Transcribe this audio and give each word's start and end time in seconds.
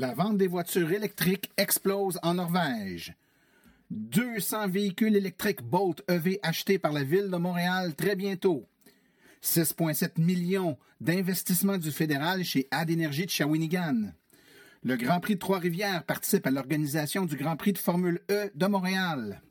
La 0.00 0.14
vente 0.14 0.36
des 0.36 0.46
voitures 0.46 0.92
électriques 0.92 1.50
explose 1.56 2.20
en 2.22 2.34
Norvège. 2.34 3.16
200 3.90 4.68
véhicules 4.68 5.16
électriques 5.16 5.60
Bolt 5.60 6.04
EV 6.08 6.38
achetés 6.44 6.78
par 6.78 6.92
la 6.92 7.02
ville 7.02 7.28
de 7.32 7.36
Montréal 7.36 7.96
très 7.96 8.14
bientôt. 8.14 8.68
6,7 9.42 10.20
millions 10.20 10.78
d'investissements 11.00 11.78
du 11.78 11.90
fédéral 11.90 12.44
chez 12.44 12.68
Ad 12.70 12.90
Énergie 12.90 13.26
de 13.26 13.30
Shawinigan. 13.30 14.12
Le 14.84 14.94
Grand 14.94 15.18
Prix 15.18 15.34
de 15.34 15.40
Trois-Rivières 15.40 16.04
participe 16.04 16.46
à 16.46 16.52
l'organisation 16.52 17.26
du 17.26 17.34
Grand 17.34 17.56
Prix 17.56 17.72
de 17.72 17.78
Formule 17.78 18.20
E 18.30 18.52
de 18.54 18.66
Montréal. 18.68 19.42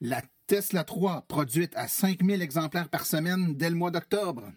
La 0.00 0.20
Tesla 0.48 0.82
3 0.82 1.26
produite 1.28 1.76
à 1.76 1.86
5000 1.86 2.42
exemplaires 2.42 2.88
par 2.88 3.06
semaine 3.06 3.54
dès 3.54 3.70
le 3.70 3.76
mois 3.76 3.92
d'octobre. 3.92 4.50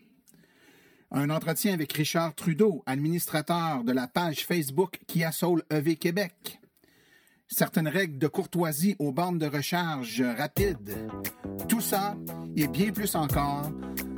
Un 1.11 1.29
entretien 1.29 1.73
avec 1.73 1.93
Richard 1.93 2.35
Trudeau, 2.35 2.83
administrateur 2.85 3.83
de 3.83 3.93
la 3.93 4.07
page 4.07 4.45
Facebook 4.45 4.99
Kia 5.07 5.31
Soul 5.31 5.63
EV 5.69 5.95
Québec. 5.95 6.59
Certaines 7.47 7.87
règles 7.87 8.17
de 8.17 8.27
courtoisie 8.27 8.97
aux 8.99 9.13
bornes 9.13 9.37
de 9.37 9.45
recharge 9.47 10.21
rapide. 10.21 10.97
Tout 11.69 11.79
ça 11.79 12.17
et 12.57 12.67
bien 12.67 12.91
plus 12.91 13.15
encore 13.15 13.71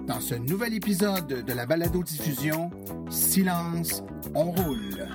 dans 0.07 0.19
ce 0.19 0.33
nouvel 0.33 0.73
épisode 0.73 1.45
de 1.45 1.53
la 1.53 1.67
balado-diffusion 1.67 2.71
Silence, 3.11 4.01
on 4.33 4.51
roule. 4.51 5.07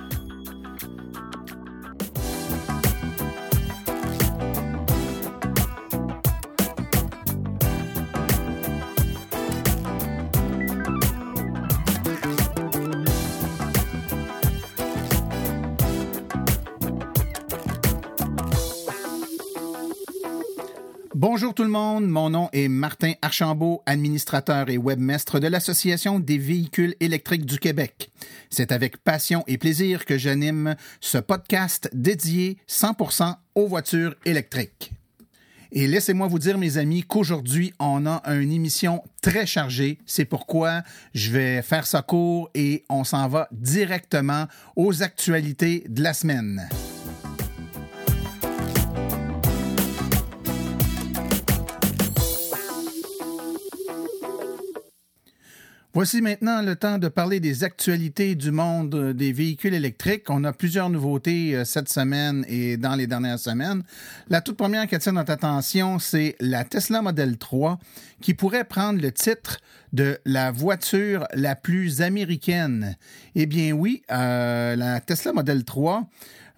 Bonjour 21.35 21.53
tout 21.53 21.63
le 21.63 21.69
monde, 21.69 22.07
mon 22.07 22.29
nom 22.29 22.47
est 22.53 22.69
Martin 22.69 23.11
Archambault, 23.21 23.83
administrateur 23.85 24.69
et 24.69 24.77
webmestre 24.77 25.41
de 25.41 25.47
l'Association 25.47 26.21
des 26.21 26.37
véhicules 26.37 26.95
électriques 27.01 27.45
du 27.45 27.59
Québec. 27.59 28.09
C'est 28.49 28.71
avec 28.71 28.95
passion 29.03 29.43
et 29.45 29.57
plaisir 29.57 30.05
que 30.05 30.17
j'anime 30.17 30.77
ce 31.01 31.17
podcast 31.17 31.89
dédié 31.91 32.57
100% 32.69 33.35
aux 33.55 33.67
voitures 33.67 34.15
électriques. 34.23 34.93
Et 35.73 35.87
laissez-moi 35.87 36.27
vous 36.27 36.39
dire, 36.39 36.57
mes 36.57 36.77
amis, 36.77 37.03
qu'aujourd'hui, 37.03 37.73
on 37.79 38.05
a 38.05 38.21
une 38.33 38.53
émission 38.53 39.03
très 39.21 39.45
chargée. 39.45 39.99
C'est 40.05 40.23
pourquoi 40.23 40.83
je 41.13 41.31
vais 41.31 41.61
faire 41.61 41.85
ça 41.85 42.01
court 42.01 42.49
et 42.55 42.85
on 42.87 43.03
s'en 43.03 43.27
va 43.27 43.49
directement 43.51 44.45
aux 44.77 45.03
actualités 45.03 45.83
de 45.89 46.01
la 46.01 46.13
semaine. 46.13 46.65
Voici 55.95 56.19
maintenant 56.19 56.61
le 56.61 56.75
temps 56.75 56.97
de 56.97 57.07
parler 57.07 57.39
des 57.39 57.63
actualités 57.63 58.35
du 58.35 58.51
monde 58.51 59.13
des 59.13 59.31
véhicules 59.31 59.73
électriques. 59.73 60.29
On 60.29 60.43
a 60.43 60.51
plusieurs 60.51 60.89
nouveautés 60.89 61.55
euh, 61.55 61.63
cette 61.63 61.87
semaine 61.87 62.43
et 62.49 62.75
dans 62.75 62.95
les 62.95 63.07
dernières 63.07 63.39
semaines. 63.39 63.81
La 64.27 64.41
toute 64.41 64.57
première 64.57 64.87
qui 64.87 64.95
attire 64.95 65.13
notre 65.13 65.31
attention, 65.31 65.97
c'est 65.97 66.35
la 66.41 66.65
Tesla 66.65 67.01
Model 67.01 67.37
3 67.37 67.79
qui 68.19 68.33
pourrait 68.33 68.65
prendre 68.65 69.01
le 69.01 69.09
titre 69.13 69.61
de 69.93 70.19
la 70.25 70.51
voiture 70.51 71.29
la 71.33 71.55
plus 71.55 72.01
américaine. 72.01 72.97
Eh 73.35 73.45
bien 73.45 73.71
oui, 73.71 74.01
euh, 74.11 74.75
la 74.75 74.99
Tesla 74.99 75.31
Model 75.31 75.63
3 75.63 76.09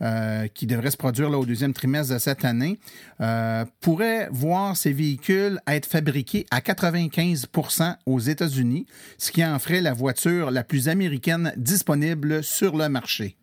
euh, 0.02 0.48
qui 0.48 0.68
devrait 0.68 0.92
se 0.92 0.98
produire 0.98 1.30
là, 1.30 1.38
au 1.38 1.46
deuxième 1.46 1.74
trimestre 1.74 2.14
de 2.14 2.20
cette 2.20 2.46
année, 2.46 2.80
euh, 3.22 3.66
pourrait 3.82 4.30
voir 4.32 4.78
ces 4.78 4.94
véhicules 4.94 5.60
être 5.68 5.88
fabriqués 5.88 6.46
à 6.52 6.62
95 6.62 7.48
aux 8.06 8.20
États-Unis, 8.20 8.86
ce 9.18 9.32
qui 9.32 9.44
en 9.44 9.58
ferait 9.60 9.82
la 9.82 9.94
voiture 9.94 10.52
la 10.52 10.64
plus 10.64 10.88
américaine 10.90 11.54
disponible 11.58 12.44
sur 12.44 12.78
le 12.78 12.90
marché. 12.90 13.38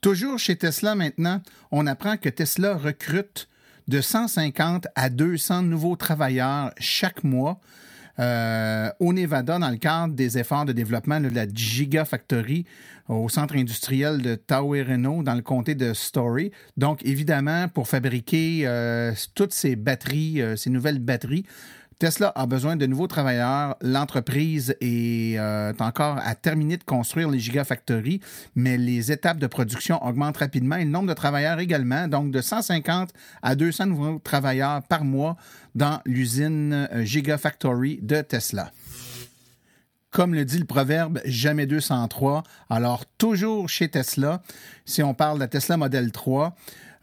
Toujours 0.00 0.38
chez 0.38 0.56
Tesla 0.56 0.94
maintenant, 0.94 1.40
on 1.70 1.86
apprend 1.86 2.16
que 2.16 2.28
Tesla 2.28 2.76
recrute 2.76 3.48
de 3.88 4.00
150 4.00 4.88
à 4.94 5.10
200 5.10 5.62
nouveaux 5.62 5.96
travailleurs 5.96 6.72
chaque 6.78 7.24
mois 7.24 7.60
euh, 8.18 8.90
au 9.00 9.12
Nevada 9.12 9.58
dans 9.58 9.70
le 9.70 9.76
cadre 9.76 10.14
des 10.14 10.38
efforts 10.38 10.64
de 10.64 10.72
développement 10.72 11.20
de 11.20 11.28
la 11.28 11.46
Gigafactory 11.48 12.66
au 13.08 13.28
centre 13.28 13.56
industriel 13.56 14.22
de 14.22 14.34
Tawereno 14.34 15.22
dans 15.22 15.34
le 15.34 15.42
comté 15.42 15.74
de 15.74 15.92
Story. 15.92 16.50
Donc, 16.76 17.04
évidemment, 17.04 17.68
pour 17.68 17.88
fabriquer 17.88 18.62
euh, 18.64 19.12
toutes 19.34 19.52
ces 19.52 19.76
batteries, 19.76 20.40
euh, 20.40 20.56
ces 20.56 20.70
nouvelles 20.70 20.98
batteries, 20.98 21.44
Tesla 22.02 22.32
a 22.34 22.46
besoin 22.46 22.74
de 22.74 22.84
nouveaux 22.84 23.06
travailleurs. 23.06 23.76
L'entreprise 23.80 24.74
est 24.80 25.38
euh, 25.38 25.72
encore 25.78 26.18
à 26.20 26.34
terminer 26.34 26.76
de 26.76 26.82
construire 26.82 27.30
les 27.30 27.38
Gigafactories, 27.38 28.18
mais 28.56 28.76
les 28.76 29.12
étapes 29.12 29.38
de 29.38 29.46
production 29.46 30.04
augmentent 30.04 30.38
rapidement 30.38 30.74
et 30.74 30.84
le 30.84 30.90
nombre 30.90 31.06
de 31.06 31.14
travailleurs 31.14 31.60
également, 31.60 32.08
donc 32.08 32.32
de 32.32 32.40
150 32.40 33.10
à 33.40 33.54
200 33.54 33.86
nouveaux 33.86 34.18
travailleurs 34.18 34.82
par 34.82 35.04
mois 35.04 35.36
dans 35.76 36.00
l'usine 36.04 36.88
euh, 36.92 37.04
Gigafactory 37.04 38.00
de 38.02 38.20
Tesla. 38.20 38.72
Comme 40.10 40.34
le 40.34 40.44
dit 40.44 40.58
le 40.58 40.64
proverbe, 40.64 41.20
jamais 41.24 41.66
203. 41.66 42.42
Alors, 42.68 43.04
toujours 43.16 43.68
chez 43.68 43.88
Tesla, 43.88 44.42
si 44.86 45.04
on 45.04 45.14
parle 45.14 45.36
de 45.36 45.44
la 45.44 45.48
Tesla 45.48 45.76
Model 45.76 46.10
3, 46.10 46.56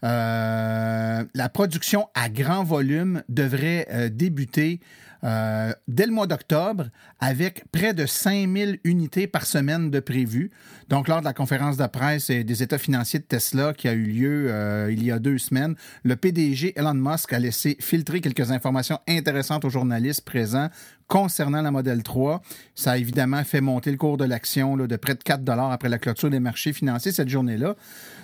euh, 0.04 1.24
la 1.34 1.48
production 1.48 2.08
à 2.14 2.28
grand 2.28 2.64
volume 2.64 3.22
devrait 3.28 3.86
euh, 3.90 4.08
débuter 4.08 4.80
euh, 5.22 5.72
dès 5.86 6.06
le 6.06 6.12
mois 6.12 6.26
d'octobre 6.26 6.86
avec 7.18 7.64
près 7.72 7.92
de 7.92 8.06
5000 8.06 8.80
unités 8.84 9.26
par 9.26 9.44
semaine 9.44 9.90
de 9.90 10.00
prévues. 10.00 10.50
Donc, 10.88 11.08
lors 11.08 11.20
de 11.20 11.26
la 11.26 11.34
conférence 11.34 11.76
de 11.76 11.86
presse 11.86 12.30
des 12.30 12.62
états 12.62 12.78
financiers 12.78 13.18
de 13.18 13.24
Tesla 13.24 13.74
qui 13.74 13.86
a 13.86 13.92
eu 13.92 14.06
lieu 14.06 14.88
il 14.90 15.04
y 15.04 15.12
a 15.12 15.18
deux 15.18 15.38
semaines, 15.38 15.76
le 16.02 16.16
PDG 16.16 16.72
Elon 16.76 16.94
Musk 16.94 17.32
a 17.34 17.38
laissé 17.38 17.76
filtrer 17.80 18.20
quelques 18.22 18.50
informations 18.50 18.98
intéressantes 19.06 19.64
aux 19.66 19.70
journalistes 19.70 20.24
présents 20.24 20.70
concernant 21.10 21.60
la 21.60 21.70
Model 21.70 22.02
3. 22.02 22.40
Ça 22.74 22.92
a 22.92 22.96
évidemment 22.96 23.44
fait 23.44 23.60
monter 23.60 23.90
le 23.90 23.98
cours 23.98 24.16
de 24.16 24.24
l'action 24.24 24.76
de 24.76 24.96
près 24.96 25.14
de 25.14 25.22
4 25.22 25.42
dollars 25.42 25.72
après 25.72 25.88
la 25.88 25.98
clôture 25.98 26.30
des 26.30 26.40
marchés 26.40 26.72
financiers 26.72 27.12
cette 27.12 27.28
journée-là. 27.28 27.74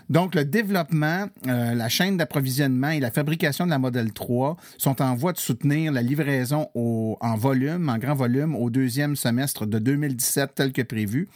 Donc, 0.09 0.35
le 0.35 0.45
développement, 0.45 1.27
euh, 1.47 1.75
la 1.75 1.89
chaîne 1.89 2.17
d'approvisionnement 2.17 2.91
et 2.91 3.01
la 3.01 3.11
fabrication 3.11 3.65
de 3.65 3.71
la 3.71 3.79
Model 3.79 4.13
3 4.13 4.57
sont 4.79 5.03
en 5.03 5.15
voie 5.15 5.33
de 5.33 5.39
soutenir 5.39 5.93
la 5.93 6.03
livraison 6.03 6.69
en 6.75 7.37
volume, 7.37 7.89
en 7.89 7.99
grand 7.99 8.15
volume, 8.15 8.55
au 8.55 8.71
deuxième 8.71 9.17
semestre 9.17 9.67
de 9.67 9.79
2017 9.79 10.53
tel 10.55 10.73
que 10.73 10.83
prévu. 10.83 11.29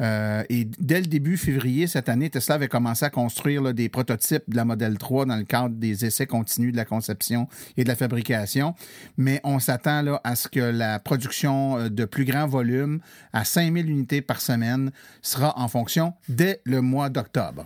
Euh, 0.00 0.42
et 0.48 0.64
dès 0.80 1.00
le 1.00 1.06
début 1.06 1.36
février 1.36 1.86
cette 1.86 2.08
année, 2.08 2.28
Tesla 2.30 2.56
avait 2.56 2.68
commencé 2.68 3.04
à 3.04 3.10
construire 3.10 3.72
des 3.74 3.88
prototypes 3.88 4.42
de 4.48 4.56
la 4.56 4.64
Model 4.64 4.98
3 4.98 5.26
dans 5.26 5.36
le 5.36 5.44
cadre 5.44 5.74
des 5.76 6.04
essais 6.04 6.26
continus 6.26 6.72
de 6.72 6.76
la 6.76 6.84
conception 6.84 7.48
et 7.76 7.84
de 7.84 7.88
la 7.88 7.94
fabrication. 7.94 8.74
Mais 9.16 9.40
on 9.44 9.58
s'attend 9.58 10.18
à 10.24 10.36
ce 10.36 10.48
que 10.48 10.60
la 10.60 10.98
production 10.98 11.78
euh, 11.78 11.88
de 11.88 12.04
plus 12.04 12.24
grand 12.24 12.46
volume, 12.46 13.00
à 13.32 13.44
5000 13.44 13.88
unités 13.88 14.20
par 14.20 14.40
semaine, 14.40 14.90
sera 15.22 15.58
en 15.58 15.68
fonction 15.68 16.14
dès 16.28 16.60
le 16.64 16.80
mois 16.80 17.08
d'octobre. 17.08 17.64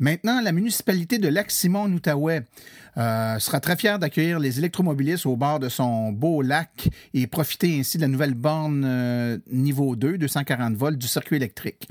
Maintenant, 0.00 0.40
la 0.40 0.52
municipalité 0.52 1.18
de 1.18 1.26
Lac-Simon-Outaouais 1.28 2.42
euh, 2.96 3.38
sera 3.38 3.58
très 3.58 3.76
fière 3.76 3.98
d'accueillir 3.98 4.38
les 4.38 4.58
électromobilistes 4.58 5.26
au 5.26 5.36
bord 5.36 5.58
de 5.58 5.68
son 5.68 6.12
beau 6.12 6.40
lac 6.42 6.88
et 7.14 7.26
profiter 7.26 7.78
ainsi 7.80 7.96
de 7.96 8.02
la 8.02 8.08
nouvelle 8.08 8.34
borne 8.34 8.84
euh, 8.84 9.38
niveau 9.50 9.96
2, 9.96 10.18
240 10.18 10.74
volts 10.74 10.98
du 10.98 11.08
circuit 11.08 11.36
électrique 11.36 11.88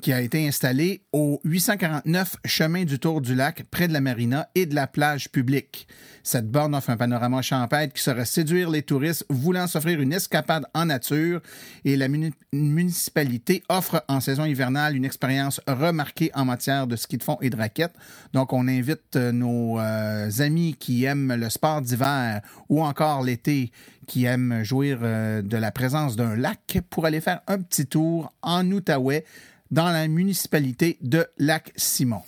qui 0.00 0.12
a 0.12 0.20
été 0.20 0.46
installé 0.46 1.02
au 1.12 1.40
849 1.44 2.36
chemin 2.44 2.84
du 2.84 2.98
Tour 2.98 3.20
du 3.20 3.34
Lac, 3.34 3.64
près 3.70 3.88
de 3.88 3.92
la 3.92 4.00
marina 4.00 4.48
et 4.54 4.66
de 4.66 4.74
la 4.74 4.86
plage 4.86 5.30
publique. 5.30 5.86
Cette 6.22 6.50
borne 6.50 6.74
offre 6.74 6.90
un 6.90 6.96
panorama 6.96 7.42
champêtre 7.42 7.94
qui 7.94 8.02
saurait 8.02 8.24
séduire 8.24 8.70
les 8.70 8.82
touristes 8.82 9.24
voulant 9.30 9.66
s'offrir 9.66 10.00
une 10.00 10.12
escapade 10.12 10.66
en 10.74 10.86
nature 10.86 11.40
et 11.84 11.96
la 11.96 12.06
municipalité 12.52 13.62
offre 13.68 14.04
en 14.08 14.20
saison 14.20 14.44
hivernale 14.44 14.96
une 14.96 15.04
expérience 15.04 15.60
remarquée 15.66 16.30
en 16.34 16.44
matière 16.44 16.86
de 16.86 16.96
ski 16.96 17.16
de 17.16 17.22
fond 17.22 17.38
et 17.40 17.50
de 17.50 17.56
raquettes. 17.56 17.94
Donc, 18.32 18.52
on 18.52 18.68
invite 18.68 19.16
euh, 19.16 19.32
nos 19.32 19.78
euh, 19.78 20.28
amis 20.40 20.76
qui 20.78 21.04
aiment 21.04 21.34
le 21.34 21.48
sport 21.48 21.80
d'hiver 21.80 22.42
ou 22.68 22.82
encore 22.82 23.22
l'été 23.22 23.72
qui 24.06 24.24
aiment 24.24 24.62
jouir 24.64 24.98
euh, 25.02 25.42
de 25.42 25.56
la 25.56 25.70
présence 25.70 26.16
d'un 26.16 26.36
lac 26.36 26.80
pour 26.90 27.06
aller 27.06 27.20
faire 27.20 27.40
un 27.46 27.58
petit 27.60 27.86
tour 27.86 28.32
en 28.42 28.70
Outaouais 28.70 29.24
dans 29.70 29.90
la 29.90 30.08
municipalité 30.08 30.98
de 31.02 31.26
Lac-Simon. 31.38 32.22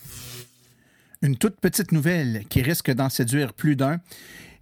Une 1.23 1.37
toute 1.37 1.61
petite 1.61 1.93
nouvelle 1.93 2.45
qui 2.49 2.63
risque 2.63 2.91
d'en 2.91 3.09
séduire 3.09 3.53
plus 3.53 3.77
d'un. 3.77 4.01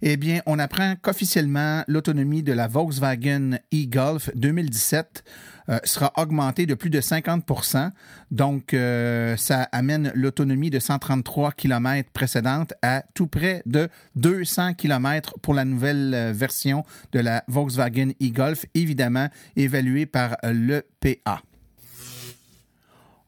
Eh 0.01 0.15
bien, 0.15 0.41
on 0.45 0.59
apprend 0.59 0.95
qu'officiellement, 1.01 1.83
l'autonomie 1.87 2.41
de 2.41 2.53
la 2.53 2.67
Volkswagen 2.67 3.59
e-Golf 3.73 4.29
2017 4.35 5.23
euh, 5.69 5.79
sera 5.83 6.13
augmentée 6.15 6.65
de 6.65 6.73
plus 6.73 6.89
de 6.89 7.01
50% 7.01 7.91
Donc, 8.31 8.73
euh, 8.73 9.35
ça 9.35 9.63
amène 9.71 10.11
l'autonomie 10.15 10.69
de 10.69 10.79
133 10.79 11.51
km 11.51 12.09
précédente 12.11 12.73
à 12.81 13.03
tout 13.13 13.27
près 13.27 13.61
de 13.65 13.89
200 14.15 14.73
km 14.75 15.35
pour 15.41 15.53
la 15.53 15.65
nouvelle 15.65 16.13
euh, 16.13 16.31
version 16.33 16.85
de 17.11 17.19
la 17.19 17.43
Volkswagen 17.47 18.11
e-Golf, 18.21 18.65
évidemment 18.73 19.27
évaluée 19.57 20.05
par 20.05 20.37
l'EPA. 20.43 21.41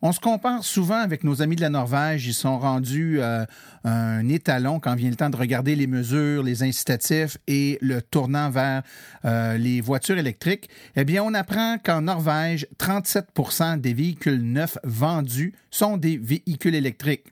On 0.03 0.11
se 0.11 0.19
compare 0.19 0.63
souvent 0.63 0.97
avec 0.97 1.23
nos 1.23 1.43
amis 1.43 1.55
de 1.55 1.61
la 1.61 1.69
Norvège. 1.69 2.25
Ils 2.25 2.33
sont 2.33 2.57
rendus 2.57 3.21
euh, 3.21 3.45
un 3.83 4.27
étalon 4.29 4.79
quand 4.79 4.95
vient 4.95 5.11
le 5.11 5.15
temps 5.15 5.29
de 5.29 5.37
regarder 5.37 5.75
les 5.75 5.85
mesures, 5.85 6.41
les 6.41 6.63
incitatifs 6.63 7.37
et 7.45 7.77
le 7.81 8.01
tournant 8.01 8.49
vers 8.49 8.81
euh, 9.25 9.57
les 9.57 9.79
voitures 9.79 10.17
électriques. 10.17 10.69
Eh 10.95 11.03
bien, 11.03 11.21
on 11.23 11.35
apprend 11.35 11.77
qu'en 11.77 12.01
Norvège, 12.01 12.65
37% 12.79 13.79
des 13.79 13.93
véhicules 13.93 14.41
neufs 14.41 14.79
vendus 14.83 15.53
sont 15.69 15.97
des 15.97 16.17
véhicules 16.17 16.73
électriques. 16.73 17.27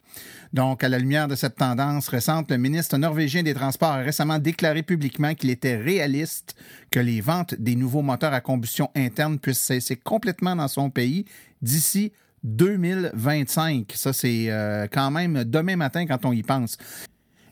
Donc, 0.54 0.84
à 0.84 0.90
la 0.90 1.00
lumière 1.00 1.28
de 1.28 1.36
cette 1.36 1.56
tendance 1.56 2.08
récente, 2.08 2.52
le 2.52 2.58
ministre 2.58 2.98
norvégien 2.98 3.42
des 3.42 3.56
Transports 3.56 3.94
a 3.94 3.98
récemment 3.98 4.38
déclaré 4.38 4.84
publiquement 4.84 5.34
qu'il 5.34 5.50
était 5.50 5.78
réaliste 5.78 6.56
que 6.92 7.00
les 7.00 7.20
ventes 7.20 7.56
des 7.56 7.76
nouveaux 7.76 8.04
moteurs 8.04 8.34
à 8.34 8.42
combustion 8.42 8.92
interne 8.96 9.40
puissent 9.40 9.60
cesser 9.60 9.96
complètement 9.96 10.56
dans 10.56 10.68
son 10.68 10.92
pays 10.92 11.26
d'ici 11.64 12.12
2025. 12.44 13.92
Ça, 13.96 14.14
c'est 14.14 14.46
euh, 14.50 14.88
quand 14.92 15.12
même 15.12 15.44
demain 15.44 15.76
matin 15.76 16.06
quand 16.06 16.26
on 16.26 16.32
y 16.32 16.44
pense. 16.44 16.78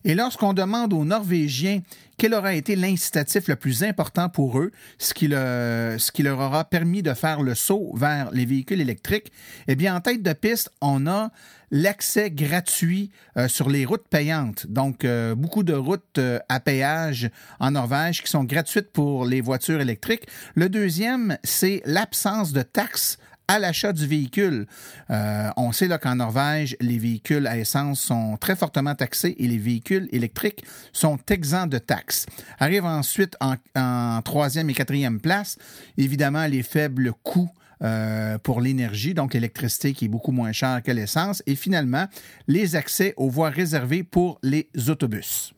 Et 0.04 0.16
lorsqu'on 0.16 0.54
demande 0.54 0.94
aux 0.94 1.04
Norvégiens 1.04 1.82
quel 2.18 2.34
aura 2.34 2.54
été 2.54 2.76
l'incitatif 2.76 3.48
le 3.48 3.58
plus 3.58 3.84
important 3.84 4.30
pour 4.30 4.58
eux, 4.58 4.72
ce 4.98 5.14
qui, 5.14 5.28
leur 5.28 6.40
aura 6.40 6.64
permis 6.64 7.04
de 7.04 7.14
faire 7.14 7.44
le 7.44 7.56
saut 7.56 7.94
vers 7.96 8.32
les 8.32 8.46
véhicules 8.46 8.80
électriques, 8.80 9.32
eh 9.68 9.76
bien, 9.76 9.96
en 9.96 10.00
tête 10.00 10.24
de 10.24 10.34
piste, 10.34 10.72
on 10.82 11.08
a 11.08 11.30
l'accès 11.72 12.32
gratuit 12.32 13.12
euh, 13.36 13.50
sur 13.50 13.70
les 13.70 13.86
routes 13.86 14.08
payantes. 14.08 14.66
Donc, 14.68 15.04
euh, 15.04 15.36
beaucoup 15.36 15.64
de 15.64 15.74
routes 15.74 16.20
à 16.48 16.60
péage 16.60 17.30
en 17.60 17.72
Norvège 17.72 18.24
qui 18.24 18.32
sont 18.32 18.46
gratuites 18.46 18.92
pour 18.92 19.26
les 19.26 19.42
voitures 19.42 19.82
électriques. 19.82 20.28
Le 20.56 20.70
deuxième, 20.70 21.38
c'est 21.44 21.82
l'absence 21.86 22.54
de 22.54 22.62
taxes 22.62 23.18
à 23.48 23.60
l'achat 23.60 23.94
du 23.94 24.06
véhicule. 24.06 24.68
Euh, 25.10 25.50
on 25.56 25.72
sait 25.72 25.88
qu'en 26.00 26.16
Norvège, 26.16 26.76
les 26.82 26.98
véhicules 26.98 27.48
à 27.48 27.58
essence 27.58 28.02
sont 28.02 28.38
très 28.38 28.56
fortement 28.56 28.94
taxés 28.94 29.36
et 29.40 29.48
les 29.48 29.58
véhicules 29.58 30.10
électriques 30.12 30.66
sont 30.92 31.18
exempts 31.30 31.68
de 31.68 31.78
taxes. 31.78 32.26
Arrive 32.60 32.86
ensuite 32.86 33.38
en, 33.40 34.22
troisième 34.22 34.70
et 34.70 34.74
quatrième 34.74 35.20
place, 35.22 35.58
évidemment, 35.98 36.46
les 36.48 36.64
faibles 36.64 37.14
coûts 37.24 37.50
euh, 37.84 38.38
pour 38.40 38.60
l'énergie, 38.60 39.14
donc 39.14 39.34
l'électricité 39.34 39.94
qui 39.94 40.06
est 40.06 40.10
beaucoup 40.10 40.32
moins 40.32 40.52
chère 40.52 40.82
que 40.84 40.92
l'essence, 40.92 41.44
et 41.46 41.56
finalement 41.56 42.08
les 42.48 42.76
accès 42.76 43.14
aux 43.18 43.30
voies 43.30 43.50
réservées 43.50 44.04
pour 44.04 44.40
les 44.42 44.68
autobus. 44.90 45.54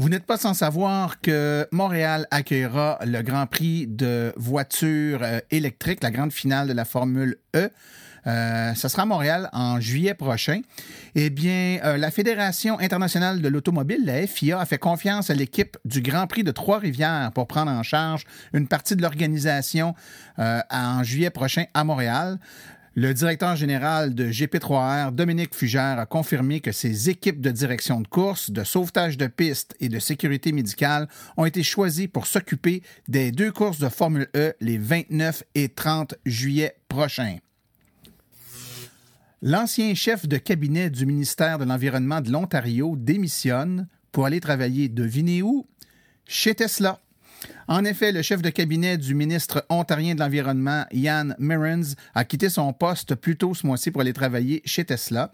Vous 0.00 0.08
n'êtes 0.08 0.26
pas 0.26 0.36
sans 0.36 0.54
savoir 0.54 1.20
que 1.20 1.66
Montréal 1.72 2.28
accueillera 2.30 3.00
le 3.04 3.20
Grand 3.22 3.46
Prix 3.48 3.88
de 3.88 4.32
voitures 4.36 5.24
euh, 5.24 5.40
électriques, 5.50 6.04
la 6.04 6.12
grande 6.12 6.32
finale 6.32 6.68
de 6.68 6.72
la 6.72 6.84
Formule 6.84 7.38
E. 7.56 7.68
Euh, 8.28 8.74
ce 8.74 8.86
sera 8.86 9.02
à 9.02 9.06
Montréal 9.06 9.50
en 9.52 9.80
juillet 9.80 10.14
prochain. 10.14 10.60
Eh 11.16 11.30
bien, 11.30 11.80
euh, 11.82 11.96
la 11.96 12.12
Fédération 12.12 12.78
internationale 12.78 13.42
de 13.42 13.48
l'automobile, 13.48 14.04
la 14.04 14.24
FIA, 14.24 14.60
a 14.60 14.66
fait 14.66 14.78
confiance 14.78 15.30
à 15.30 15.34
l'équipe 15.34 15.76
du 15.84 16.00
Grand 16.00 16.28
Prix 16.28 16.44
de 16.44 16.52
Trois-Rivières 16.52 17.32
pour 17.34 17.48
prendre 17.48 17.72
en 17.72 17.82
charge 17.82 18.22
une 18.52 18.68
partie 18.68 18.94
de 18.94 19.02
l'organisation 19.02 19.96
en 20.36 21.02
juillet 21.02 21.30
prochain 21.30 21.64
à 21.74 21.82
Montréal. 21.82 22.38
Le 23.00 23.14
directeur 23.14 23.54
général 23.54 24.12
de 24.12 24.28
GP3R, 24.28 25.12
Dominique 25.12 25.54
Fugère, 25.54 26.00
a 26.00 26.04
confirmé 26.04 26.58
que 26.58 26.72
ses 26.72 27.08
équipes 27.08 27.40
de 27.40 27.52
direction 27.52 28.00
de 28.00 28.08
course, 28.08 28.50
de 28.50 28.64
sauvetage 28.64 29.16
de 29.16 29.28
pistes 29.28 29.76
et 29.78 29.88
de 29.88 30.00
sécurité 30.00 30.50
médicale 30.50 31.06
ont 31.36 31.44
été 31.44 31.62
choisies 31.62 32.08
pour 32.08 32.26
s'occuper 32.26 32.82
des 33.06 33.30
deux 33.30 33.52
courses 33.52 33.78
de 33.78 33.88
Formule 33.88 34.26
E 34.34 34.52
les 34.60 34.78
29 34.78 35.44
et 35.54 35.68
30 35.68 36.16
juillet 36.26 36.74
prochains. 36.88 37.36
L'ancien 39.42 39.94
chef 39.94 40.26
de 40.26 40.36
cabinet 40.36 40.90
du 40.90 41.06
ministère 41.06 41.58
de 41.58 41.64
l'Environnement 41.64 42.20
de 42.20 42.32
l'Ontario 42.32 42.96
démissionne 42.96 43.86
pour 44.10 44.26
aller 44.26 44.40
travailler, 44.40 44.88
devinez 44.88 45.40
où? 45.42 45.68
Chez 46.26 46.56
Tesla. 46.56 46.98
En 47.70 47.84
effet, 47.84 48.12
le 48.12 48.22
chef 48.22 48.40
de 48.40 48.48
cabinet 48.48 48.96
du 48.96 49.14
ministre 49.14 49.66
ontarien 49.68 50.14
de 50.14 50.20
l'Environnement, 50.20 50.86
Ian 50.90 51.34
Mirrens, 51.38 51.96
a 52.14 52.24
quitté 52.24 52.48
son 52.48 52.72
poste 52.72 53.14
plus 53.14 53.36
tôt 53.36 53.52
ce 53.52 53.66
mois-ci 53.66 53.90
pour 53.90 54.00
aller 54.00 54.14
travailler 54.14 54.62
chez 54.64 54.86
Tesla. 54.86 55.32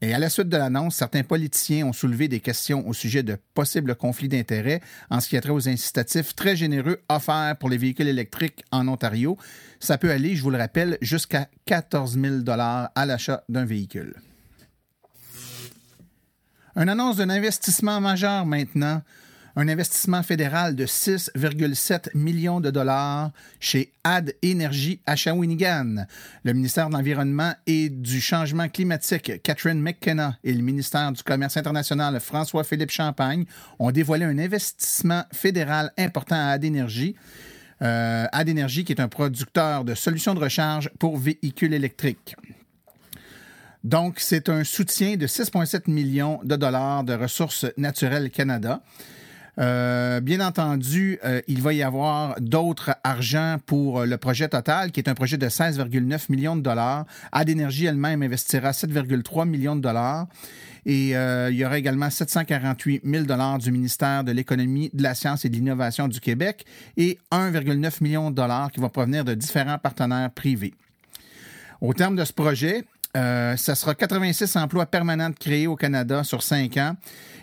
Et 0.00 0.14
à 0.14 0.20
la 0.20 0.28
suite 0.28 0.48
de 0.48 0.56
l'annonce, 0.56 0.94
certains 0.94 1.24
politiciens 1.24 1.84
ont 1.84 1.92
soulevé 1.92 2.28
des 2.28 2.38
questions 2.38 2.86
au 2.86 2.92
sujet 2.92 3.24
de 3.24 3.36
possibles 3.54 3.96
conflits 3.96 4.28
d'intérêts 4.28 4.82
en 5.10 5.18
ce 5.18 5.28
qui 5.28 5.36
a 5.36 5.40
trait 5.40 5.50
aux 5.50 5.68
incitatifs 5.68 6.36
très 6.36 6.54
généreux 6.54 7.00
offerts 7.08 7.56
pour 7.58 7.70
les 7.70 7.78
véhicules 7.78 8.06
électriques 8.06 8.64
en 8.70 8.86
Ontario. 8.86 9.36
Ça 9.80 9.98
peut 9.98 10.12
aller, 10.12 10.36
je 10.36 10.44
vous 10.44 10.50
le 10.50 10.58
rappelle, 10.58 10.96
jusqu'à 11.02 11.48
14 11.66 12.20
000 12.20 12.34
à 12.48 13.06
l'achat 13.06 13.42
d'un 13.48 13.64
véhicule. 13.64 14.14
Une 16.76 16.88
annonce 16.88 17.16
d'un 17.16 17.30
investissement 17.30 18.00
majeur 18.00 18.46
maintenant 18.46 19.02
un 19.56 19.68
investissement 19.68 20.22
fédéral 20.22 20.74
de 20.74 20.84
6,7 20.84 22.08
millions 22.14 22.60
de 22.60 22.70
dollars 22.70 23.30
chez 23.60 23.92
Ad 24.02 24.34
Energy 24.44 25.00
à 25.06 25.16
Shawinigan. 25.16 26.06
Le 26.42 26.52
ministère 26.52 26.88
de 26.88 26.94
l'Environnement 26.94 27.52
et 27.66 27.88
du 27.88 28.20
Changement 28.20 28.68
climatique, 28.68 29.42
Catherine 29.42 29.80
McKenna, 29.80 30.38
et 30.42 30.52
le 30.52 30.62
ministère 30.62 31.12
du 31.12 31.22
Commerce 31.22 31.56
international, 31.56 32.18
François-Philippe 32.20 32.90
Champagne, 32.90 33.44
ont 33.78 33.92
dévoilé 33.92 34.24
un 34.24 34.38
investissement 34.38 35.22
fédéral 35.32 35.92
important 35.98 36.36
à 36.36 36.52
Ad 36.52 36.64
Energy. 36.64 37.14
Euh, 37.82 38.26
Ad 38.32 38.48
Energy, 38.48 38.84
qui 38.84 38.92
est 38.92 39.00
un 39.00 39.08
producteur 39.08 39.84
de 39.84 39.94
solutions 39.94 40.34
de 40.34 40.40
recharge 40.40 40.90
pour 40.98 41.16
véhicules 41.16 41.74
électriques. 41.74 42.36
Donc, 43.84 44.18
c'est 44.18 44.48
un 44.48 44.64
soutien 44.64 45.16
de 45.16 45.26
6,7 45.26 45.90
millions 45.90 46.40
de 46.42 46.56
dollars 46.56 47.04
de 47.04 47.12
ressources 47.12 47.66
naturelles 47.76 48.30
Canada. 48.30 48.82
Euh, 49.58 50.20
bien 50.20 50.40
entendu, 50.40 51.18
euh, 51.24 51.40
il 51.46 51.62
va 51.62 51.72
y 51.72 51.82
avoir 51.82 52.40
d'autres 52.40 52.96
argent 53.04 53.58
pour 53.64 54.00
euh, 54.00 54.06
le 54.06 54.16
projet 54.16 54.48
total, 54.48 54.90
qui 54.90 55.00
est 55.00 55.08
un 55.08 55.14
projet 55.14 55.36
de 55.36 55.46
16,9 55.46 56.24
millions 56.28 56.56
de 56.56 56.62
dollars. 56.62 57.06
Ad 57.30 57.48
elle-même 57.48 58.22
investira 58.22 58.72
7,3 58.72 59.48
millions 59.48 59.76
de 59.76 59.80
dollars. 59.80 60.26
Et 60.86 61.12
il 61.12 61.56
y 61.56 61.64
aura 61.64 61.78
également 61.78 62.10
748 62.10 63.04
000 63.06 63.24
dollars 63.24 63.56
du 63.56 63.72
ministère 63.72 64.22
de 64.22 64.32
l'Économie, 64.32 64.90
de 64.92 65.02
la 65.02 65.14
Science 65.14 65.46
et 65.46 65.48
de 65.48 65.54
l'Innovation 65.54 66.08
du 66.08 66.20
Québec 66.20 66.66
et 66.98 67.18
1,9 67.32 68.02
million 68.02 68.30
de 68.30 68.34
dollars 68.34 68.70
qui 68.70 68.80
vont 68.80 68.90
provenir 68.90 69.24
de 69.24 69.32
différents 69.32 69.78
partenaires 69.78 70.30
privés. 70.30 70.74
Au 71.80 71.94
terme 71.94 72.16
de 72.16 72.24
ce 72.26 72.34
projet, 72.34 72.84
euh, 73.16 73.56
ça 73.56 73.74
sera 73.74 73.94
86 73.94 74.56
emplois 74.56 74.86
permanents 74.86 75.32
créés 75.32 75.66
au 75.66 75.76
Canada 75.76 76.24
sur 76.24 76.42
cinq 76.42 76.76
ans. 76.76 76.96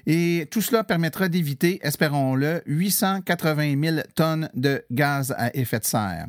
Et 0.05 0.47
tout 0.51 0.61
cela 0.61 0.83
permettra 0.83 1.29
d'éviter, 1.29 1.79
espérons-le, 1.83 2.63
880 2.65 3.81
000 3.81 3.97
tonnes 4.15 4.49
de 4.53 4.83
gaz 4.91 5.33
à 5.37 5.55
effet 5.55 5.79
de 5.79 5.85
serre. 5.85 6.27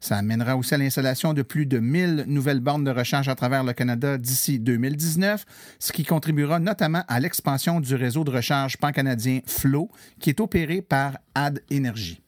Ça 0.00 0.16
amènera 0.16 0.56
aussi 0.56 0.74
à 0.74 0.78
l'installation 0.78 1.32
de 1.32 1.42
plus 1.42 1.64
de 1.64 1.78
1000 1.78 2.24
nouvelles 2.26 2.58
bornes 2.58 2.82
de 2.82 2.90
recharge 2.90 3.28
à 3.28 3.36
travers 3.36 3.62
le 3.62 3.72
Canada 3.72 4.18
d'ici 4.18 4.58
2019, 4.58 5.44
ce 5.78 5.92
qui 5.92 6.04
contribuera 6.04 6.58
notamment 6.58 7.04
à 7.06 7.20
l'expansion 7.20 7.78
du 7.78 7.94
réseau 7.94 8.24
de 8.24 8.32
recharge 8.32 8.76
pan-canadien 8.78 9.40
FLO, 9.46 9.88
qui 10.18 10.30
est 10.30 10.40
opéré 10.40 10.82
par 10.82 11.18
Ad 11.36 11.62
Energy. 11.72 12.20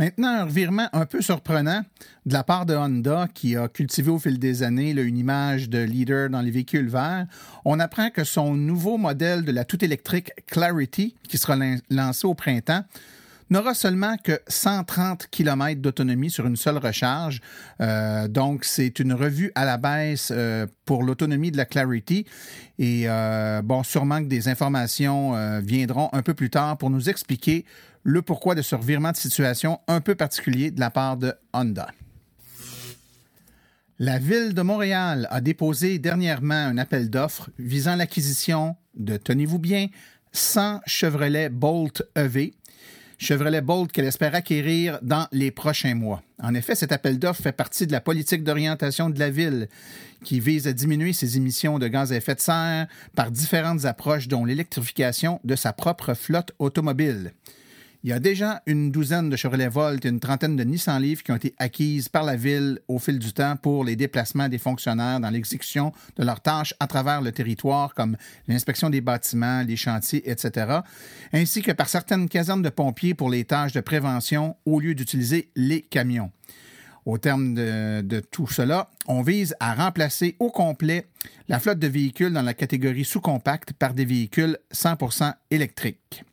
Maintenant, 0.00 0.28
un 0.28 0.44
revirement 0.46 0.88
un 0.94 1.04
peu 1.04 1.20
surprenant 1.20 1.82
de 2.24 2.32
la 2.32 2.42
part 2.42 2.64
de 2.64 2.74
Honda, 2.74 3.28
qui 3.34 3.54
a 3.54 3.68
cultivé 3.68 4.10
au 4.10 4.18
fil 4.18 4.38
des 4.38 4.62
années 4.62 4.92
une 4.92 5.18
image 5.18 5.68
de 5.68 5.76
leader 5.76 6.30
dans 6.30 6.40
les 6.40 6.50
véhicules 6.50 6.88
verts. 6.88 7.26
On 7.66 7.78
apprend 7.78 8.08
que 8.08 8.24
son 8.24 8.54
nouveau 8.54 8.96
modèle 8.96 9.44
de 9.44 9.52
la 9.52 9.66
tout 9.66 9.84
électrique 9.84 10.32
Clarity, 10.46 11.14
qui 11.28 11.36
sera 11.36 11.54
lancé 11.90 12.26
au 12.26 12.32
printemps, 12.32 12.82
n'aura 13.50 13.74
seulement 13.74 14.16
que 14.16 14.40
130 14.48 15.26
km 15.30 15.80
d'autonomie 15.80 16.30
sur 16.30 16.46
une 16.46 16.56
seule 16.56 16.78
recharge. 16.78 17.40
Euh, 17.80 18.28
donc, 18.28 18.64
c'est 18.64 18.98
une 19.00 19.12
revue 19.12 19.52
à 19.54 19.64
la 19.64 19.76
baisse 19.76 20.32
euh, 20.34 20.66
pour 20.84 21.02
l'autonomie 21.02 21.50
de 21.50 21.56
la 21.56 21.64
Clarity. 21.64 22.24
Et 22.78 23.02
euh, 23.06 23.60
bon, 23.62 23.82
sûrement 23.82 24.20
que 24.20 24.28
des 24.28 24.48
informations 24.48 25.60
viendront 25.60 26.08
un 26.12 26.22
peu 26.22 26.34
plus 26.34 26.50
tard 26.50 26.78
pour 26.78 26.90
nous 26.90 27.08
expliquer 27.08 27.64
le 28.02 28.22
pourquoi 28.22 28.54
de 28.54 28.62
ce 28.62 28.74
revirement 28.74 29.12
de 29.12 29.16
situation 29.16 29.80
un 29.88 30.00
peu 30.00 30.14
particulier 30.14 30.70
de 30.70 30.80
la 30.80 30.90
part 30.90 31.16
de 31.16 31.34
Honda. 31.52 31.88
La 33.98 34.18
Ville 34.18 34.54
de 34.54 34.62
Montréal 34.62 35.28
a 35.30 35.42
déposé 35.42 35.98
dernièrement 35.98 36.54
un 36.54 36.78
appel 36.78 37.10
d'offres 37.10 37.50
visant 37.58 37.96
l'acquisition 37.96 38.76
de, 38.94 39.18
tenez-vous 39.18 39.58
bien, 39.58 39.88
100 40.32 40.80
Chevrolet 40.86 41.50
Bolt 41.50 42.02
EV. 42.16 42.52
Chevrolet 43.20 43.60
Bolt 43.60 43.92
qu'elle 43.92 44.06
espère 44.06 44.34
acquérir 44.34 44.98
dans 45.02 45.28
les 45.30 45.50
prochains 45.50 45.94
mois. 45.94 46.22
En 46.42 46.54
effet, 46.54 46.74
cet 46.74 46.90
appel 46.90 47.18
d'offres 47.18 47.42
fait 47.42 47.52
partie 47.52 47.86
de 47.86 47.92
la 47.92 48.00
politique 48.00 48.42
d'orientation 48.42 49.10
de 49.10 49.18
la 49.18 49.28
ville 49.28 49.68
qui 50.24 50.40
vise 50.40 50.66
à 50.66 50.72
diminuer 50.72 51.12
ses 51.12 51.36
émissions 51.36 51.78
de 51.78 51.86
gaz 51.86 52.14
à 52.14 52.16
effet 52.16 52.34
de 52.34 52.40
serre 52.40 52.86
par 53.14 53.30
différentes 53.30 53.84
approches 53.84 54.26
dont 54.26 54.46
l'électrification 54.46 55.38
de 55.44 55.54
sa 55.54 55.74
propre 55.74 56.14
flotte 56.14 56.52
automobile. 56.58 57.34
Il 58.02 58.08
y 58.08 58.14
a 58.14 58.18
déjà 58.18 58.62
une 58.64 58.90
douzaine 58.90 59.28
de 59.28 59.36
Chevrolet 59.36 59.68
Volt 59.68 60.06
et 60.06 60.08
une 60.08 60.20
trentaine 60.20 60.56
de 60.56 60.64
Nissan 60.64 61.02
Leaf 61.02 61.22
qui 61.22 61.32
ont 61.32 61.36
été 61.36 61.54
acquises 61.58 62.08
par 62.08 62.24
la 62.24 62.34
ville 62.34 62.78
au 62.88 62.98
fil 62.98 63.18
du 63.18 63.34
temps 63.34 63.56
pour 63.56 63.84
les 63.84 63.94
déplacements 63.94 64.48
des 64.48 64.56
fonctionnaires 64.56 65.20
dans 65.20 65.28
l'exécution 65.28 65.92
de 66.16 66.24
leurs 66.24 66.40
tâches 66.40 66.72
à 66.80 66.86
travers 66.86 67.20
le 67.20 67.30
territoire, 67.30 67.92
comme 67.92 68.16
l'inspection 68.48 68.88
des 68.88 69.02
bâtiments, 69.02 69.62
les 69.62 69.76
chantiers, 69.76 70.30
etc., 70.30 70.78
ainsi 71.34 71.60
que 71.60 71.72
par 71.72 71.90
certaines 71.90 72.30
casernes 72.30 72.62
de 72.62 72.70
pompiers 72.70 73.12
pour 73.12 73.28
les 73.28 73.44
tâches 73.44 73.72
de 73.72 73.80
prévention 73.80 74.56
au 74.64 74.80
lieu 74.80 74.94
d'utiliser 74.94 75.50
les 75.54 75.82
camions. 75.82 76.32
Au 77.04 77.18
terme 77.18 77.54
de, 77.54 78.20
tout 78.30 78.46
cela, 78.46 78.88
on 79.08 79.20
vise 79.20 79.54
à 79.60 79.74
remplacer 79.74 80.36
au 80.38 80.50
complet 80.50 81.06
la 81.48 81.60
flotte 81.60 81.78
de 81.78 81.86
véhicules 81.88 82.32
dans 82.32 82.40
la 82.40 82.54
catégorie 82.54 83.04
sous-compact 83.04 83.74
par 83.74 83.92
des 83.92 84.06
véhicules 84.06 84.56
100% 84.72 85.34
électriques. 85.50 86.24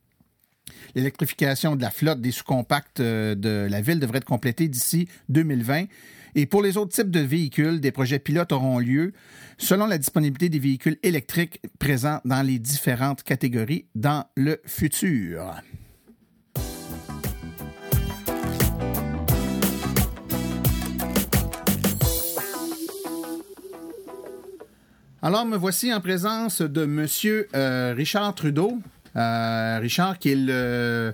L'électrification 0.96 1.75
de 1.75 1.82
la 1.82 1.91
flotte 1.91 2.22
des 2.22 2.32
sous-compacts 2.32 3.00
euh, 3.00 3.36
de 3.36 3.67
la 3.70 3.82
ville 3.82 4.00
devrait 4.00 4.17
être 4.17 4.25
complétée 4.25 4.67
d'ici 4.67 5.08
2020. 5.29 5.86
Et 6.36 6.46
pour 6.46 6.62
les 6.62 6.77
autres 6.77 6.91
types 6.91 7.10
de 7.10 7.20
véhicules, 7.20 7.79
des 7.79 7.91
projets 7.91 8.20
pilotes 8.20 8.51
auront 8.51 8.79
lieu 8.79 9.13
selon 9.58 9.88
la 9.88 9.98
disponibilité 9.98 10.50
des 10.50 10.60
véhicules 10.60 10.98
électriques 11.01 11.62
présents 11.79 12.20
dans 12.25 12.46
les 12.46 12.60
différentes 12.60 13.24
catégories 13.24 13.86
dans 13.96 14.25
le 14.36 14.62
futur. 14.65 15.56
Alors, 25.24 25.46
me 25.46 25.58
voici 25.58 25.91
en 25.94 26.00
présence 26.00 26.62
de 26.62 26.84
M. 26.84 27.08
Euh, 27.56 27.94
Richard 27.98 28.36
Trudeau, 28.36 28.77
Richard, 29.17 30.19
qui 30.19 30.31
est 30.31 30.36
le, 30.36 31.13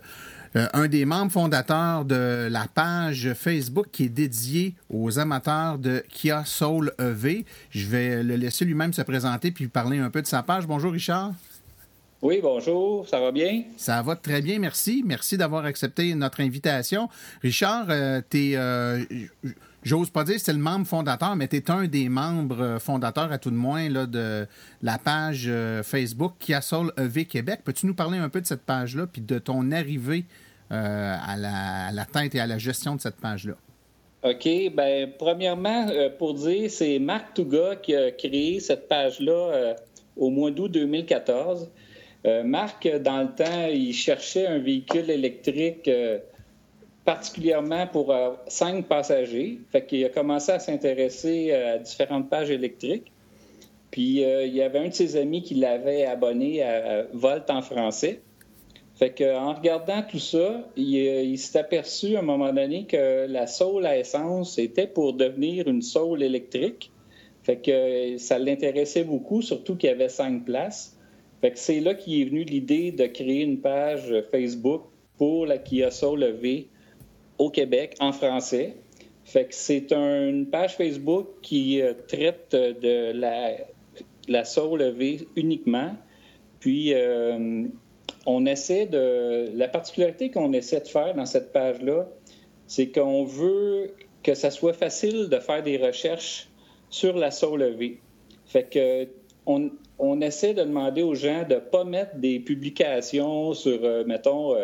euh, 0.55 0.67
un 0.73 0.87
des 0.87 1.05
membres 1.05 1.31
fondateurs 1.31 2.05
de 2.05 2.47
la 2.49 2.67
page 2.67 3.33
Facebook 3.33 3.87
qui 3.91 4.05
est 4.05 4.09
dédiée 4.09 4.75
aux 4.89 5.17
amateurs 5.17 5.79
de 5.79 6.03
Kia 6.09 6.43
Soul 6.45 6.93
EV. 6.99 7.43
Je 7.71 7.87
vais 7.87 8.21
le 8.21 8.35
laisser 8.35 8.63
lui-même 8.63 8.93
se 8.93 9.01
présenter 9.01 9.51
puis 9.51 9.67
parler 9.67 9.97
un 9.97 10.11
peu 10.11 10.21
de 10.21 10.27
sa 10.27 10.43
page. 10.43 10.67
Bonjour 10.67 10.91
Richard. 10.91 11.31
Oui, 12.21 12.39
bonjour, 12.41 13.07
ça 13.07 13.19
va 13.19 13.31
bien? 13.31 13.63
Ça 13.77 14.01
va 14.01 14.15
très 14.15 14.41
bien, 14.41 14.59
merci. 14.59 15.03
Merci 15.05 15.37
d'avoir 15.37 15.65
accepté 15.65 16.13
notre 16.13 16.39
invitation. 16.39 17.09
Richard, 17.41 17.87
euh, 17.89 18.21
tu 18.29 18.53
es 18.53 18.57
j'ose 19.83 20.09
pas 20.09 20.23
dire 20.23 20.39
c'est 20.39 20.53
le 20.53 20.59
membre 20.59 20.85
fondateur, 20.85 21.35
mais 21.35 21.47
tu 21.47 21.57
es 21.57 21.71
un 21.71 21.85
des 21.87 22.09
membres 22.09 22.61
euh, 22.61 22.79
fondateurs, 22.79 23.31
à 23.31 23.37
tout 23.37 23.51
de 23.51 23.55
moins, 23.55 23.89
là, 23.89 24.05
de 24.05 24.47
la 24.81 24.97
page 24.97 25.45
euh, 25.47 25.83
Facebook 25.83 26.33
Kia 26.39 26.61
Soul 26.61 26.91
EV 26.97 27.25
Québec. 27.25 27.61
Peux-tu 27.63 27.85
nous 27.85 27.93
parler 27.93 28.17
un 28.17 28.29
peu 28.29 28.41
de 28.41 28.45
cette 28.45 28.63
page-là, 28.63 29.07
puis 29.07 29.21
de 29.21 29.39
ton 29.39 29.71
arrivée 29.71 30.25
euh, 30.71 31.15
à, 31.25 31.37
la, 31.91 32.05
tête 32.05 32.35
et 32.35 32.39
à 32.39 32.47
la 32.47 32.57
gestion 32.57 32.95
de 32.95 33.01
cette 33.01 33.17
page-là? 33.17 33.53
OK. 34.23 34.43
Bien, 34.43 35.09
premièrement, 35.19 35.87
pour 36.17 36.33
dire, 36.33 36.71
c'est 36.71 36.97
Marc 36.97 37.33
Touga 37.33 37.75
qui 37.75 37.93
a 37.93 38.11
créé 38.11 38.61
cette 38.61 38.87
page-là 38.87 39.75
au 40.15 40.29
mois 40.29 40.49
d'août 40.49 40.69
2014. 40.69 41.69
Marc, 42.45 42.87
dans 43.01 43.21
le 43.21 43.35
temps, 43.35 43.67
il 43.69 43.93
cherchait 43.93 44.47
un 44.47 44.59
véhicule 44.59 45.09
électrique 45.09 45.89
particulièrement 47.05 47.87
pour 47.87 48.11
euh, 48.11 48.31
cinq 48.47 48.87
passagers. 48.87 49.59
Fait 49.71 49.85
qu'il 49.85 50.03
a 50.05 50.09
commencé 50.09 50.51
à 50.51 50.59
s'intéresser 50.59 51.49
euh, 51.51 51.75
à 51.75 51.77
différentes 51.77 52.29
pages 52.29 52.49
électriques. 52.49 53.11
Puis 53.91 54.23
euh, 54.23 54.45
il 54.45 54.55
y 54.55 54.61
avait 54.61 54.79
un 54.79 54.87
de 54.87 54.93
ses 54.93 55.17
amis 55.17 55.43
qui 55.43 55.55
l'avait 55.55 56.05
abonné 56.05 56.63
à, 56.63 57.03
Volt 57.13 57.49
en 57.49 57.61
français. 57.61 58.21
Fait 58.95 59.11
qu'en 59.11 59.53
regardant 59.53 60.03
tout 60.03 60.19
ça, 60.19 60.67
il, 60.75 61.37
s'est 61.37 61.59
aperçu 61.59 62.15
à 62.15 62.19
un 62.19 62.23
moment 62.23 62.53
donné 62.53 62.85
que 62.85 63.25
la 63.27 63.47
saule 63.47 63.85
à 63.85 63.97
essence 63.97 64.59
était 64.59 64.87
pour 64.87 65.13
devenir 65.13 65.67
une 65.67 65.81
saule 65.81 66.21
électrique. 66.21 66.91
Fait 67.41 67.57
que 67.57 68.17
ça 68.17 68.37
l'intéressait 68.37 69.03
beaucoup, 69.03 69.41
surtout 69.41 69.75
qu'il 69.75 69.89
y 69.89 69.93
avait 69.93 70.09
cinq 70.09 70.45
places. 70.45 70.97
Fait 71.41 71.51
que 71.51 71.59
c'est 71.59 71.79
là 71.79 71.95
qu'il 71.95 72.21
est 72.21 72.25
venu 72.25 72.43
l'idée 72.43 72.91
de 72.91 73.07
créer 73.07 73.41
une 73.41 73.59
page 73.59 74.13
Facebook 74.31 74.83
pour 75.17 75.47
la 75.47 75.57
Kia 75.57 75.89
Soul 75.91 76.23
EV 76.23 76.67
au 77.37 77.49
Québec 77.49 77.95
en 77.99 78.11
français. 78.11 78.75
Fait 79.25 79.45
que 79.45 79.55
c'est 79.55 79.91
une 79.93 80.47
page 80.47 80.75
Facebook 80.75 81.27
qui 81.41 81.81
euh, 81.81 81.93
traite 82.07 82.51
de 82.51 83.11
la, 83.13 83.55
la 84.27 84.43
levée 84.77 85.27
uniquement. 85.35 85.95
Puis, 86.59 86.93
euh, 86.93 87.65
on 88.25 88.45
essaie 88.45 88.85
de. 88.85 89.49
La 89.55 89.67
particularité 89.67 90.31
qu'on 90.31 90.53
essaie 90.53 90.81
de 90.81 90.87
faire 90.87 91.13
dans 91.13 91.25
cette 91.25 91.51
page-là, 91.51 92.07
c'est 92.67 92.87
qu'on 92.87 93.23
veut 93.23 93.93
que 94.23 94.33
ça 94.33 94.51
soit 94.51 94.73
facile 94.73 95.29
de 95.29 95.39
faire 95.39 95.63
des 95.63 95.77
recherches 95.77 96.49
sur 96.89 97.17
la 97.17 97.31
soul 97.31 97.59
levée. 97.59 97.99
Fait 98.45 98.63
que 98.63 99.07
on, 99.45 99.71
on, 99.99 100.21
essaie 100.21 100.53
de 100.53 100.63
demander 100.63 101.01
aux 101.01 101.15
gens 101.15 101.43
de 101.47 101.55
ne 101.55 101.59
pas 101.59 101.83
mettre 101.83 102.15
des 102.15 102.39
publications 102.39 103.53
sur, 103.53 103.83
euh, 103.83 104.05
mettons, 104.05 104.55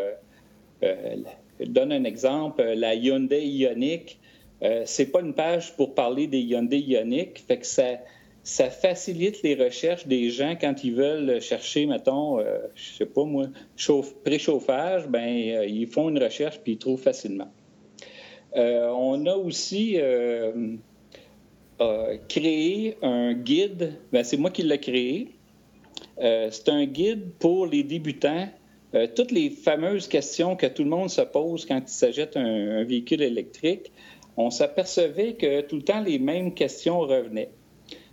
je 1.60 1.66
donne 1.66 1.92
un 1.92 2.04
exemple, 2.04 2.62
euh, 2.62 2.76
la 2.76 2.96
Hyundai 2.96 3.46
Ioniq, 3.46 4.18
euh, 4.64 4.84
c'est 4.86 5.08
pas 5.08 5.22
une 5.22 5.34
page 5.34 5.76
pour 5.76 5.94
parler 5.94 6.28
des 6.28 6.40
Hyundai 6.40 6.80
Ioniq, 6.80 7.44
fait 7.48 7.58
que 7.58 7.66
ça, 7.66 8.00
ça 8.44 8.70
facilite 8.70 9.42
les 9.44 9.56
recherches 9.56 10.08
des 10.08 10.30
gens 10.30 10.56
quand 10.60 10.84
ils 10.84 10.94
veulent 10.94 11.42
chercher, 11.42 11.86
mettons, 11.86 12.40
euh, 12.40 12.60
je 12.76 12.94
sais 12.94 13.06
pas 13.06 13.24
moi, 13.24 13.48
préchauffage, 14.24 15.08
ben 15.08 15.28
ils 15.68 15.88
font 15.88 16.10
une 16.10 16.22
recherche 16.22 16.60
puis 16.60 16.74
ils 16.74 16.78
trouvent 16.78 17.02
facilement. 17.02 17.52
on 18.56 19.26
a 19.26 19.36
aussi 19.36 19.98
créé 22.28 22.98
un 23.02 23.34
guide, 23.34 23.94
ben, 24.12 24.24
c'est 24.24 24.38
moi 24.38 24.50
qui 24.50 24.64
l'ai 24.64 24.80
créé. 24.80 25.30
c'est 26.18 26.70
un 26.70 26.86
guide 26.86 27.32
pour 27.40 27.68
les 27.68 27.84
débutants 27.84 28.50
euh, 28.96 29.08
toutes 29.16 29.32
les 29.32 29.50
fameuses 29.50 30.08
questions 30.08 30.56
que 30.56 30.66
tout 30.66 30.84
le 30.84 30.90
monde 30.90 31.10
se 31.10 31.22
pose 31.22 31.66
quand 31.66 31.80
il 31.80 31.88
s'agit 31.88 32.26
d'un 32.26 32.84
véhicule 32.84 33.22
électrique, 33.22 33.92
on 34.36 34.50
s'apercevait 34.50 35.34
que 35.34 35.62
tout 35.62 35.76
le 35.76 35.82
temps 35.84 36.02
les 36.02 36.18
mêmes 36.18 36.54
questions 36.54 37.00
revenaient. 37.00 37.52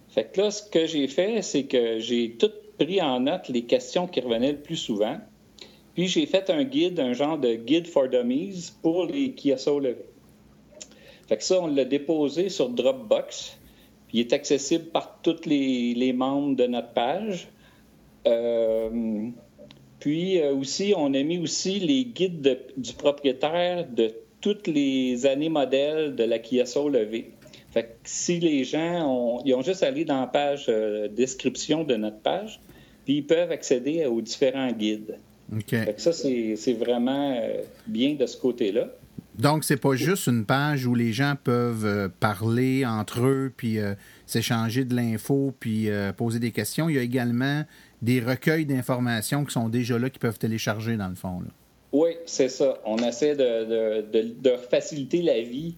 Fait 0.09 0.25
que 0.33 0.41
là, 0.41 0.51
ce 0.51 0.63
que 0.69 0.87
j'ai 0.87 1.09
fait, 1.09 1.41
c'est 1.43 1.65
que 1.65 1.99
j'ai 1.99 2.33
tout 2.33 2.51
pris 2.79 3.01
en 3.01 3.21
note 3.21 3.49
les 3.49 3.63
questions 3.63 4.07
qui 4.07 4.21
revenaient 4.21 4.53
le 4.53 4.61
plus 4.61 4.77
souvent. 4.77 5.19
Puis 5.95 6.09
j'ai 6.09 6.27
fait 6.27 6.51
un 6.51 6.65
guide, 6.65 7.01
un 7.01 7.15
genre 7.15 7.39
de 7.39 7.55
guide 7.55 7.87
for 7.87 8.09
dummies 8.09 8.73
pour 8.83 9.07
les 9.07 9.33
Kia 9.33 9.57
Soul 9.57 9.97
Fait 11.27 11.39
que 11.39 11.45
ça, 11.45 11.61
on 11.61 11.69
l'a 11.69 11.87
déposé 11.87 12.51
sur 12.51 12.69
Dropbox. 12.69 13.59
Puis 14.09 14.19
il 14.19 14.21
est 14.21 14.33
accessible 14.35 14.87
par 14.87 15.21
tous 15.23 15.47
les, 15.47 16.13
membres 16.13 16.55
de 16.55 16.67
notre 16.67 16.93
page. 16.93 17.49
Euh, 18.27 19.31
puis 20.01 20.41
euh, 20.41 20.53
aussi, 20.53 20.95
on 20.97 21.15
a 21.15 21.23
mis 21.23 21.39
aussi 21.39 21.81
les 21.81 22.05
guides 22.05 22.59
du 22.77 22.93
propriétaire 22.93 23.87
de 23.89 24.13
toutes 24.41 24.67
les 24.67 25.27
années 25.27 25.49
modèles 25.49 26.15
de 26.15 26.25
la 26.25 26.39
Kia 26.39 26.67
Soul 26.67 26.97
EV. 26.97 27.31
Fait 27.73 27.85
que 27.85 27.89
si 28.05 28.39
les 28.39 28.65
gens 28.65 29.07
ont, 29.07 29.43
ils 29.45 29.55
ont 29.55 29.63
juste 29.63 29.83
à 29.83 29.89
aller 29.89 30.05
dans 30.05 30.21
la 30.21 30.27
page 30.27 30.67
euh, 30.69 31.09
description 31.09 31.85
de 31.85 31.97
notre 31.97 32.21
page, 32.21 32.61
puis 33.05 33.19
ils 33.19 33.27
peuvent 33.27 33.51
accéder 33.51 34.07
aux 34.07 34.21
différents 34.21 34.73
guides. 34.73 35.19
Fait 35.69 35.95
que 35.95 36.01
ça, 36.01 36.13
c'est 36.13 36.73
vraiment 36.73 37.39
euh, 37.41 37.63
bien 37.87 38.15
de 38.15 38.27
ce 38.27 38.37
côté-là. 38.37 38.89
Donc, 39.39 39.65
c'est 39.65 39.77
pas 39.77 39.95
juste 39.95 40.27
une 40.27 40.45
page 40.45 40.87
où 40.87 40.95
les 40.95 41.13
gens 41.13 41.35
peuvent 41.43 42.11
parler 42.21 42.87
entre 42.87 43.27
eux, 43.27 43.53
puis 43.55 43.77
s'échanger 44.25 44.87
de 44.87 44.97
l'info, 44.97 45.53
puis 45.61 45.89
poser 46.17 46.39
des 46.39 46.53
questions. 46.53 46.89
Il 46.89 46.97
y 46.97 46.99
a 46.99 47.03
également 47.03 47.63
des 48.03 48.21
recueils 48.21 48.67
d'informations 48.67 49.45
qui 49.45 49.53
sont 49.53 49.69
déjà 49.69 49.99
là, 49.99 50.11
qui 50.11 50.19
peuvent 50.19 50.39
télécharger 50.39 50.97
dans 50.97 51.09
le 51.09 51.15
fond. 51.15 51.43
Oui, 51.93 52.11
c'est 52.27 52.49
ça. 52.49 52.79
On 52.85 52.99
essaie 52.99 53.37
de, 53.37 54.57
faciliter 54.71 55.23
la 55.23 55.41
vie 55.41 55.77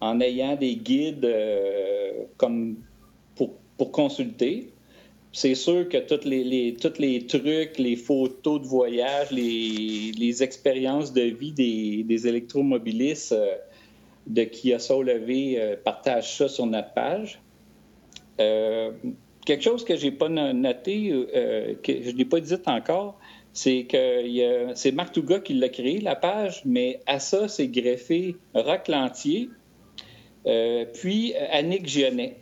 en 0.00 0.20
ayant 0.20 0.56
des 0.56 0.76
guides 0.76 1.24
euh, 1.24 2.24
pour, 3.34 3.92
consulter. 3.92 4.72
C'est 5.32 5.54
sûr 5.54 5.88
que 5.88 5.98
tous 5.98 6.26
les, 6.26 6.44
les 6.44 6.76
trucs, 6.76 7.78
les 7.78 7.96
photos 7.96 8.60
de 8.62 8.66
voyage, 8.66 9.30
les, 9.30 10.42
expériences 10.42 11.12
de 11.12 11.22
vie 11.22 11.52
des, 11.52 12.26
électromobilistes, 12.26 13.32
euh, 13.32 13.56
de 14.26 14.44
Kia 14.44 14.78
Soul 14.78 15.08
EV 15.08 15.78
partage 15.84 16.36
ça 16.36 16.48
sur 16.48 16.66
notre 16.66 16.92
page. 16.92 17.40
Quelque 19.48 19.64
chose 19.64 19.84
que 19.84 19.96
j'ai 19.96 20.10
pas 20.10 20.28
noté, 20.28 21.10
que 21.82 22.02
je 22.02 22.10
n'ai 22.10 22.24
pas 22.24 22.40
dit 22.40 22.54
encore, 22.66 23.18
c'est 23.52 23.84
que 23.84 24.74
c'est 24.74 24.92
Marc 24.92 25.14
Touga 25.14 25.40
qui 25.40 25.54
l'a 25.54 25.68
créé, 25.68 26.00
la 26.00 26.14
page, 26.14 26.62
mais 26.64 27.00
à 27.06 27.18
ça, 27.18 27.48
c'est 27.48 27.68
greffé 27.68 28.36
Rock 28.54 28.88
Lantier, 28.88 29.48
puis 30.92 31.34
Annick 31.50 31.88
Gionnet. 31.88 32.36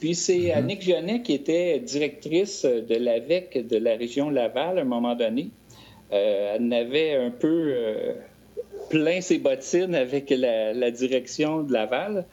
Puis 0.00 0.14
c'est 0.14 0.38
mm-hmm. 0.38 0.54
Annick 0.54 0.82
Gionnet 0.82 1.22
qui 1.22 1.32
était 1.32 1.78
directrice 1.80 2.64
de 2.64 2.94
l'AVEC 2.94 3.66
de 3.66 3.76
la 3.76 3.96
région 3.96 4.30
Laval 4.30 4.78
à 4.78 4.82
un 4.82 4.84
moment 4.84 5.14
donné. 5.14 5.50
Euh, 6.12 6.56
elle 6.56 6.72
avait 6.72 7.14
un 7.14 7.30
peu 7.30 7.74
euh, 7.74 8.14
plein 8.90 9.20
ses 9.20 9.38
bottines 9.38 9.94
avec 9.94 10.30
la, 10.30 10.90
direction 10.90 11.62
de 11.62 11.72
Laval. 11.72 12.26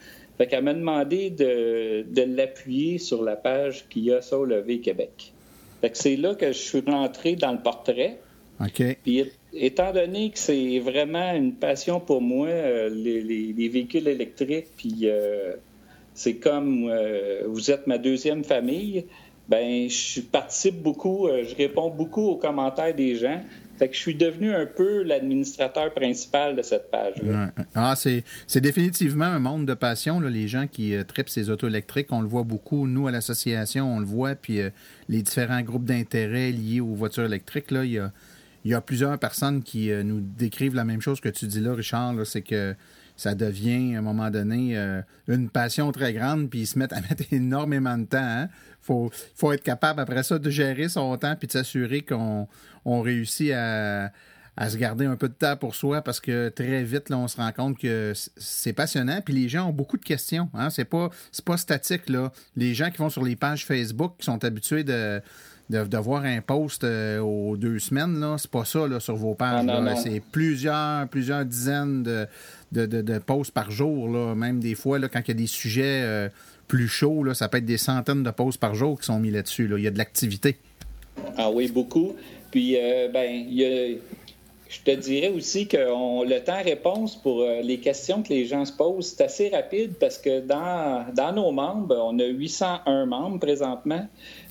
Fait 0.44 0.50
qu'elle 0.50 0.66
m'a 0.66 0.74
demandé 0.74 1.30
de, 1.30 2.36
l'appuyer 2.36 2.98
sur 2.98 3.24
la 3.24 3.38
page 3.38 3.86
qu'il 3.88 4.04
y 4.04 4.12
a 4.12 4.22
sur 4.22 4.44
Levé 4.44 4.82
Québec. 4.82 5.32
Fait 5.80 5.90
que 5.90 5.98
c'est 5.98 6.18
là 6.18 6.36
que 6.36 6.48
je 6.48 6.58
suis 6.58 6.84
rentré 6.86 7.38
dans 7.38 7.54
le 7.54 7.60
portrait. 7.60 8.20
OK. 8.60 8.98
Puis 9.04 9.32
étant 9.54 9.94
donné 9.94 10.32
que 10.32 10.38
c'est 10.38 10.80
vraiment 10.80 11.32
une 11.32 11.54
passion 11.54 12.02
pour 12.02 12.22
moi, 12.22 12.50
euh, 12.50 12.90
les, 12.90 13.70
véhicules 13.70 14.06
électriques, 14.06 14.68
puis 14.76 15.08
c'est 16.14 16.36
comme 16.36 16.94
vous 17.48 17.72
êtes 17.72 17.88
ma 17.88 17.98
deuxième 17.98 18.44
famille, 18.44 19.06
ben 19.48 19.90
je 19.90 20.20
participe 20.20 20.76
beaucoup, 20.76 21.30
je 21.30 21.56
réponds 21.56 21.90
beaucoup 21.90 22.28
aux 22.28 22.36
commentaires 22.36 22.94
des 22.94 23.16
gens. 23.16 23.40
Fait 23.78 23.90
que 23.90 23.96
je 23.96 24.00
suis 24.00 24.16
devenu 24.16 24.54
un 24.54 24.68
peu 24.68 25.02
l'administrateur 25.02 25.94
principal 25.94 26.56
de 26.56 26.62
cette 26.62 26.92
page. 26.92 27.16
Ah, 27.74 27.96
c'est, 27.96 28.24
définitivement 28.62 29.26
un 29.26 29.40
monde 29.40 29.66
de 29.66 29.74
passion. 29.74 30.20
Là, 30.20 30.30
les 30.30 30.48
gens 30.48 30.68
qui 30.68 30.96
euh, 30.96 31.04
tripent 31.04 31.30
ces 31.30 31.50
autos 31.50 31.68
électriques, 31.68 32.08
on 32.12 32.22
le 32.22 32.28
voit 32.28 32.44
beaucoup. 32.44 32.88
Nous, 32.88 33.08
à 33.08 33.12
l'association, 33.12 33.96
on 33.96 34.00
le 34.00 34.06
voit. 34.06 34.36
Puis 34.36 34.62
euh, 34.62 34.70
les 35.10 35.24
différents 35.24 35.62
groupes 35.62 35.86
d'intérêt 35.86 36.52
liés 36.52 36.82
aux 36.82 36.94
voitures 36.94 37.26
électriques, 37.26 37.72
là, 37.72 37.84
il 37.84 37.94
y 37.94 38.00
a, 38.00 38.12
il 38.64 38.72
y 38.72 38.74
a 38.74 38.82
plusieurs 38.82 39.18
personnes 39.18 39.64
qui 39.64 39.92
euh, 39.92 40.04
nous 40.04 40.20
décrivent 40.22 40.76
la 40.76 40.86
même 40.86 41.02
chose 41.02 41.20
que 41.20 41.30
tu 41.30 41.48
dis 41.48 41.60
là, 41.60 41.74
Richard. 41.74 42.14
c'est 42.26 42.44
que 42.44 42.76
ça 43.16 43.36
devient, 43.36 43.96
à 43.96 44.00
un 44.00 44.02
moment 44.02 44.30
donné, 44.30 44.76
une 45.28 45.50
passion 45.50 45.92
très 45.92 46.14
grande, 46.14 46.50
puis 46.50 46.62
ils 46.62 46.68
se 46.68 46.80
mettent 46.80 46.94
à 46.94 47.02
mettre 47.10 47.24
énormément 47.32 47.98
de 47.98 48.06
temps. 48.06 48.18
Hein? 48.20 48.50
faut, 48.84 49.12
faut 49.36 49.52
être 49.52 49.64
capable, 49.64 50.00
après 50.00 50.24
ça, 50.24 50.38
de 50.38 50.50
gérer 50.50 50.90
son 50.90 51.18
temps 51.18 51.36
puis 51.36 51.48
de 51.48 51.54
s'assurer 51.54 52.02
qu'on 52.02 52.48
on 52.86 53.02
réussit 53.02 53.52
à, 53.52 54.12
se 54.70 54.78
garder 54.78 55.06
un 55.06 55.16
peu 55.16 55.30
de 55.30 55.34
temps 55.34 55.56
pour 55.56 55.74
soi 55.74 56.02
parce 56.02 56.20
que 56.20 56.50
très 56.50 56.84
vite, 56.84 57.10
là, 57.10 57.18
on 57.18 57.28
se 57.28 57.38
rend 57.38 57.52
compte 57.52 57.80
que 57.80 58.14
c'est 58.38 58.74
passionnant. 58.74 59.20
Puis 59.22 59.34
les 59.34 59.50
gens 59.50 59.70
ont 59.70 59.74
beaucoup 59.74 59.98
de 59.98 60.04
questions. 60.04 60.50
Hein? 60.54 60.70
C'est 60.70 60.86
pas, 60.86 61.10
pas 61.44 61.58
statique. 61.58 62.08
Là. 62.10 62.32
Les 62.56 62.76
gens 62.76 62.92
qui 62.92 62.98
vont 62.98 63.10
sur 63.10 63.24
les 63.24 63.36
pages 63.36 63.66
Facebook 63.66 64.14
qui 64.20 64.26
sont 64.26 64.44
habitués 64.46 64.84
de, 64.84 65.22
de, 65.70 65.98
voir 65.98 66.24
un 66.26 66.42
post 66.42 66.84
euh, 66.84 67.20
aux 67.20 67.58
deux 67.58 67.80
semaines, 67.80 68.20
là, 68.20 68.36
c'est 68.38 68.52
pas 68.52 68.66
ça 68.66 68.88
là, 68.88 69.00
sur 69.00 69.16
vos 69.16 69.34
pages. 69.34 69.66
C'est 70.04 70.22
plusieurs, 70.32 71.08
plusieurs 71.08 71.46
dizaines 71.46 72.04
de, 72.04 72.28
de, 72.74 73.20
posts 73.20 73.52
par 73.52 73.72
jour. 73.72 74.10
Là. 74.10 74.36
Même 74.36 74.60
des 74.60 74.76
fois, 74.76 75.00
là, 75.00 75.08
quand 75.10 75.22
il 75.26 75.28
y 75.30 75.32
a 75.32 75.36
des 75.36 75.48
sujets. 75.48 76.02
Euh, 76.04 76.30
plus 76.68 76.88
chaud, 76.88 77.24
là, 77.24 77.34
ça 77.34 77.50
peut 77.50 77.58
être 77.58 77.66
des 77.66 77.78
centaines 77.78 78.24
de 78.24 78.32
pauses 78.32 78.58
par 78.58 78.74
jour 78.74 79.00
qui 79.00 79.06
sont 79.06 79.20
mis 79.20 79.30
là-dessus. 79.30 79.70
Il 79.78 79.84
y 79.84 79.88
a 79.88 79.92
de 79.92 79.98
l'activité. 79.98 80.58
Ah 81.38 81.52
oui, 81.52 81.68
beaucoup. 81.68 82.16
Puis, 82.52 82.78
euh, 82.78 83.10
ben, 83.10 83.46
je 84.74 84.82
te 84.84 84.92
dirais 84.92 85.30
aussi 85.30 85.68
que 85.68 85.78
le 85.78 86.40
temps-réponse 86.40 87.16
pour 87.18 87.42
euh, 87.42 87.62
les 87.62 87.80
questions 87.80 88.24
que 88.24 88.30
les 88.30 88.46
gens 88.46 88.66
se 88.66 88.74
posent, 88.74 89.14
c'est 89.16 89.24
assez 89.24 89.50
rapide 89.50 89.94
parce 90.00 90.18
que 90.18 90.40
dans, 90.42 91.06
dans 91.14 91.32
nos 91.32 91.52
membres, 91.52 91.96
on 91.96 92.18
a 92.20 92.26
801 92.26 93.06
membres 93.06 93.40
présentement. 93.40 94.08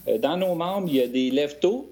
Euh, 0.09 0.19
dans 0.19 0.37
nos 0.37 0.55
membres, 0.55 0.89
il 0.89 0.97
y 0.97 1.01
a 1.01 1.09
des 1.09 1.31
lève-tôt, 1.31 1.91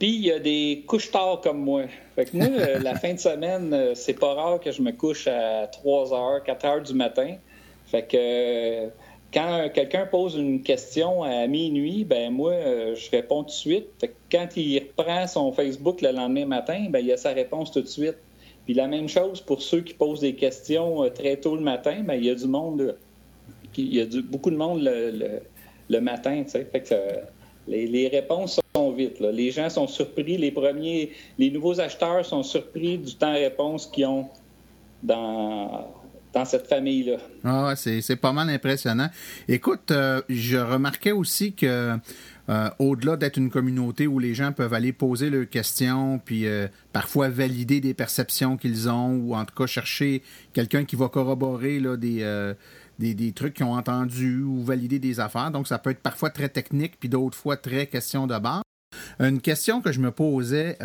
puis 0.00 0.16
il 0.16 0.24
y 0.26 0.32
a 0.32 0.40
des 0.40 0.82
couches-tard 0.88 1.40
comme 1.40 1.60
moi. 1.60 1.84
Fait 2.16 2.24
que 2.24 2.36
moi, 2.36 2.48
la 2.82 2.96
fin 2.96 3.14
de 3.14 3.20
semaine, 3.20 3.94
c'est 3.94 4.18
pas 4.18 4.34
rare 4.34 4.58
que 4.58 4.72
je 4.72 4.82
me 4.82 4.90
couche 4.90 5.28
à 5.28 5.68
3 5.68 6.12
heures, 6.12 6.42
4 6.42 6.64
heures 6.64 6.82
du 6.82 6.94
matin. 6.94 7.36
Fait 7.86 8.02
que 8.02 8.88
quand 9.32 9.68
quelqu'un 9.72 10.06
pose 10.06 10.34
une 10.34 10.62
question 10.62 11.22
à 11.22 11.46
minuit, 11.46 12.04
ben 12.04 12.32
moi, 12.32 12.54
je 12.94 13.10
réponds 13.12 13.44
tout 13.44 13.50
de 13.50 13.54
suite. 13.54 13.86
quand 14.32 14.48
il 14.56 14.80
reprend 14.80 15.28
son 15.28 15.52
Facebook 15.52 16.00
le 16.00 16.10
lendemain 16.10 16.46
matin, 16.46 16.86
ben 16.90 16.98
il 16.98 17.12
a 17.12 17.16
sa 17.16 17.30
réponse 17.30 17.70
tout 17.70 17.82
de 17.82 17.86
suite. 17.86 18.16
Puis 18.64 18.74
la 18.74 18.86
même 18.86 19.08
chose 19.08 19.40
pour 19.40 19.62
ceux 19.62 19.80
qui 19.80 19.94
posent 19.94 20.20
des 20.20 20.34
questions 20.34 21.04
euh, 21.04 21.08
très 21.08 21.36
tôt 21.36 21.56
le 21.56 21.62
matin, 21.62 22.02
ben 22.04 22.14
il 22.14 22.26
y 22.26 22.30
a 22.30 22.34
du 22.34 22.46
monde, 22.46 22.96
il 23.76 23.94
y 23.94 24.00
a 24.00 24.06
beaucoup 24.22 24.50
de 24.50 24.56
monde 24.56 24.80
le, 24.82 26.00
matin, 26.00 26.44
tu 26.44 26.50
Fait 26.50 26.80
que 26.80 26.94
euh, 26.94 27.16
les, 27.66 28.08
réponses 28.08 28.59
Les 29.32 29.50
gens 29.50 29.70
sont 29.70 29.86
surpris, 29.86 30.36
les 30.36 30.50
premiers, 30.50 31.12
les 31.38 31.50
nouveaux 31.50 31.80
acheteurs 31.80 32.24
sont 32.24 32.42
surpris 32.42 32.98
du 32.98 33.14
temps-réponse 33.14 33.86
qu'ils 33.86 34.06
ont 34.06 34.28
dans 35.02 35.88
dans 36.32 36.44
cette 36.44 36.66
famille-là. 36.66 37.16
Ah, 37.44 37.74
c'est 37.76 38.16
pas 38.16 38.32
mal 38.32 38.48
impressionnant. 38.50 39.08
Écoute, 39.48 39.90
euh, 39.90 40.22
je 40.28 40.58
remarquais 40.58 41.12
aussi 41.12 41.52
que 41.54 41.96
euh, 42.48 42.70
au-delà 42.78 43.16
d'être 43.16 43.36
une 43.36 43.50
communauté 43.50 44.06
où 44.06 44.18
les 44.18 44.34
gens 44.34 44.52
peuvent 44.52 44.74
aller 44.74 44.92
poser 44.92 45.30
leurs 45.30 45.48
questions, 45.48 46.20
puis 46.24 46.46
euh, 46.46 46.68
parfois 46.92 47.28
valider 47.28 47.80
des 47.80 47.94
perceptions 47.94 48.56
qu'ils 48.56 48.88
ont, 48.88 49.10
ou 49.10 49.34
en 49.34 49.44
tout 49.44 49.54
cas 49.54 49.66
chercher 49.66 50.22
quelqu'un 50.52 50.84
qui 50.84 50.96
va 50.96 51.08
corroborer 51.08 51.80
là, 51.80 51.96
des, 51.96 52.54
des, 52.98 53.14
des, 53.14 53.32
trucs 53.32 53.54
qu'ils 53.54 53.66
ont 53.66 53.74
entendus 53.74 54.42
ou 54.42 54.62
valider 54.62 54.98
des 54.98 55.20
affaires. 55.20 55.50
Donc, 55.50 55.66
ça 55.66 55.78
peut 55.78 55.90
être 55.90 56.00
parfois 56.00 56.30
très 56.30 56.48
technique, 56.48 56.94
puis 56.98 57.08
d'autres 57.08 57.36
fois 57.36 57.56
très 57.56 57.86
question 57.86 58.26
de 58.26 58.38
base. 58.38 58.62
Une 59.18 59.40
question 59.40 59.80
que 59.80 59.92
je 59.92 60.00
me 60.00 60.10
posais, 60.10 60.78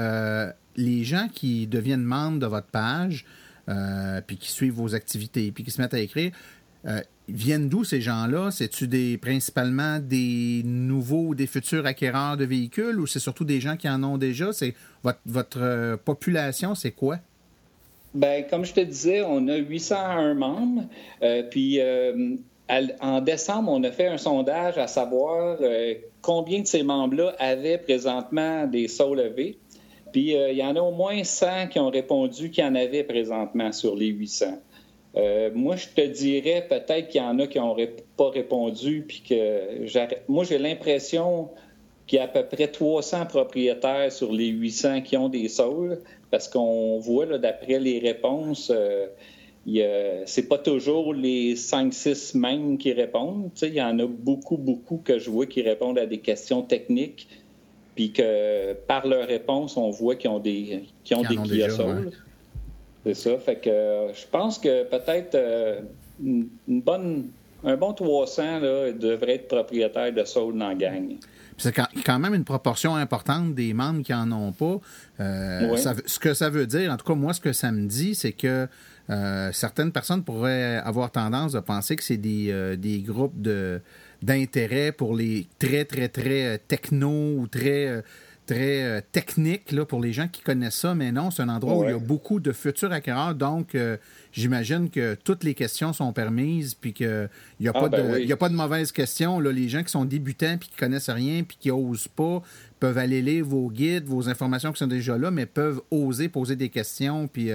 les 0.76 1.04
gens 1.04 1.28
qui 1.34 1.68
deviennent 1.68 2.04
membres 2.04 2.40
de 2.40 2.46
votre 2.46 2.68
page, 2.68 3.26
euh, 3.68 4.22
puis 4.26 4.38
qui 4.38 4.52
suivent 4.52 4.74
vos 4.74 4.94
activités, 4.94 5.52
puis 5.52 5.64
qui 5.64 5.72
se 5.72 5.82
mettent 5.82 5.96
à 5.96 6.00
écrire. 6.00 6.32
Euh, 6.86 7.02
viennent 7.28 7.68
d'où 7.68 7.84
ces 7.84 8.00
gens-là? 8.00 8.52
C'est-tu 8.52 8.88
des, 8.88 9.18
principalement 9.18 9.98
des 9.98 10.62
nouveaux, 10.64 11.34
des 11.34 11.48
futurs 11.48 11.88
acquéreurs 11.88 12.38
de 12.38 12.46
véhicules 12.46 13.00
ou 13.00 13.08
c'est 13.08 13.20
surtout 13.20 13.44
des 13.44 13.60
gens 13.60 13.76
qui 13.76 13.90
en 13.90 14.04
ont 14.04 14.20
déjà? 14.20 14.54
C'est 14.54 14.76
votre, 15.26 15.60
euh, 15.60 15.98
population, 15.98 16.76
c'est 16.76 16.92
quoi? 16.92 17.18
Bien, 18.14 18.44
comme 18.44 18.66
je 18.66 18.74
te 18.74 18.82
disais, 18.82 19.24
on 19.24 19.48
a 19.48 19.56
801 19.56 20.36
membres. 20.36 20.84
puis 21.50 21.80
en 23.02 23.22
décembre, 23.22 23.72
on 23.72 23.84
a 23.84 23.92
fait 23.92 24.08
un 24.08 24.18
sondage 24.18 24.78
à 24.78 24.88
savoir 24.88 25.58
combien 26.26 26.62
de 26.62 26.68
ces 26.68 26.82
membres-là 26.82 27.36
avaient 27.38 27.78
présentement 27.78 28.66
des 28.66 28.88
sauts 28.88 29.14
levés. 29.14 29.60
Puis 30.12 30.36
euh, 30.36 30.52
il 30.52 30.58
y 30.58 30.64
en 30.64 30.76
a 30.76 30.82
au 30.82 30.92
moins 30.92 31.24
100 31.24 31.68
qui 31.68 31.80
ont 31.80 31.92
répondu 31.92 32.50
qu'il 32.50 32.64
y 32.64 32.68
en 32.68 32.74
avait 32.74 33.04
présentement 33.04 33.72
sur 33.72 33.96
les 33.96 34.08
800. 34.08 34.46
Euh, 35.18 35.52
moi, 35.54 35.76
je 35.76 35.88
te 35.88 36.02
dirais 36.02 36.66
peut-être 36.68 37.10
qu'il 37.10 37.22
y 37.22 37.24
en 37.24 37.38
a 37.38 37.46
qui 37.46 37.60
n'ont 37.60 37.78
pas 38.18 38.30
répondu, 38.32 39.06
puis 39.08 39.22
que 39.28 39.86
moi, 40.28 40.44
j'ai 40.44 40.58
l'impression 40.58 41.50
qu'il 42.08 42.18
y 42.18 42.20
a 42.20 42.26
à 42.26 42.28
peu 42.28 42.44
près 42.44 42.68
300 42.68 43.28
propriétaires 43.28 44.12
sur 44.12 44.32
les 44.32 44.48
800 44.48 45.02
qui 45.02 45.16
ont 45.16 45.30
des 45.30 45.48
sols, 45.48 46.02
parce 46.32 46.48
qu'on 46.48 46.98
voit, 46.98 47.38
d'après 47.38 47.80
les 47.80 48.00
réponses, 48.00 48.72
euh, 48.76 49.08
c'est 49.66 50.48
pas 50.48 50.58
toujours 50.58 51.14
les 51.14 51.56
5-6 51.56 52.38
mêmes 52.38 52.78
qui 52.78 52.94
répondent. 52.94 53.50
Il 53.62 53.74
y 53.74 53.82
en 53.82 53.98
a 54.00 54.06
beaucoup, 54.06 54.58
beaucoup 54.58 55.02
que 55.04 55.18
je 55.18 55.30
vois 55.30 55.46
qui 55.46 55.62
répondent 55.62 55.98
à 55.98 56.06
des 56.06 56.20
questions 56.20 56.62
techniques 56.62 57.28
puis 57.96 58.12
que 58.12 58.74
par 58.74 59.08
leur 59.08 59.28
réponse, 59.28 59.78
on 59.78 59.90
voit 59.90 60.16
qu'ils 60.16 60.30
ont 60.30 60.40
des, 60.40 60.84
qui 61.04 61.16
ont 61.16 61.22
des 61.22 61.38
C'est 63.06 63.14
ça. 63.14 63.38
Fait 63.38 63.56
que 63.56 63.70
euh, 63.70 64.14
je 64.14 64.28
pense 64.30 64.60
que 64.60 64.84
peut-être 64.84 65.36
euh, 65.36 65.80
une, 66.22 66.50
bonne, 66.68 67.30
un 67.64 67.78
bon 67.78 67.94
300 67.94 68.60
là, 68.60 68.92
devrait 68.92 69.36
être 69.36 69.48
propriétaire 69.48 70.12
de 70.12 70.26
Soul 70.26 70.58
dans 70.58 70.70
la 70.70 70.76
gang. 70.76 71.16
C'est 71.58 71.74
quand 71.74 72.20
même 72.20 72.34
une 72.34 72.44
proportion 72.44 72.96
importante 72.96 73.56
des 73.56 73.74
membres 73.74 74.04
qui 74.04 74.12
n'en 74.12 74.30
ont 74.34 74.52
pas. 74.52 74.78
Euh, 75.22 75.78
ce 76.06 76.20
que 76.20 76.34
ça 76.34 76.50
veut 76.50 76.68
dire, 76.68 76.92
en 76.92 76.98
tout 76.98 77.06
cas, 77.06 77.16
moi, 77.16 77.34
ce 77.34 77.40
que 77.40 77.54
ça 77.54 77.72
me 77.72 77.88
dit, 77.88 78.14
c'est 78.14 78.34
que 78.34 78.68
certaines 79.08 79.92
personnes 79.92 80.24
pourraient 80.24 80.78
avoir 80.78 81.12
tendance 81.12 81.56
à 81.56 81.62
penser 81.62 81.96
que 81.96 82.04
c'est 82.04 82.18
des, 82.18 82.76
des 82.78 83.02
groupes 83.02 83.40
de, 83.42 83.82
d'intérêt 84.26 84.92
pour 84.92 85.16
les 85.16 85.48
très, 85.60 85.86
très, 85.86 86.10
très 86.10 86.56
euh, 86.56 86.58
techno 86.68 87.38
ou 87.38 87.48
très, 87.48 87.88
euh, 87.88 88.02
très 88.46 88.84
euh, 88.84 89.02
techniques 89.12 89.72
là, 89.72 89.86
pour 89.86 90.02
les 90.02 90.14
gens 90.14 90.28
qui 90.28 90.42
connaissent 90.42 90.76
ça. 90.76 90.96
Mais 90.96 91.12
non, 91.12 91.32
c'est 91.32 91.44
un 91.44 91.50
endroit 91.50 91.78
où 91.78 91.84
il 91.84 91.92
y 91.92 91.94
a 91.94 92.00
beaucoup 92.00 92.40
de 92.40 92.52
futurs 92.52 92.92
acquéreurs. 92.92 93.36
Donc, 93.36 93.78
j'imagine 94.32 94.90
que 94.90 95.16
toutes 95.16 95.44
les 95.44 95.54
questions 95.54 95.94
sont 95.94 96.12
permises 96.14 96.74
puis 96.74 96.94
qu'il 96.94 97.30
n'y 97.60 97.68
a, 97.68 97.72
ah, 97.74 97.80
pas 97.80 97.90
ben 97.90 98.26
de, 98.26 98.32
a 98.32 98.38
pas 98.38 98.50
de 98.50 98.56
mauvaises 98.56 98.92
questions. 98.92 99.40
Là. 99.40 99.52
Les 99.52 99.70
gens 99.70 99.84
qui 99.84 99.92
sont 99.92 100.06
débutants 100.06 100.58
puis 100.58 100.70
qui 100.70 100.76
connaissent 100.76 101.10
rien 101.10 101.44
puis 101.44 101.58
qui 101.60 101.70
n'osent 101.70 102.08
pas 102.08 102.42
peuvent 102.80 102.98
aller 102.98 103.22
lire 103.22 103.46
vos 103.46 103.70
guides, 103.70 104.06
vos 104.06 104.30
informations 104.30 104.72
qui 104.72 104.80
sont 104.80 104.88
déjà 104.88 105.18
là, 105.18 105.32
mais 105.32 105.46
peuvent 105.46 105.82
oser 105.92 106.30
poser 106.30 106.56
des 106.56 106.70
questions 106.70 107.28
puis 107.28 107.50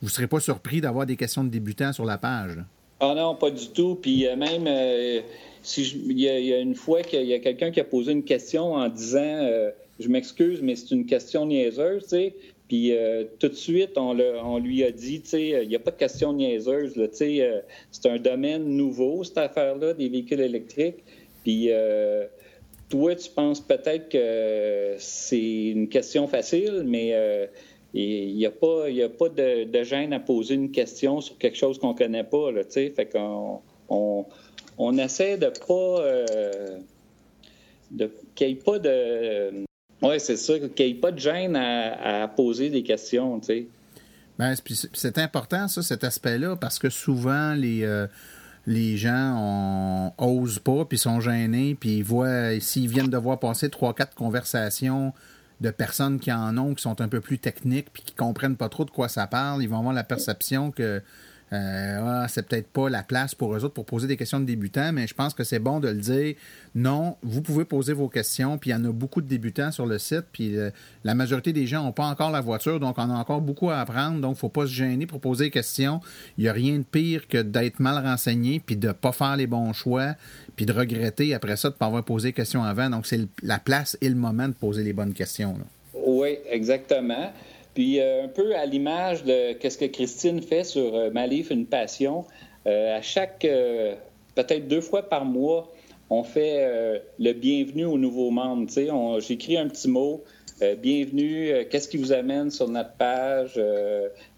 vous 0.00 0.06
ne 0.06 0.10
serez 0.10 0.26
pas 0.26 0.40
surpris 0.40 0.80
d'avoir 0.80 1.06
des 1.06 1.16
questions 1.16 1.44
de 1.44 1.48
débutants 1.48 1.92
sur 1.92 2.04
la 2.04 2.18
page. 2.18 2.56
Ah 3.00 3.14
non, 3.16 3.34
pas 3.34 3.50
du 3.50 3.68
tout. 3.68 3.96
Puis 3.96 4.26
même, 4.36 4.68
si 5.62 5.82
il, 5.82 6.18
y 6.18 6.28
a, 6.28 6.58
une 6.58 6.74
fois 6.74 7.02
qu'il 7.02 7.26
y 7.26 7.34
a 7.34 7.38
quelqu'un 7.38 7.70
qui 7.70 7.80
a 7.80 7.84
posé 7.84 8.12
une 8.12 8.24
question 8.24 8.74
en 8.74 8.88
disant 8.88 9.70
Je 10.00 10.08
m'excuse, 10.08 10.60
mais 10.62 10.74
c'est 10.74 10.90
une 10.92 11.06
question 11.06 11.46
niaiseuse, 11.46 12.02
tu 12.04 12.08
sais. 12.08 12.34
Puis 12.68 12.92
euh, 12.92 13.24
tout 13.38 13.48
de 13.48 13.54
suite, 13.54 13.96
on, 13.96 14.58
lui 14.58 14.84
a 14.84 14.90
dit, 14.90 15.22
tu 15.22 15.28
sais, 15.30 15.62
il 15.62 15.68
n'y 15.68 15.76
a 15.76 15.78
pas 15.78 15.90
de 15.90 15.96
question 15.96 16.34
niaiseuse, 16.34 16.92
tu 16.92 17.08
sais, 17.12 17.40
euh, 17.40 17.60
c'est 17.90 18.06
un 18.06 18.18
domaine 18.18 18.64
nouveau, 18.64 19.24
cette 19.24 19.38
affaire-là, 19.38 19.94
des 19.94 20.10
véhicules 20.10 20.40
électriques. 20.40 21.02
Puis 21.42 21.68
euh, 21.70 22.26
toi, 22.90 23.14
tu 23.14 23.30
penses 23.30 23.60
peut-être 23.62 24.10
que 24.10 24.96
c'est 24.98 25.68
une 25.68 25.88
question 25.88 26.28
facile, 26.28 26.82
mais 26.84 27.14
il 27.94 28.36
n'y 28.36 28.46
a 28.46 28.50
pas, 28.50 28.86
a 28.86 29.08
pas 29.08 29.28
de, 29.28 29.82
gêne 29.82 30.12
à 30.12 30.20
poser 30.20 30.54
une 30.54 30.70
question 30.70 31.20
sur 31.20 31.38
quelque 31.38 31.56
chose 31.56 31.78
qu'on 31.78 31.92
ne 31.94 31.98
connaît 31.98 32.24
pas. 32.24 32.50
Fait 32.70 33.10
qu'on 33.10 33.62
on, 33.88 34.98
essaie 34.98 35.38
de 35.38 35.46
pas... 35.66 36.02
de, 37.90 38.10
qu'il 38.34 38.46
n'y 38.46 38.52
ait 38.52 38.56
pas 38.56 38.78
de 38.78 39.64
oui, 40.02 40.20
c'est 40.20 40.36
ça, 40.36 40.54
qu'il 40.58 40.86
n'y 40.86 40.92
ait 40.92 40.94
pas 40.94 41.10
de 41.10 41.18
gêne 41.18 41.56
à, 41.56 42.28
poser 42.28 42.70
des 42.70 42.82
questions. 42.82 43.40
Ben, 44.38 44.54
c'est 44.94 45.18
important, 45.18 45.66
ça, 45.66 45.82
cet 45.82 46.04
aspect-là, 46.04 46.56
parce 46.56 46.78
que 46.78 46.88
souvent, 46.88 47.54
les, 47.54 47.82
euh, 47.82 48.06
les 48.66 48.96
gens 48.96 50.12
n'osent 50.20 50.60
pas, 50.60 50.84
puis 50.84 50.98
sont 50.98 51.20
gênés, 51.20 51.74
puis 51.74 51.98
ils 51.98 52.04
voient, 52.04 52.60
s'ils 52.60 52.88
viennent 52.88 53.10
de 53.10 53.16
voir 53.16 53.40
passer 53.40 53.70
trois, 53.70 53.92
quatre 53.92 54.14
conversations 54.14 55.12
de 55.60 55.70
personnes 55.70 56.20
qui 56.20 56.32
en 56.32 56.56
ont, 56.58 56.74
qui 56.74 56.82
sont 56.82 57.00
un 57.00 57.08
peu 57.08 57.20
plus 57.20 57.38
techniques, 57.38 57.88
puis 57.92 58.02
qui 58.02 58.14
comprennent 58.14 58.56
pas 58.56 58.68
trop 58.68 58.84
de 58.84 58.90
quoi 58.90 59.08
ça 59.08 59.26
parle, 59.26 59.62
ils 59.62 59.68
vont 59.68 59.78
avoir 59.78 59.94
la 59.94 60.04
perception 60.04 60.70
que 60.70 61.02
euh, 61.52 62.00
ah, 62.02 62.26
c'est 62.28 62.46
peut-être 62.46 62.68
pas 62.68 62.90
la 62.90 63.02
place 63.02 63.34
pour 63.34 63.54
eux 63.54 63.64
autres 63.64 63.74
pour 63.74 63.86
poser 63.86 64.06
des 64.06 64.16
questions 64.16 64.38
de 64.40 64.44
débutants, 64.44 64.92
mais 64.92 65.06
je 65.06 65.14
pense 65.14 65.32
que 65.32 65.44
c'est 65.44 65.58
bon 65.58 65.80
de 65.80 65.88
le 65.88 65.96
dire. 65.96 66.34
Non, 66.74 67.16
vous 67.22 67.40
pouvez 67.40 67.64
poser 67.64 67.94
vos 67.94 68.08
questions, 68.08 68.58
puis 68.58 68.70
il 68.70 68.72
y 68.74 68.76
en 68.76 68.84
a 68.84 68.92
beaucoup 68.92 69.22
de 69.22 69.28
débutants 69.28 69.72
sur 69.72 69.86
le 69.86 69.98
site, 69.98 70.24
puis 70.32 70.56
euh, 70.56 70.70
la 71.04 71.14
majorité 71.14 71.52
des 71.52 71.66
gens 71.66 71.84
n'ont 71.84 71.92
pas 71.92 72.06
encore 72.06 72.30
la 72.30 72.40
voiture, 72.40 72.80
donc 72.80 72.96
on 72.98 73.10
a 73.10 73.14
encore 73.14 73.40
beaucoup 73.40 73.70
à 73.70 73.78
apprendre, 73.78 74.20
donc 74.20 74.36
faut 74.36 74.50
pas 74.50 74.66
se 74.66 74.72
gêner 74.72 75.06
pour 75.06 75.20
poser 75.20 75.46
des 75.46 75.50
questions. 75.50 76.00
Il 76.36 76.42
n'y 76.44 76.48
a 76.48 76.52
rien 76.52 76.78
de 76.78 76.84
pire 76.84 77.26
que 77.28 77.38
d'être 77.38 77.80
mal 77.80 78.04
renseigné, 78.04 78.60
puis 78.64 78.76
de 78.76 78.88
ne 78.88 78.92
pas 78.92 79.12
faire 79.12 79.36
les 79.36 79.46
bons 79.46 79.72
choix, 79.72 80.14
puis 80.56 80.66
de 80.66 80.72
regretter 80.72 81.34
après 81.34 81.56
ça 81.56 81.68
de 81.68 81.74
ne 81.74 81.78
pas 81.78 81.86
avoir 81.86 82.04
posé 82.04 82.28
des 82.28 82.32
questions 82.34 82.62
avant. 82.62 82.90
Donc 82.90 83.06
c'est 83.06 83.20
la 83.42 83.58
place 83.58 83.96
et 84.00 84.08
le 84.08 84.16
moment 84.16 84.48
de 84.48 84.54
poser 84.54 84.84
les 84.84 84.92
bonnes 84.92 85.14
questions. 85.14 85.56
Oui, 85.94 86.38
exactement. 86.50 87.32
Puis 87.78 88.00
euh, 88.00 88.24
un 88.24 88.28
peu 88.28 88.56
à 88.56 88.66
l'image 88.66 89.22
de 89.22 89.54
ce 89.62 89.78
que 89.78 89.84
Christine 89.84 90.42
fait 90.42 90.64
sur 90.64 90.96
euh, 90.96 91.10
Ma 91.10 91.28
livre, 91.28 91.52
une 91.52 91.64
passion, 91.64 92.24
euh, 92.66 92.98
à 92.98 93.02
chaque, 93.02 93.46
peut-être 94.34 94.66
deux 94.66 94.80
fois 94.80 95.08
par 95.08 95.24
mois, 95.24 95.72
on 96.10 96.24
fait 96.24 97.00
le 97.20 97.32
bienvenue 97.34 97.84
aux 97.84 97.96
nouveaux 97.96 98.32
membres. 98.32 98.68
J'écris 99.20 99.56
un 99.56 99.68
petit 99.68 99.88
mot. 99.88 100.24
bienvenue, 100.82 101.52
qu'est-ce 101.70 101.88
qui 101.88 101.98
vous 101.98 102.12
amène 102.12 102.50
sur 102.50 102.68
notre 102.68 102.94
page? 102.94 103.60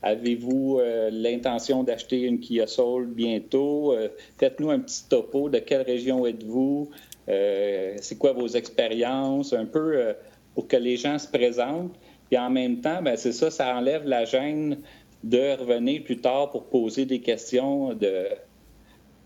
Avez-vous 0.03 0.81
l'intention 1.11 1.83
d'acheter 1.83 2.23
une 2.23 2.41
Kia 2.41 2.67
Soul 2.67 3.07
bientôt? 3.07 3.95
Faites-nous 4.37 4.71
un 4.71 4.81
petit 4.81 5.05
topo 5.09 5.49
de 5.49 5.61
quelle 5.61 5.83
région 5.83 6.27
êtes-vous? 6.27 6.91
C'est 7.27 8.19
quoi 8.19 8.33
vos 8.33 8.49
expériences? 8.49 9.55
Un 9.55 9.67
peu 9.67 10.13
pour 10.55 10.69
que 10.69 10.77
les 10.77 10.97
gens 10.97 11.19
se 11.19 11.29
présentent. 11.29 11.95
Puis 12.31 12.39
en 12.39 12.51
même 12.51 12.81
temps, 12.81 13.03
ben, 13.03 13.17
c'est 13.17 13.33
ça, 13.33 13.51
ça 13.51 13.75
enlève 13.75 14.07
la 14.07 14.25
gêne 14.25 14.79
de 15.25 15.59
revenir 15.59 16.05
plus 16.05 16.19
tard 16.19 16.51
pour 16.51 16.67
poser 16.67 17.05
des 17.05 17.21
questions 17.21 17.93
de, 17.93 18.27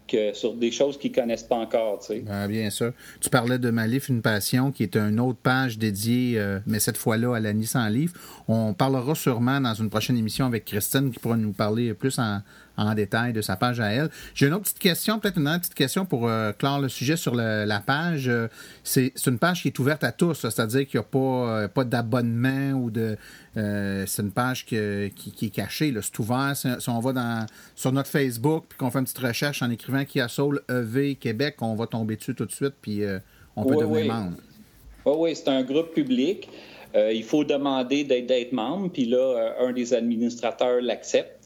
que 0.09 0.33
sur 0.33 0.55
des 0.55 0.71
choses 0.71 0.99
qu'ils 0.99 1.13
connaissent 1.13 1.43
pas 1.43 1.57
encore. 1.57 2.01
Tu 2.01 2.07
sais. 2.07 2.21
Ben, 2.21 2.49
bien 2.49 2.71
sûr. 2.71 2.93
Tu 3.21 3.29
parlais 3.29 3.59
de 3.59 3.71
Malif, 3.71 4.09
une 4.09 4.23
passion, 4.23 4.73
qui 4.73 4.83
est 4.83 4.97
une 4.97 5.21
autre 5.21 5.39
page 5.39 5.79
dédiée, 5.79 6.39
euh, 6.39 6.61
mais 6.67 6.81
cette 6.81 6.97
fois-là 6.97 7.37
à 7.37 7.41
la 7.41 7.53
Nissan 7.53 7.93
Livre. 7.93 8.15
On 8.49 8.73
parlera 8.73 9.15
sûrement 9.15 9.61
dans 9.61 9.75
une 9.75 9.91
prochaine 9.91 10.17
émission 10.17 10.47
avec 10.47 10.65
Christine 10.65 11.11
qui 11.11 11.19
pourra 11.19 11.37
nous 11.37 11.53
parler 11.53 11.93
plus 11.93 12.19
en, 12.19 12.41
en 12.77 12.95
détail 12.95 13.33
de 13.33 13.41
sa 13.41 13.57
page 13.57 13.81
à 13.81 13.93
elle. 13.93 14.11
J'ai 14.35 14.47
une 14.47 14.55
autre 14.55 14.65
petite 14.65 14.79
question, 14.79 15.19
peut-être 15.19 15.39
une 15.39 15.49
autre 15.49 15.61
petite 15.61 15.75
question 15.75 16.07
pour 16.07 16.29
euh, 16.29 16.53
clore 16.53 16.81
le 16.81 16.89
sujet 16.89 17.17
sur 17.17 17.35
la 17.35 17.81
page. 17.81 18.29
Euh, 18.29 18.49
c'est 18.83 19.13
une 19.27 19.39
page 19.39 19.63
qui 19.63 19.69
est 19.69 19.79
ouverte 19.79 20.05
à 20.05 20.13
tous, 20.13 20.35
c'est-à-dire 20.35 20.87
qu'il 20.87 20.99
n'y 20.99 21.05
a 21.05 21.09
pas, 21.09 21.19
euh, 21.19 21.69
pas 21.69 21.85
d'abonnement 21.85 22.73
ou 22.73 22.91
de. 22.91 23.17
c'est 23.55 24.23
une 24.23 24.33
page 24.33 24.65
qui, 24.65 24.77
qui, 25.15 25.47
est 25.47 25.51
cachée, 25.51 25.95
c'est 26.01 26.19
ouvert. 26.19 26.55
Si 26.57 26.89
on 26.89 27.01
va 27.01 27.13
dans, 27.13 27.47
sur 27.75 27.93
notre 27.93 28.09
Facebook 28.09 28.65
puis 28.69 28.79
qu'on 28.79 28.91
fait 28.91 28.99
une 28.99 29.05
petite 29.05 29.19
recherche 29.19 29.63
en 29.63 29.71
écrivant 29.71 30.05
Kia 30.05 30.29
Soul 30.29 30.61
EV 30.69 31.17
Québec, 31.17 31.57
on 31.61 31.75
va 31.75 31.87
tomber 31.87 32.17
dessus 32.17 32.35
tout 32.35 32.47
de 32.47 32.53
suite 32.53 32.75
puis 32.81 33.03
on 33.57 33.65
peut 33.65 33.77
devenir 33.77 34.13
membre. 34.13 34.37
Oui, 35.07 35.13
oui, 35.19 35.37
c'est 35.37 35.49
un 35.49 35.63
groupe 35.63 35.93
public. 35.95 36.49
il 36.95 37.23
faut 37.23 37.45
demander 37.45 38.05
d'être 38.05 38.53
membre, 38.53 38.91
puis 38.91 39.05
là, 39.05 39.55
un 39.61 39.73
des 39.73 39.95
administrateurs 39.95 40.81
l'accepte. 40.81 41.44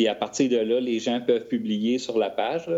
Puis 0.00 0.08
à 0.08 0.14
partir 0.14 0.48
de 0.48 0.56
là, 0.56 0.80
les 0.80 0.98
gens 0.98 1.20
peuvent 1.20 1.46
publier 1.46 1.98
sur 1.98 2.16
la 2.16 2.30
page. 2.30 2.70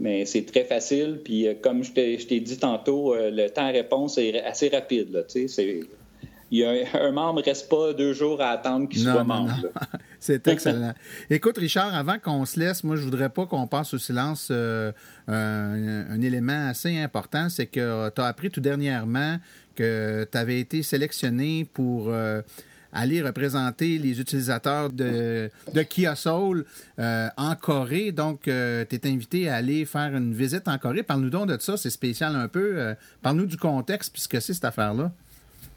Mais 0.00 0.24
c'est 0.24 0.44
très 0.44 0.64
facile. 0.64 1.20
Puis 1.24 1.46
euh, 1.46 1.54
comme 1.54 1.84
je 1.84 1.92
t'ai 1.92 2.40
dit 2.40 2.58
tantôt, 2.58 3.14
euh, 3.14 3.30
le 3.30 3.48
temps 3.50 3.68
de 3.68 3.74
réponse 3.74 4.18
est 4.18 4.42
assez 4.42 4.68
rapide. 4.68 5.12
Là, 5.12 5.20
il 6.50 6.58
y 6.58 6.64
a 6.64 6.72
un, 7.00 7.12
membre 7.12 7.38
ne 7.38 7.44
reste 7.44 7.68
pas 7.68 7.92
deux 7.92 8.14
jours 8.14 8.42
à 8.42 8.48
attendre 8.48 8.88
qu'il 8.88 9.00
soit 9.00 9.22
membre. 9.22 9.54
C'est 10.18 10.48
excellent. 10.48 10.92
Écoute, 11.30 11.56
Richard, 11.56 11.94
avant 11.94 12.18
qu'on 12.18 12.44
se 12.44 12.58
laisse, 12.58 12.82
moi, 12.82 12.96
je 12.96 13.02
voudrais 13.02 13.28
pas 13.28 13.46
qu'on 13.46 13.68
passe 13.68 13.94
au 13.94 13.98
silence 13.98 14.48
euh, 14.50 14.90
un, 15.28 16.20
élément 16.20 16.66
assez 16.66 16.98
important. 16.98 17.48
C'est 17.48 17.66
que 17.66 18.10
tu 18.10 18.20
as 18.20 18.26
appris 18.26 18.50
tout 18.50 18.60
dernièrement 18.60 19.36
que 19.76 20.26
tu 20.28 20.36
avais 20.36 20.58
été 20.58 20.82
sélectionné 20.82 21.64
pour 21.72 22.12
aller 22.92 23.22
représenter 23.22 23.98
les 23.98 24.20
utilisateurs 24.20 24.90
de, 24.90 25.50
de 25.72 25.82
Kia 25.82 26.14
Soul 26.14 26.64
euh, 26.98 27.28
en 27.36 27.54
Corée. 27.54 28.12
Donc, 28.12 28.48
euh, 28.48 28.84
tu 28.88 28.96
es 28.96 29.06
invité 29.06 29.48
à 29.48 29.56
aller 29.56 29.84
faire 29.84 30.14
une 30.14 30.34
visite 30.34 30.68
en 30.68 30.78
Corée. 30.78 31.02
Parle-nous 31.02 31.30
donc 31.30 31.48
de 31.48 31.58
ça, 31.58 31.76
c'est 31.76 31.90
spécial 31.90 32.34
un 32.34 32.48
peu. 32.48 32.74
Euh, 32.76 32.94
parle-nous 33.22 33.46
du 33.46 33.56
contexte, 33.56 34.12
puisque 34.12 34.40
c'est 34.40 34.54
cette 34.54 34.64
affaire-là. 34.64 35.12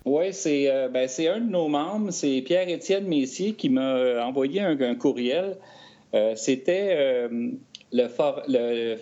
Oui, 0.05 0.33
c'est 0.33 0.69
ben, 0.91 1.07
un 1.33 1.39
de 1.39 1.49
nos 1.49 1.69
membres, 1.69 2.11
c'est 2.11 2.41
Pierre-Étienne 2.41 3.07
Messier 3.07 3.53
qui 3.53 3.69
m'a 3.69 4.25
envoyé 4.25 4.59
un, 4.59 4.95
courriel. 4.95 5.55
C'était 6.35 7.29
le, 7.93 8.97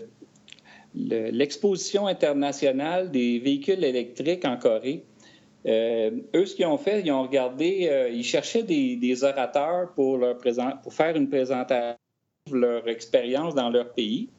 l'exposition 0.93 2.05
internationale 2.05 3.09
des 3.09 3.39
véhicules 3.39 3.83
électriques 3.83 4.45
en 4.45 4.57
Corée. 4.57 5.03
Euh, 5.67 6.11
eux, 6.35 6.45
ce 6.45 6.55
qu'ils 6.55 6.65
ont 6.65 6.77
fait, 6.77 7.01
ils 7.01 7.11
ont 7.11 7.21
regardé, 7.21 7.87
euh, 7.89 8.09
ils 8.09 8.23
cherchaient 8.23 8.63
des, 8.63 9.23
orateurs 9.23 9.93
pour, 9.93 10.19
faire 10.89 11.15
une 11.15 11.29
présentation 11.29 11.97
de 12.51 12.57
leur 12.57 12.87
expérience 12.87 13.53
dans 13.53 13.69
leur 13.69 13.93
pays. 13.93 14.29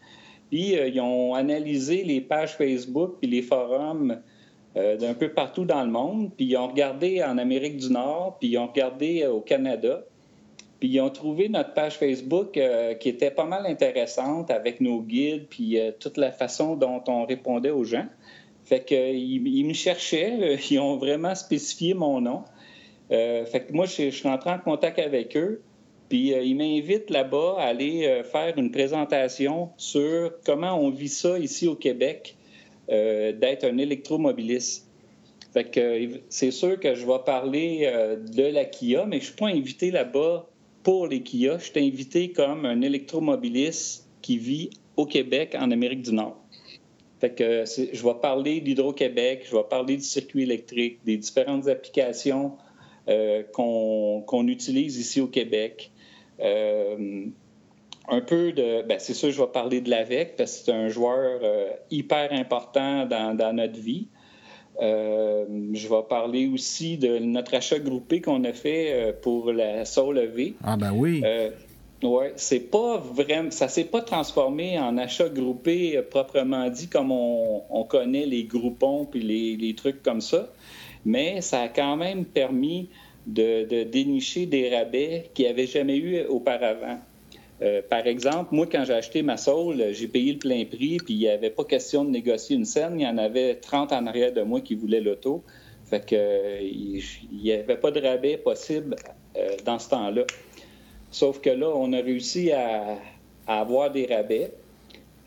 Puis, 0.50 0.76
euh, 0.76 0.88
ils 0.88 1.00
ont 1.00 1.34
analysé 1.34 2.02
les 2.04 2.20
pages 2.20 2.56
Facebook 2.56 3.16
et 3.22 3.26
les 3.26 3.42
forums 3.42 4.20
d'un 4.74 5.12
peu 5.12 5.28
partout 5.28 5.66
dans 5.66 5.84
le 5.84 5.90
monde. 5.90 6.30
Puis, 6.34 6.46
ils 6.46 6.56
ont 6.56 6.68
regardé 6.68 7.22
en 7.22 7.36
Amérique 7.36 7.76
du 7.76 7.92
Nord, 7.92 8.38
puis 8.40 8.48
ils 8.48 8.58
ont 8.58 8.68
regardé 8.68 9.26
au 9.26 9.42
Canada. 9.42 10.02
Puis, 10.80 10.88
ils 10.88 11.00
ont 11.00 11.10
trouvé 11.10 11.50
notre 11.50 11.74
page 11.74 11.98
Facebook 11.98 12.58
qui 12.98 13.08
était 13.10 13.30
pas 13.30 13.44
mal 13.44 13.66
intéressante 13.66 14.50
avec 14.50 14.80
nos 14.80 15.02
guides, 15.02 15.46
puis 15.50 15.78
toute 16.00 16.16
la 16.16 16.32
façon 16.32 16.74
dont 16.74 17.04
on 17.06 17.26
répondait 17.26 17.70
aux 17.70 17.84
gens. 17.84 18.06
Fait 18.64 18.84
qu'ils 18.84 19.66
me 19.66 19.72
cherchaient, 19.72 20.58
ils 20.70 20.78
ont 20.78 20.96
vraiment 20.96 21.34
spécifié 21.34 21.94
mon 21.94 22.20
nom. 22.20 22.44
Euh, 23.10 23.44
fait 23.44 23.66
que 23.66 23.72
moi, 23.72 23.86
je, 23.86 24.10
suis 24.10 24.28
entré 24.28 24.50
en 24.50 24.58
contact 24.58 24.98
avec 24.98 25.36
eux, 25.36 25.60
puis 26.08 26.32
euh, 26.32 26.42
ils 26.42 26.56
m'invitent 26.56 27.10
là-bas 27.10 27.56
à 27.58 27.64
aller 27.64 28.06
euh, 28.06 28.24
faire 28.24 28.56
une 28.56 28.70
présentation 28.70 29.70
sur 29.76 30.32
comment 30.44 30.74
on 30.74 30.90
vit 30.90 31.08
ça 31.08 31.38
ici 31.38 31.68
au 31.68 31.74
Québec, 31.74 32.36
d'être 32.88 33.64
un 33.64 33.78
électromobiliste. 33.78 34.86
Fait 35.54 35.64
que 35.64 36.20
c'est 36.28 36.50
sûr 36.50 36.78
que 36.78 36.94
je 36.94 37.06
vais 37.06 37.20
parler 37.24 37.90
de 38.34 38.42
la 38.42 38.66
Kia, 38.66 39.06
mais 39.06 39.16
je 39.16 39.22
ne 39.22 39.26
suis 39.26 39.36
pas 39.36 39.46
invité 39.46 39.90
là-bas 39.90 40.46
pour 40.82 41.06
les 41.06 41.22
Kia. 41.22 41.56
Je 41.56 41.70
suis 41.70 41.80
invité 41.80 42.32
comme 42.32 42.66
un 42.66 42.82
électromobiliste 42.82 44.08
qui 44.20 44.36
vit 44.36 44.68
au 44.96 45.06
Québec, 45.06 45.56
en 45.58 45.70
Amérique 45.70 46.02
du 46.02 46.12
Nord. 46.12 46.41
Fait 47.22 47.30
que 47.30 47.64
je 47.64 48.02
vais 48.02 48.14
parler 48.20 48.60
d'Hydro-Québec, 48.60 49.46
je 49.48 49.54
vais 49.54 49.62
parler 49.62 49.96
du 49.96 50.02
circuit 50.02 50.42
électrique, 50.42 50.98
des 51.04 51.16
différentes 51.16 51.68
applications 51.68 52.56
euh, 53.08 53.44
qu'on 53.52 54.48
utilise 54.48 54.98
ici 54.98 55.20
au 55.20 55.28
Québec. 55.28 55.92
Euh, 56.40 57.26
un 58.08 58.20
peu 58.22 58.50
de. 58.50 58.82
Ben, 58.82 58.98
c'est 58.98 59.14
sûr, 59.14 59.30
je 59.30 59.40
vais 59.40 59.46
parler 59.46 59.80
de 59.80 59.88
l'AVEC 59.88 60.34
parce 60.34 60.58
que 60.58 60.64
c'est 60.64 60.72
un 60.72 60.88
joueur 60.88 61.38
euh, 61.44 61.70
hyper 61.92 62.32
important 62.32 63.06
dans, 63.06 63.54
notre 63.54 63.78
vie. 63.78 64.08
je 64.80 65.88
vais 65.88 66.02
parler 66.08 66.48
aussi 66.48 66.98
de 66.98 67.18
notre 67.20 67.54
achat 67.54 67.78
groupé 67.78 68.20
qu'on 68.20 68.42
a 68.42 68.52
fait 68.52 69.16
pour 69.22 69.52
la 69.52 69.84
Soul. 69.84 70.20
Ah 70.64 70.76
ben 70.76 70.90
oui. 70.92 71.22
Oui, 72.02 72.26
c'est 72.34 72.70
pas 72.70 72.98
vraiment, 72.98 73.52
ça 73.52 73.68
s'est 73.68 73.84
pas 73.84 74.00
transformé 74.00 74.76
en 74.76 74.98
achat 74.98 75.28
groupé 75.28 75.96
euh, 75.96 76.02
proprement 76.02 76.68
dit 76.68 76.88
comme 76.88 77.12
on, 77.12 77.84
connaît 77.84 78.26
les 78.26 78.44
groupons 78.44 79.04
puis 79.04 79.20
les, 79.20 79.74
trucs 79.74 80.02
comme 80.02 80.20
ça, 80.20 80.52
mais 81.04 81.40
ça 81.40 81.60
a 81.60 81.68
quand 81.68 81.96
même 81.96 82.24
permis 82.24 82.88
de, 83.26 83.84
dénicher 83.84 84.46
des 84.46 84.74
rabais 84.74 85.30
qu'il 85.34 85.44
n'y 85.44 85.50
avait 85.50 85.66
jamais 85.66 85.96
eu 85.96 86.24
auparavant. 86.24 86.98
Euh, 87.60 87.82
par 87.88 88.04
exemple, 88.08 88.52
moi, 88.52 88.66
quand 88.66 88.84
j'ai 88.84 88.94
acheté 88.94 89.22
ma 89.22 89.36
Soul, 89.36 89.92
j'ai 89.92 90.08
payé 90.08 90.32
le 90.32 90.38
plein 90.38 90.64
prix, 90.64 90.96
puis 90.96 91.14
il 91.14 91.18
n'y 91.18 91.28
avait 91.28 91.50
pas 91.50 91.64
question 91.64 92.04
de 92.04 92.10
négocier 92.10 92.56
une 92.56 92.64
scène. 92.64 92.98
Il 92.98 93.04
y 93.04 93.06
en 93.06 93.18
avait 93.18 93.54
30 93.56 93.92
en 93.92 94.06
arrière 94.08 94.32
de 94.32 94.42
moi 94.42 94.60
qui 94.60 94.74
voulaient 94.74 95.00
l'auto. 95.00 95.44
Fait 95.84 96.04
que, 96.04 96.16
euh, 96.16 96.58
il 96.62 97.02
n'y 97.32 97.52
avait 97.52 97.76
pas 97.76 97.92
de 97.92 98.00
rabais 98.00 98.38
possible 98.38 98.96
dans 99.64 99.78
ce 99.78 99.88
temps-là. 99.90 100.24
Sauf 101.12 101.40
que 101.40 101.50
là, 101.50 101.68
on 101.68 101.92
a 101.92 102.00
réussi 102.00 102.50
à, 102.52 102.96
avoir 103.46 103.92
des 103.92 104.06
rabais. 104.06 104.52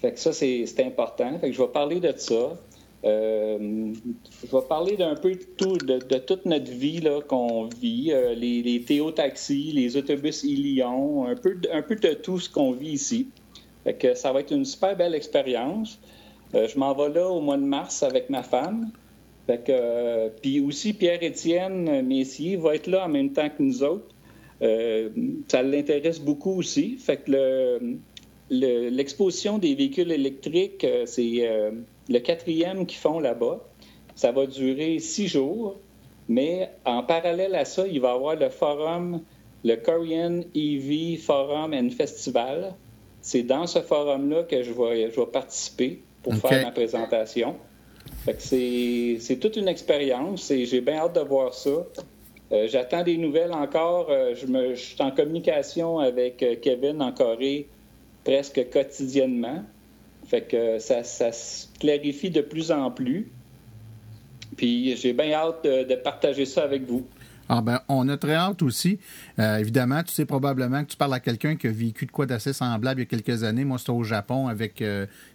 Fait 0.02 0.12
que 0.12 0.19
ça, 0.19 0.34
c'est 0.34 0.80
important. 0.80 1.38
Fait 1.39 1.50
que 1.50 1.56
je 1.56 1.62
vais 1.62 1.69
parler 1.69 2.00
de 2.00 2.12
ça. 2.17 2.58
Euh, 3.06 3.93
je 4.43 4.52
vais 4.52 4.63
parler 4.67 4.98
d'un 4.98 5.13
peu 5.13 5.32
de, 5.32 5.43
tout, 5.58 5.78
de, 5.78 6.17
toute 6.17 6.45
notre 6.45 6.71
vie 6.71 7.08
qu'on 7.28 7.65
vit, 7.65 8.12
euh, 8.12 8.34
les, 8.34 8.63
les 8.63 8.82
Théo-taxis, 8.82 9.74
les 9.74 9.95
autobus 9.95 10.43
e-Lyon, 10.43 11.28
un 11.28 11.36
peu, 11.36 11.56
un 11.71 11.84
peu 11.84 11.95
de 11.95 12.13
tout 12.13 12.39
ce 12.39 12.50
qu'on 12.50 12.71
vit 12.71 12.93
ici. 12.93 13.30
Fait 13.84 13.93
que 13.93 14.15
ça 14.15 14.34
va 14.34 14.39
être 14.39 14.52
une 14.52 14.65
super 14.65 14.98
belle 14.98 15.13
expérience. 15.13 16.00
Euh, 16.56 16.67
je 16.67 16.80
m'en 16.80 16.95
vais 16.95 17.10
là 17.10 17.28
au 17.30 17.41
mois 17.41 17.58
de 17.58 17.63
mars 17.63 18.02
avec 18.02 18.32
ma 18.32 18.41
femme. 18.41 18.89
Fait 19.45 19.63
que, 19.63 20.30
puis 20.41 20.60
aussi 20.62 20.93
Pierre-Étienne 20.93 22.02
Messier 22.02 22.56
va 22.56 22.74
être 22.74 22.88
là 22.88 23.06
en 23.06 23.10
même 23.10 23.32
temps 23.34 23.50
que 23.50 23.62
nous 23.62 23.84
autres. 23.84 24.14
Euh, 24.61 25.09
ça 25.47 25.63
l'intéresse 25.63 26.19
beaucoup 26.19 26.57
aussi. 26.57 26.97
Fait 26.97 27.17
que 27.17 27.79
l'exposition 28.49 29.57
des 29.57 29.75
véhicules 29.75 30.11
électriques, 30.11 30.83
euh, 30.83 31.05
c'est 31.05 31.47
euh, 31.47 31.71
le 32.09 32.19
quatrième 32.19 32.85
qu'ils 32.85 32.99
font 32.99 33.19
là-bas. 33.19 33.61
Ça 34.15 34.31
va 34.31 34.45
durer 34.45 34.99
six 34.99 35.27
jours, 35.27 35.77
mais 36.29 36.69
en 36.85 37.03
parallèle 37.03 37.55
à 37.55 37.65
ça, 37.65 37.85
il 37.87 37.99
va 37.99 38.11
y 38.11 38.15
avoir 38.15 38.35
le 38.35 38.49
forum, 38.49 39.21
le 39.63 39.75
Korean 39.75 40.41
EV 40.55 41.17
Forum 41.17 41.73
and 41.73 41.89
Festival. 41.89 42.75
C'est 43.21 43.43
dans 43.43 43.67
ce 43.67 43.79
forum-là 43.79 44.43
que 44.43 44.61
je 44.63 44.71
vais, 44.71 45.11
je 45.11 45.19
vais 45.19 45.25
participer 45.25 46.01
pour 46.23 46.35
faire 46.35 46.63
ma 46.63 46.71
présentation. 46.71 47.55
c'est 48.37 49.39
toute 49.41 49.57
une 49.57 49.67
expérience 49.67 50.49
et 50.51 50.65
j'ai 50.65 50.79
bien 50.79 50.97
hâte 50.97 51.15
de 51.15 51.21
voir 51.21 51.53
ça. 51.53 51.85
Euh, 52.51 52.67
j'attends 52.69 53.03
des 53.03 53.17
nouvelles 53.17 53.53
encore. 53.53 54.08
Euh, 54.10 54.36
je, 54.36 54.75
suis 54.75 55.01
en 55.01 55.12
communication 55.12 55.99
avec 55.99 56.43
euh, 56.43 56.55
Kevin 56.62 57.01
en 57.01 57.12
Corée 57.12 57.67
presque 58.23 58.69
quotidiennement. 58.71 59.63
Fait 60.27 60.41
que 60.41 60.79
ça, 60.79 61.03
se 61.03 61.67
clarifie 61.79 62.29
de 62.29 62.41
plus 62.41 62.71
en 62.71 62.89
plus. 62.91 63.31
Puis 64.58 64.95
j'ai 64.95 65.13
bien 65.13 65.31
hâte 65.34 65.63
de, 65.63 65.95
partager 65.95 66.45
ça 66.45 66.63
avec 66.63 66.84
vous. 66.88 67.05
Ah 67.47 67.62
ben, 67.62 67.81
on 67.88 68.10
a 68.10 68.17
très 68.17 68.34
hâte 68.34 68.63
aussi. 68.63 68.97
évidemment, 69.38 70.01
tu 70.01 70.12
sais 70.12 70.25
probablement 70.25 70.84
que 70.84 70.89
tu 70.89 70.97
parles 70.97 71.13
à 71.13 71.19
quelqu'un 71.19 71.55
qui 71.55 71.67
a 71.67 71.71
vécu 71.71 72.08
de 72.08 72.12
quoi 72.12 72.25
d'assez 72.25 72.53
semblable 72.53 73.01
il 73.01 73.03
y 73.03 73.05
a 73.05 73.10
quelques 73.10 73.43
années. 73.43 73.65
Moi, 73.65 73.77
c'était 73.77 73.91
au 73.91 74.03
Japon 74.03 74.47
avec 74.47 74.84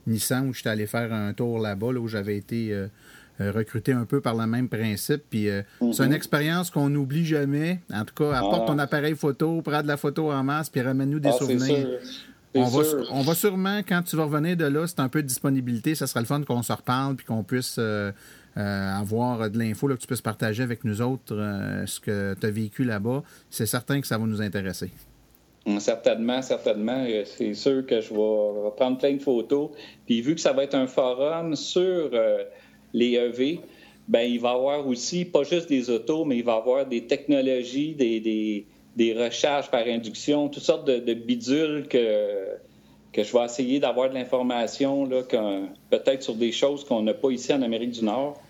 Nissan 0.09 0.49
où 0.49 0.55
j'étais 0.55 0.71
allé 0.71 0.89
faire 0.89 1.13
un 1.13 1.33
tour 1.33 1.61
là-bas, 1.61 1.89
où 1.89 2.09
j'avais 2.09 2.37
été 2.37 2.75
recruter 3.41 3.93
un 3.93 4.05
peu 4.05 4.21
par 4.21 4.35
le 4.35 4.47
même 4.47 4.69
principe. 4.69 5.23
Puis 5.31 5.49
euh, 5.49 5.63
c'est 5.93 6.03
une 6.03 6.11
mhm. 6.11 6.15
expérience 6.15 6.71
qu'on 6.71 6.91
n'oublie 6.91 7.25
jamais. 7.25 7.81
En 7.93 8.05
tout 8.05 8.15
cas, 8.15 8.37
apporte 8.37 8.67
ton 8.67 8.79
appareil 8.79 9.15
photo, 9.15 9.63
prends 9.63 9.83
de 9.83 9.89
la 9.89 9.97
photo 9.97 10.31
en 10.31 10.43
masse, 10.43 10.69
puis 10.69 10.81
ramène-nous 10.81 11.21
des 11.21 11.31
ah, 11.31 11.39
souvenirs. 11.39 11.89
On 12.55 12.65
va, 12.65 12.83
on 13.13 13.23
va, 13.23 13.35
sûrement, 13.35 13.79
quand 13.79 14.03
tu 14.03 14.17
vas 14.17 14.25
revenir 14.25 14.57
de 14.57 14.65
là, 14.65 14.85
c'est 14.87 14.99
un 14.99 15.09
peu 15.09 15.23
de 15.23 15.29
disponibilité, 15.29 15.95
ça 15.95 16.09
sera 16.09 16.19
le 16.19 16.27
fun 16.27 16.43
qu'on 16.43 16.63
se 16.63 16.73
reparle 16.73 17.15
puis 17.15 17.25
qu'on 17.25 17.45
puisse 17.45 17.77
euh, 17.79 18.11
avoir 18.57 19.49
de 19.49 19.57
l'info, 19.57 19.87
que 19.87 19.95
tu 19.95 20.09
puisses 20.09 20.21
partager 20.21 20.65
avec 20.65 20.83
nous 20.83 21.01
autres 21.01 21.37
ce 21.87 22.01
que 22.01 22.35
tu 22.39 22.47
as 22.47 22.51
vécu 22.51 22.83
là-bas. 22.83 23.23
C'est 23.51 23.67
certain 23.67 24.01
que 24.01 24.07
ça 24.09 24.19
va 24.19 24.27
nous 24.27 24.43
intéresser. 24.43 24.91
Certainement, 25.79 26.43
certainement. 26.43 27.07
C'est 27.25 27.55
sûr 27.55 27.87
que 27.87 28.01
je 28.01 28.09
vais 28.09 28.71
prendre 28.77 28.99
plein 28.99 29.15
de 29.15 29.23
photos. 29.23 29.71
Puis 30.07 30.21
vu 30.23 30.35
que 30.35 30.41
ça 30.41 30.53
va 30.53 30.65
être 30.65 30.75
un 30.75 30.87
forum 30.87 31.55
sur 31.55 32.11
les 32.93 33.15
EV, 33.15 33.61
ben, 34.09 34.23
il 34.23 34.41
va 34.41 34.51
y 34.51 34.55
avoir 34.55 34.87
aussi, 34.87 35.25
pas 35.25 35.45
juste 35.45 35.69
des 35.69 35.89
autos, 35.91 36.25
mais 36.25 36.39
il 36.39 36.45
va 36.45 36.55
y 36.55 36.57
avoir 36.57 36.87
des 36.87 37.07
technologies, 37.07 37.95
des, 37.95 38.21
des, 38.97 39.15
recharges 39.15 39.71
par 39.71 39.87
induction, 39.87 40.49
toutes 40.49 40.63
sortes 40.63 40.87
de, 40.87 41.15
bidules 41.15 41.87
que, 41.89 42.57
que 43.13 43.23
je 43.23 43.33
vais 43.33 43.45
essayer 43.45 43.79
d'avoir 43.79 44.11
de 44.11 44.15
l'information, 44.15 45.09
peut-être 45.09 46.23
sur 46.23 46.35
des 46.35 46.53
choses 46.53 46.85
qu'on 46.85 47.03
n'a 47.03 47.15
pas 47.15 47.31
ici 47.31 47.53
en 47.53 47.63
Amérique 47.63 47.93
du 47.93 48.05
Nord. 48.05 48.41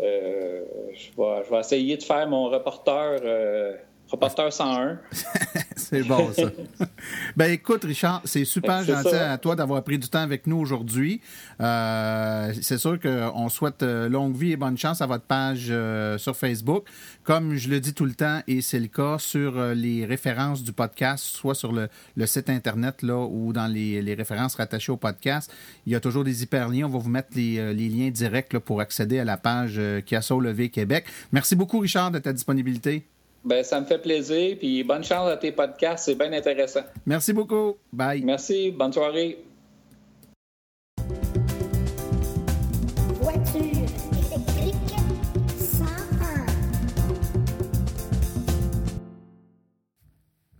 Euh, 0.00 0.62
je, 0.94 1.20
vais, 1.20 1.44
je, 1.44 1.50
vais, 1.50 1.60
essayer 1.60 1.96
de 1.96 2.02
faire 2.04 2.28
mon 2.28 2.48
reporter 2.48 3.18
euh, 3.24 3.74
Reporter 4.10 4.50
101. 4.50 4.98
c'est 5.76 6.02
bon, 6.02 6.32
ça. 6.32 6.44
ben 7.36 7.52
écoute, 7.52 7.84
Richard, 7.84 8.22
c'est 8.24 8.46
super 8.46 8.82
gentil 8.82 9.14
à 9.14 9.36
toi 9.36 9.54
d'avoir 9.54 9.84
pris 9.84 9.98
du 9.98 10.08
temps 10.08 10.20
avec 10.20 10.46
nous 10.46 10.56
aujourd'hui. 10.56 11.20
Euh, 11.60 12.54
c'est 12.62 12.78
sûr 12.78 12.98
qu'on 12.98 13.50
souhaite 13.50 13.82
euh, 13.82 14.08
longue 14.08 14.34
vie 14.34 14.52
et 14.52 14.56
bonne 14.56 14.78
chance 14.78 15.02
à 15.02 15.06
votre 15.06 15.24
page 15.24 15.66
euh, 15.68 16.16
sur 16.16 16.34
Facebook. 16.36 16.86
Comme 17.22 17.56
je 17.56 17.68
le 17.68 17.80
dis 17.80 17.92
tout 17.92 18.06
le 18.06 18.14
temps, 18.14 18.40
et 18.46 18.62
c'est 18.62 18.80
le 18.80 18.86
cas 18.86 19.18
sur 19.18 19.62
les 19.74 20.06
références 20.06 20.62
du 20.62 20.72
podcast, 20.72 21.22
soit 21.22 21.54
sur 21.54 21.72
le, 21.72 21.88
site 22.26 22.48
Internet 22.48 23.02
là, 23.02 23.26
ou 23.26 23.52
dans 23.52 23.66
les, 23.66 24.14
références 24.14 24.54
rattachées 24.54 24.92
au 24.92 24.96
podcast, 24.96 25.52
il 25.86 25.92
y 25.92 25.96
a 25.96 26.00
toujours 26.00 26.24
des 26.24 26.42
hyperliens. 26.42 26.86
On 26.86 26.90
va 26.90 26.98
vous 26.98 27.10
mettre 27.10 27.28
les, 27.34 27.74
liens 27.74 28.08
directs 28.08 28.58
pour 28.58 28.80
accéder 28.80 29.18
à 29.18 29.24
la 29.24 29.36
page 29.36 29.78
Kiasso 30.06 30.40
Levé 30.40 30.70
Québec. 30.70 31.04
Merci 31.30 31.56
beaucoup, 31.56 31.80
Richard, 31.80 32.10
de 32.10 32.18
ta 32.18 32.32
disponibilité. 32.32 33.06
Ben, 33.48 33.64
ça 33.64 33.80
me 33.80 33.86
fait 33.86 33.98
plaisir. 33.98 34.56
Puis 34.58 34.84
bonne 34.84 35.02
chance 35.02 35.28
à 35.30 35.36
tes 35.36 35.52
podcasts. 35.52 36.04
C'est 36.04 36.14
bien 36.14 36.32
intéressant. 36.32 36.82
Merci 37.06 37.32
beaucoup. 37.32 37.76
Bye. 37.92 38.22
Merci. 38.22 38.70
Bonne 38.70 38.92
soirée. 38.92 39.38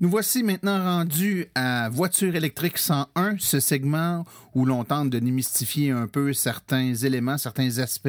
Nous 0.01 0.09
voici 0.09 0.45
maintenant 0.45 0.81
rendus 0.81 1.47
à 1.57 1.89
Voiture 1.89 2.37
électrique 2.37 2.79
101, 2.79 3.35
ce 3.41 3.59
segment 3.59 4.25
où 4.55 4.65
l'on 4.65 4.85
tente 4.85 5.11
de 5.11 5.19
démystifier 5.19 5.91
un 5.91 6.07
peu 6.07 6.33
certains 6.33 6.95
éléments, 6.95 7.37
certains 7.37 7.79
aspects 7.79 8.09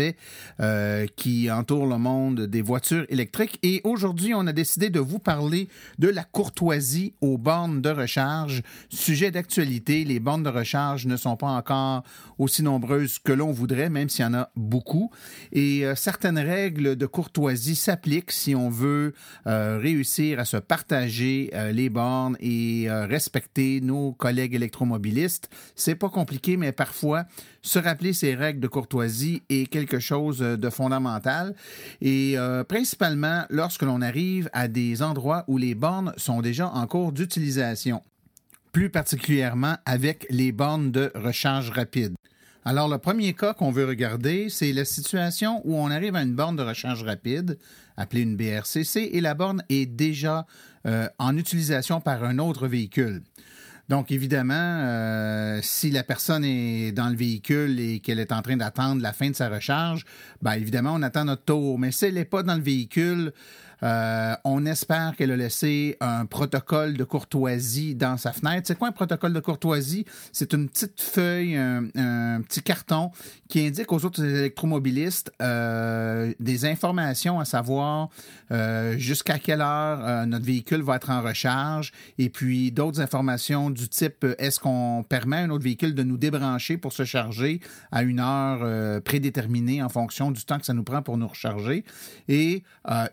euh, 0.60 1.08
qui 1.16 1.50
entourent 1.50 1.88
le 1.88 1.98
monde 1.98 2.42
des 2.42 2.62
voitures 2.62 3.08
électriques. 3.10 3.58
Et 3.64 3.82
aujourd'hui, 3.84 4.36
on 4.36 4.46
a 4.46 4.54
décidé 4.54 4.92
de 4.92 5.00
vous 5.00 5.18
parler 5.18 5.68
de 5.98 6.10
la 6.10 6.24
courtoisie 6.24 7.14
aux 7.22 7.40
bornes 7.40 7.82
de 7.82 7.90
recharge. 7.90 8.62
Sujet 8.90 9.32
d'actualité, 9.32 10.04
les 10.04 10.20
bornes 10.20 10.44
de 10.44 10.50
recharge 10.50 11.08
ne 11.08 11.18
sont 11.18 11.38
pas 11.38 11.48
encore 11.48 12.04
aussi 12.38 12.62
nombreuses 12.62 13.18
que 13.18 13.32
l'on 13.32 13.52
voudrait, 13.52 13.90
même 13.90 14.10
s'il 14.10 14.26
y 14.26 14.28
en 14.28 14.36
a 14.36 14.52
beaucoup. 14.56 15.10
Et 15.52 15.86
euh, 15.86 15.96
certaines 15.96 16.40
règles 16.40 16.96
de 16.96 17.06
courtoisie 17.08 17.76
s'appliquent 17.76 18.32
si 18.32 18.54
on 18.54 18.70
veut 18.70 19.16
euh, 19.48 19.80
réussir 19.82 20.40
à 20.40 20.46
se 20.46 20.58
partager 20.58 21.52
les 21.74 21.79
bornes 21.88 22.36
et 22.42 22.90
euh, 22.90 23.06
respecter 23.06 23.80
nos 23.80 24.12
collègues 24.12 24.56
électromobilistes. 24.56 25.50
C'est 25.76 25.96
pas 25.96 26.10
compliqué, 26.10 26.58
mais 26.58 26.74
parfois, 26.74 27.24
se 27.62 27.80
rappeler 27.80 28.12
ces 28.12 28.36
règles 28.36 28.60
de 28.60 28.68
courtoisie 28.68 29.42
est 29.50 29.68
quelque 29.68 30.00
chose 30.00 30.40
de 30.40 30.70
fondamental. 30.70 31.56
Et 32.02 32.38
euh, 32.38 32.66
principalement 32.66 33.46
lorsque 33.50 33.84
l'on 33.84 34.02
arrive 34.02 34.50
à 34.52 34.68
des 34.68 35.02
endroits 35.02 35.46
où 35.48 35.58
les 35.58 35.76
bornes 35.76 36.14
sont 36.18 36.42
déjà 36.42 36.68
en 36.68 36.86
cours 36.88 37.14
d'utilisation 37.14 38.02
plus 38.72 38.90
particulièrement 38.90 39.76
avec 39.86 40.26
les 40.30 40.52
bornes 40.52 40.92
de 40.92 41.12
recharge 41.16 41.72
rapide. 41.72 42.14
Alors, 42.66 42.90
le 42.90 42.98
premier 42.98 43.34
cas 43.34 43.54
qu'on 43.54 43.72
veut 43.72 43.86
regarder, 43.86 44.50
c'est 44.50 44.74
la 44.74 44.84
situation 44.84 45.62
où 45.64 45.76
on 45.76 45.90
arrive 45.90 46.16
à 46.16 46.22
une 46.22 46.36
borne 46.36 46.58
de 46.58 46.62
recharge 46.62 47.04
rapide, 47.04 47.58
appelée 47.96 48.22
une 48.22 48.36
BRCC, 48.36 49.12
et 49.14 49.22
la 49.22 49.34
borne 49.34 49.64
est 49.70 49.86
déjà 49.86 50.46
euh, 50.86 51.08
en 51.20 51.38
utilisation 51.38 52.02
par 52.02 52.24
un 52.24 52.38
autre 52.38 52.68
véhicule. 52.68 53.24
Donc, 53.88 54.12
évidemment, 54.12 54.54
euh, 54.56 55.60
si 55.64 55.90
la 55.90 56.04
personne 56.04 56.44
est 56.44 56.92
dans 56.92 57.10
le 57.10 57.16
véhicule 57.16 57.80
et 57.80 58.02
qu'elle 58.02 58.20
est 58.20 58.32
en 58.32 58.42
train 58.42 58.58
d'attendre 58.58 59.02
la 59.02 59.14
fin 59.14 59.30
de 59.30 59.36
sa 59.36 59.50
recharge, 59.50 60.06
bien 60.42 60.54
évidemment, 60.54 60.94
on 60.94 61.02
attend 61.02 61.26
notre 61.26 61.44
tour. 61.44 61.80
Mais 61.80 61.92
si 61.92 62.06
elle 62.06 62.14
n'est 62.14 62.26
pas 62.26 62.44
dans 62.44 62.56
le 62.56 62.62
véhicule, 62.62 63.34
Euh, 63.84 64.36
on 64.44 64.66
espère 64.66 65.16
qu'elle 65.16 65.32
a 65.32 65.38
laissé 65.38 65.98
un 66.00 66.26
protocole 66.26 66.98
de 66.98 67.04
courtoisie 67.04 67.96
dans 67.96 68.18
sa 68.18 68.34
fenêtre. 68.34 68.68
C'est 68.68 68.78
quoi 68.78 68.90
un 68.90 68.94
protocole 68.94 69.34
de 69.34 69.40
courtoisie? 69.40 70.06
C'est 70.32 70.54
une 70.54 70.70
petite 70.70 71.02
feuille, 71.02 71.56
un, 71.56 72.42
petit 72.42 72.62
carton 72.62 73.12
qui 73.48 73.66
indique 73.66 73.92
aux 73.92 74.04
autres 74.06 74.24
électromobilistes 74.24 75.32
euh, 75.42 76.34
des 76.40 76.66
informations 76.66 77.40
à 77.40 77.46
savoir 77.46 78.10
euh, 78.52 78.98
jusqu'à 78.98 79.40
quelle 79.40 79.62
heure 79.62 80.26
notre 80.28 80.46
véhicule 80.46 80.82
va 80.82 80.96
être 80.96 81.10
en 81.10 81.22
recharge 81.22 81.92
et 82.18 82.30
puis 82.30 82.72
d'autres 82.72 83.02
informations 83.02 83.70
du 83.70 83.88
type 83.88 84.26
est-ce 84.38 84.60
qu'on 84.60 85.04
permet 85.08 85.38
à 85.38 85.40
un 85.42 85.50
autre 85.50 85.64
véhicule 85.64 85.96
de 85.96 86.04
nous 86.04 86.18
débrancher 86.18 86.78
pour 86.78 86.94
se 86.94 87.06
charger 87.06 87.60
à 87.92 88.04
une 88.04 88.20
heure 88.20 89.02
prédéterminée 89.02 89.82
en 89.82 89.90
fonction 89.90 90.32
du 90.32 90.44
temps 90.44 90.60
que 90.60 90.66
ça 90.66 90.74
nous 90.74 90.84
prend 90.84 91.02
pour 91.02 91.18
nous 91.18 91.28
recharger? 91.28 91.84
Et 92.28 92.64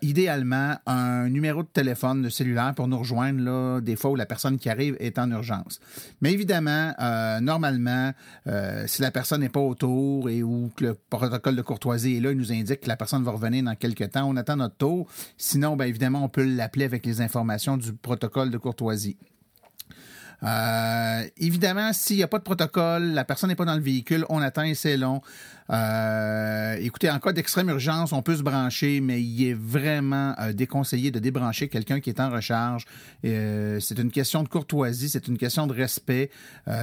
idéalement 0.01 0.56
un 0.85 1.29
numéro 1.29 1.63
de 1.63 1.67
téléphone 1.67 2.21
de 2.21 2.29
cellulaire 2.29 2.73
pour 2.75 2.87
nous 2.87 2.97
rejoindre 2.97 3.41
là, 3.41 3.81
des 3.81 3.95
fois 3.95 4.11
où 4.11 4.15
la 4.15 4.25
personne 4.25 4.57
qui 4.57 4.69
arrive 4.69 4.95
est 4.99 5.19
en 5.19 5.29
urgence. 5.31 5.79
Mais 6.21 6.31
évidemment, 6.33 6.93
euh, 6.99 7.39
normalement, 7.39 8.11
euh, 8.47 8.83
si 8.87 9.01
la 9.01 9.11
personne 9.11 9.41
n'est 9.41 9.49
pas 9.49 9.59
autour 9.59 10.29
et 10.29 10.43
où 10.43 10.71
le 10.79 10.95
protocole 11.09 11.55
de 11.55 11.61
courtoisie 11.61 12.17
est 12.17 12.19
là, 12.19 12.31
il 12.31 12.37
nous 12.37 12.51
indique 12.51 12.81
que 12.81 12.87
la 12.87 12.97
personne 12.97 13.23
va 13.23 13.31
revenir 13.31 13.63
dans 13.63 13.75
quelques 13.75 14.11
temps. 14.11 14.27
On 14.27 14.35
attend 14.35 14.57
notre 14.57 14.75
tour. 14.75 15.07
Sinon, 15.37 15.75
bien 15.75 15.87
évidemment, 15.87 16.23
on 16.23 16.29
peut 16.29 16.45
l'appeler 16.45 16.85
avec 16.85 17.05
les 17.05 17.21
informations 17.21 17.77
du 17.77 17.93
protocole 17.93 18.51
de 18.51 18.57
courtoisie. 18.57 19.17
Euh, 20.43 21.23
évidemment, 21.37 21.93
s'il 21.93 22.17
n'y 22.17 22.23
a 22.23 22.27
pas 22.27 22.37
de 22.37 22.43
protocole, 22.43 23.13
la 23.13 23.25
personne 23.25 23.49
n'est 23.49 23.55
pas 23.55 23.65
dans 23.65 23.75
le 23.75 23.81
véhicule, 23.81 24.25
on 24.29 24.41
attend 24.41 24.63
et 24.63 24.75
c'est 24.75 24.97
long. 24.97 25.21
Euh, 25.69 26.77
écoutez, 26.79 27.09
en 27.09 27.19
cas 27.19 27.33
d'extrême 27.33 27.69
urgence, 27.69 28.13
on 28.13 28.21
peut 28.21 28.37
se 28.37 28.43
brancher, 28.43 29.01
mais 29.01 29.21
il 29.21 29.49
est 29.49 29.53
vraiment 29.53 30.33
euh, 30.39 30.53
déconseillé 30.53 31.11
de 31.11 31.19
débrancher 31.19 31.67
quelqu'un 31.67 31.99
qui 31.99 32.09
est 32.09 32.19
en 32.19 32.29
recharge. 32.29 32.85
Euh, 33.25 33.79
c'est 33.79 33.99
une 33.99 34.11
question 34.11 34.43
de 34.43 34.47
courtoisie, 34.47 35.09
c'est 35.09 35.27
une 35.27 35.37
question 35.37 35.67
de 35.67 35.73
respect. 35.73 36.29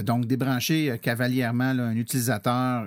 donc, 0.03 0.27
débrancher 0.27 0.99
cavalièrement 1.01 1.65
un 1.65 1.97
utilisateur, 1.97 2.87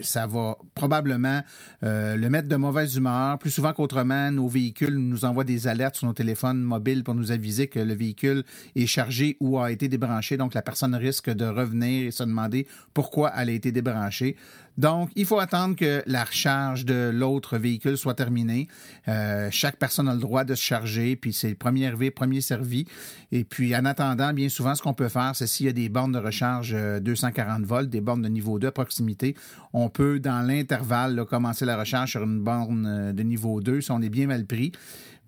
ça 0.00 0.26
va 0.26 0.56
probablement 0.74 1.42
le 1.82 2.28
mettre 2.28 2.48
de 2.48 2.56
mauvaise 2.56 2.96
humeur. 2.96 3.38
Plus 3.38 3.50
souvent 3.50 3.72
qu'autrement, 3.72 4.30
nos 4.30 4.48
véhicules 4.48 4.96
nous 4.96 5.24
envoient 5.24 5.44
des 5.44 5.66
alertes 5.68 5.96
sur 5.96 6.06
nos 6.06 6.12
téléphones 6.12 6.60
mobiles 6.60 7.04
pour 7.04 7.14
nous 7.14 7.32
aviser 7.32 7.66
que 7.66 7.78
le 7.78 7.94
véhicule 7.94 8.44
est 8.76 8.86
chargé 8.86 9.36
ou 9.40 9.58
a 9.58 9.70
été 9.70 9.88
débranché. 9.88 10.36
Donc, 10.36 10.54
la 10.54 10.62
personne 10.62 10.94
risque 10.94 11.30
de 11.30 11.44
revenir 11.44 12.08
et 12.08 12.10
se 12.10 12.22
demander 12.22 12.66
pourquoi 12.94 13.32
elle 13.36 13.48
a 13.48 13.52
été 13.52 13.72
débranchée. 13.72 14.36
Donc, 14.82 15.10
il 15.14 15.26
faut 15.26 15.38
attendre 15.38 15.76
que 15.76 16.02
la 16.06 16.24
recharge 16.24 16.84
de 16.84 17.08
l'autre 17.14 17.56
véhicule 17.56 17.96
soit 17.96 18.14
terminée. 18.14 18.66
Euh, 19.06 19.48
chaque 19.52 19.76
personne 19.76 20.08
a 20.08 20.12
le 20.12 20.18
droit 20.18 20.42
de 20.42 20.56
se 20.56 20.60
charger, 20.60 21.14
puis 21.14 21.32
c'est 21.32 21.54
premier 21.54 21.86
arrivé, 21.86 22.10
premier 22.10 22.40
servi. 22.40 22.86
Et 23.30 23.44
puis, 23.44 23.76
en 23.76 23.84
attendant, 23.84 24.32
bien 24.32 24.48
souvent, 24.48 24.74
ce 24.74 24.82
qu'on 24.82 24.92
peut 24.92 25.08
faire, 25.08 25.36
c'est 25.36 25.46
s'il 25.46 25.66
y 25.66 25.68
a 25.68 25.72
des 25.72 25.88
bornes 25.88 26.10
de 26.10 26.18
recharge 26.18 26.74
240 27.00 27.62
euh, 27.62 27.64
volts, 27.64 27.90
des 27.90 28.00
bornes 28.00 28.22
de 28.22 28.28
niveau 28.28 28.58
2 28.58 28.66
à 28.66 28.72
proximité, 28.72 29.36
on 29.72 29.88
peut, 29.88 30.18
dans 30.18 30.44
l'intervalle, 30.44 31.26
commencer 31.26 31.64
la 31.64 31.78
recharge 31.78 32.10
sur 32.10 32.24
une 32.24 32.40
borne 32.40 32.84
euh, 32.84 33.12
de 33.12 33.22
niveau 33.22 33.60
2 33.60 33.82
si 33.82 33.92
on 33.92 34.02
est 34.02 34.08
bien 34.08 34.26
mal 34.26 34.46
pris. 34.46 34.72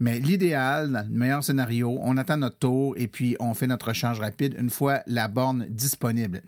Mais 0.01 0.19
l'idéal, 0.19 1.07
le 1.09 1.17
meilleur 1.17 1.45
scénario, 1.45 1.97
on 2.03 2.17
attend 2.17 2.39
notre 2.39 2.59
tour 2.59 2.95
et 2.97 3.07
puis 3.07 3.37
on 3.39 3.55
fait 3.55 3.69
notre 3.69 3.87
recharge 3.87 4.19
rapide 4.19 4.57
une 4.59 4.71
fois 4.71 5.03
la 5.07 5.29
borne 5.29 5.67
disponible. 5.71 6.43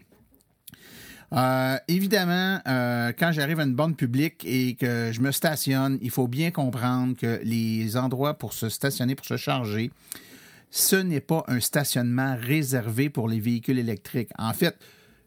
Euh, 1.32 1.76
évidemment, 1.88 2.60
euh, 2.66 3.12
quand 3.18 3.32
j'arrive 3.32 3.60
à 3.60 3.64
une 3.64 3.74
borne 3.74 3.94
publique 3.94 4.44
et 4.44 4.74
que 4.74 5.10
je 5.12 5.20
me 5.20 5.32
stationne, 5.32 5.98
il 6.00 6.10
faut 6.10 6.28
bien 6.28 6.50
comprendre 6.50 7.16
que 7.16 7.40
les 7.42 7.96
endroits 7.96 8.34
pour 8.34 8.52
se 8.52 8.68
stationner, 8.68 9.14
pour 9.14 9.26
se 9.26 9.36
charger, 9.36 9.90
ce 10.70 10.96
n'est 10.96 11.20
pas 11.20 11.44
un 11.48 11.60
stationnement 11.60 12.36
réservé 12.40 13.10
pour 13.10 13.28
les 13.28 13.40
véhicules 13.40 13.78
électriques. 13.78 14.30
En 14.38 14.52
fait, 14.52 14.76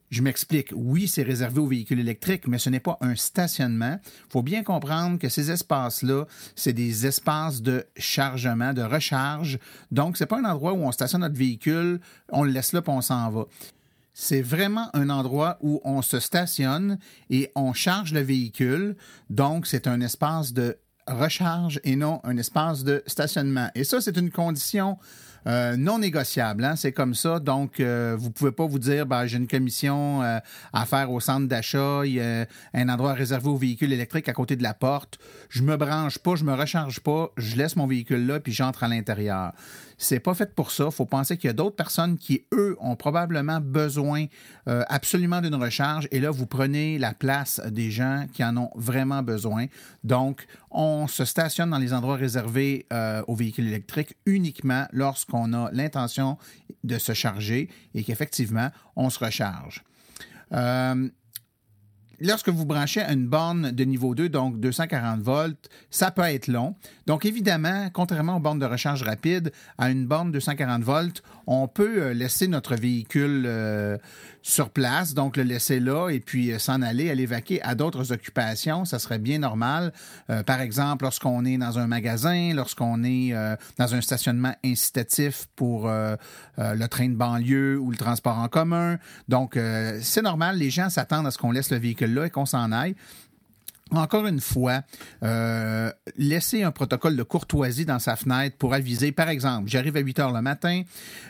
je 0.10 0.22
m'explique. 0.24 0.74
Oui, 0.76 1.08
c'est 1.08 1.24
réservé 1.24 1.60
aux 1.60 1.68
véhicules 1.68 2.00
électriques, 2.00 2.48
mais 2.48 2.58
ce 2.58 2.70
n'est 2.70 2.80
pas 2.80 2.98
un 3.02 3.16
stationnement. 3.16 4.00
Il 4.04 4.32
faut 4.32 4.42
bien 4.42 4.64
comprendre 4.64 5.20
que 5.20 5.30
ces 5.30 5.52
espaces-là, 5.52 6.26
c'est 6.56 6.74
des 6.74 7.06
espaces 7.06 7.62
de 7.62 7.86
chargement, 7.96 8.74
de 8.74 8.82
recharge. 8.82 9.60
Donc, 9.92 10.18
c'est 10.18 10.26
pas 10.26 10.40
un 10.40 10.46
endroit 10.46 10.74
où 10.74 10.84
on 10.84 10.92
stationne 10.92 11.22
notre 11.22 11.38
véhicule, 11.38 12.00
on 12.30 12.44
le 12.44 12.52
laisse 12.52 12.74
là, 12.74 12.82
puis 12.82 12.92
on 12.92 13.02
s'en 13.02 13.30
va 13.30 13.46
c'est 14.19 14.41
vraiment 14.41 14.89
un 14.93 15.10
endroit 15.10 15.58
où 15.62 15.79
on 15.86 16.01
se 16.01 16.19
stationne 16.19 16.99
et 17.29 17.49
on 17.55 17.71
charge 17.71 18.12
le 18.12 18.19
véhicule. 18.19 18.97
Donc, 19.29 19.65
c'est 19.65 19.88
un 19.88 20.01
espace 20.01 20.51
de 20.51 20.77
recharge 21.08 21.79
et 21.86 21.95
non 21.95 22.19
un 22.25 22.36
espace 22.36 22.84
de 22.84 23.01
stationnement. 23.08 23.69
Et 23.75 23.86
ça, 23.86 24.01
c'est 24.01 24.17
une 24.17 24.29
condition 24.29 24.97
euh, 25.47 25.77
non 25.77 25.99
négociable. 25.99 26.65
Hein? 26.65 26.75
C'est 26.75 26.91
comme 26.91 27.13
ça. 27.13 27.39
Donc, 27.39 27.79
euh, 27.79 28.17
vous 28.19 28.29
pouvez 28.29 28.51
pas 28.51 28.65
vous 28.65 28.77
dire, 28.77 29.05
ben, 29.05 29.25
j'ai 29.25 29.38
une 29.38 29.47
commission 29.47 30.21
euh, 30.21 30.39
à 30.73 30.86
faire 30.86 31.12
au 31.12 31.21
centre 31.21 31.47
d'achat, 31.47 32.01
il 32.03 32.15
y 32.15 32.21
a 32.21 32.45
un 32.73 32.89
endroit 32.89 33.13
réservé 33.13 33.47
aux 33.47 33.58
véhicules 33.58 33.93
électriques 33.93 34.27
à 34.27 34.34
côté 34.34 34.58
de 34.58 34.63
la 34.63 34.73
porte. 34.73 35.17
Je 35.49 35.63
me 35.63 35.77
branche 35.77 36.17
pas, 36.17 36.36
je 36.36 36.43
me 36.43 36.53
recharge 36.53 36.99
pas, 36.99 37.32
je 37.38 37.55
laisse 37.55 37.77
mon 37.77 37.88
véhicule 37.88 38.27
là, 38.27 38.41
puis 38.41 38.51
j'entre 38.51 38.84
à 38.84 38.89
l'intérieur. 38.89 39.53
C'est 40.02 40.22
pas 40.22 40.34
fait 40.34 40.56
pour 40.56 40.72
ça. 40.72 40.86
Il 40.86 40.92
faut 40.94 41.06
penser 41.06 41.36
qu'il 41.36 41.50
y 41.50 41.52
a 41.52 41.54
d'autres 41.54 41.76
personnes 41.76 42.18
qui, 42.18 42.46
eux, 42.54 42.78
ont 42.80 42.96
probablement 42.96 43.60
besoin 43.60 44.28
euh, 44.70 44.84
absolument 44.88 45.42
d'une 45.42 45.56
recharge. 45.56 46.08
Et 46.12 46.22
là, 46.22 46.32
vous 46.32 46.46
prenez 46.46 46.98
la 46.98 47.14
place 47.14 47.60
des 47.70 47.92
gens 47.92 48.26
qui 48.32 48.42
en 48.42 48.56
ont 48.56 48.72
vraiment 48.76 49.22
besoin. 49.24 49.66
Donc, 50.06 50.48
on 50.72 51.08
se 51.08 51.26
stationne 51.26 51.72
dans 51.72 51.78
les 51.78 51.94
endroits 51.94 52.16
réservés 52.16 52.86
euh, 52.94 53.22
aux 53.28 53.36
véhicules 53.36 53.68
électriques 53.68 54.16
uniquement 54.26 54.88
lorsqu'on 54.94 55.52
a 55.52 55.70
l'intention 55.74 56.38
de 56.86 56.98
se 56.98 57.12
charger 57.12 57.70
et 57.94 58.04
qu'effectivement, 58.06 58.70
on 58.96 59.10
se 59.10 59.20
recharge. 59.20 59.84
Euh, 60.54 61.10
lorsque 62.19 62.49
vous 62.49 62.65
branchez 62.65 63.01
une 63.01 63.27
borne 63.27 63.71
de 63.71 63.84
niveau 63.84 64.15
2, 64.15 64.29
donc 64.29 64.60
240 64.60 65.21
volts, 65.21 65.69
ça 65.89 66.12
peut 66.12 66.23
être 66.23 66.47
long. 66.47 66.75
Donc, 67.08 67.25
évidemment, 67.25 67.89
contrairement 67.93 68.38
aux 68.38 68.39
bornes 68.39 68.60
de 68.60 68.65
recharge 68.65 69.03
rapide, 69.03 69.51
à 69.77 69.89
une 69.89 70.05
borne 70.05 70.29
de 70.29 70.34
240 70.34 70.84
volts, 70.84 71.23
on 71.47 71.67
peut 71.67 72.03
euh, 72.03 72.13
laisser 72.13 72.47
notre 72.47 72.75
véhicule 72.75 73.43
euh, 73.45 73.97
sur 74.41 74.69
place, 74.69 75.13
donc 75.13 75.38
le 75.38 75.43
laisser 75.43 75.80
là 75.80 76.10
et 76.10 76.19
puis 76.19 76.52
euh, 76.52 76.60
s'en 76.60 76.82
aller, 76.82 77.10
aller 77.10 77.25
vaquer 77.25 77.62
à 77.62 77.75
d'autres 77.75 78.12
occupations. 78.12 78.86
Ça 78.86 78.99
serait 78.99 79.19
bien 79.19 79.39
normal. 79.39 79.93
par 80.45 80.62
exemple, 80.62 81.04
lorsqu'on 81.04 81.45
est 81.45 81.58
dans 81.58 81.80
un 81.80 81.88
magasin, 81.88 82.54
lorsqu'on 82.54 83.04
est 83.04 83.34
dans 83.78 83.95
un 83.95 84.02
stationnement 84.02 84.54
incitatif 84.63 85.47
pour 85.56 85.88
le 85.88 86.88
train 86.88 87.10
de 87.10 87.15
banlieue 87.15 87.78
ou 87.80 87.91
le 87.91 87.97
transport 87.97 88.38
en 88.38 88.47
commun. 88.47 88.97
Donc, 89.28 89.58
c'est 90.02 90.21
normal. 90.21 90.58
Les 90.58 90.69
gens 90.69 90.89
s'attendent 90.89 91.28
à 91.28 91.32
ce 91.32 91.38
qu'on 91.38 91.52
laisse 91.52 91.71
le 91.71 91.78
véhicule 91.78 92.13
là 92.13 92.25
et 92.25 92.30
qu'on 92.30 92.45
s'en 92.45 92.71
aille. 92.71 92.95
Encore 93.91 94.28
une 94.28 94.39
fois, 94.39 94.84
euh, 95.23 95.91
laisser 96.15 96.62
un 96.62 96.71
protocole 96.71 97.15
de 97.15 97.23
courtoisie 97.23 97.86
dans 97.86 97.97
sa 97.97 98.15
fenêtre 98.15 98.56
pour 98.58 98.75
aviser, 98.75 99.12
par 99.12 99.30
exemple, 99.30 99.67
j'arrive 99.67 99.97
à 99.97 99.99
8 99.99 100.19
heures 100.19 100.32
le 100.32 100.41
matin, 100.41 100.84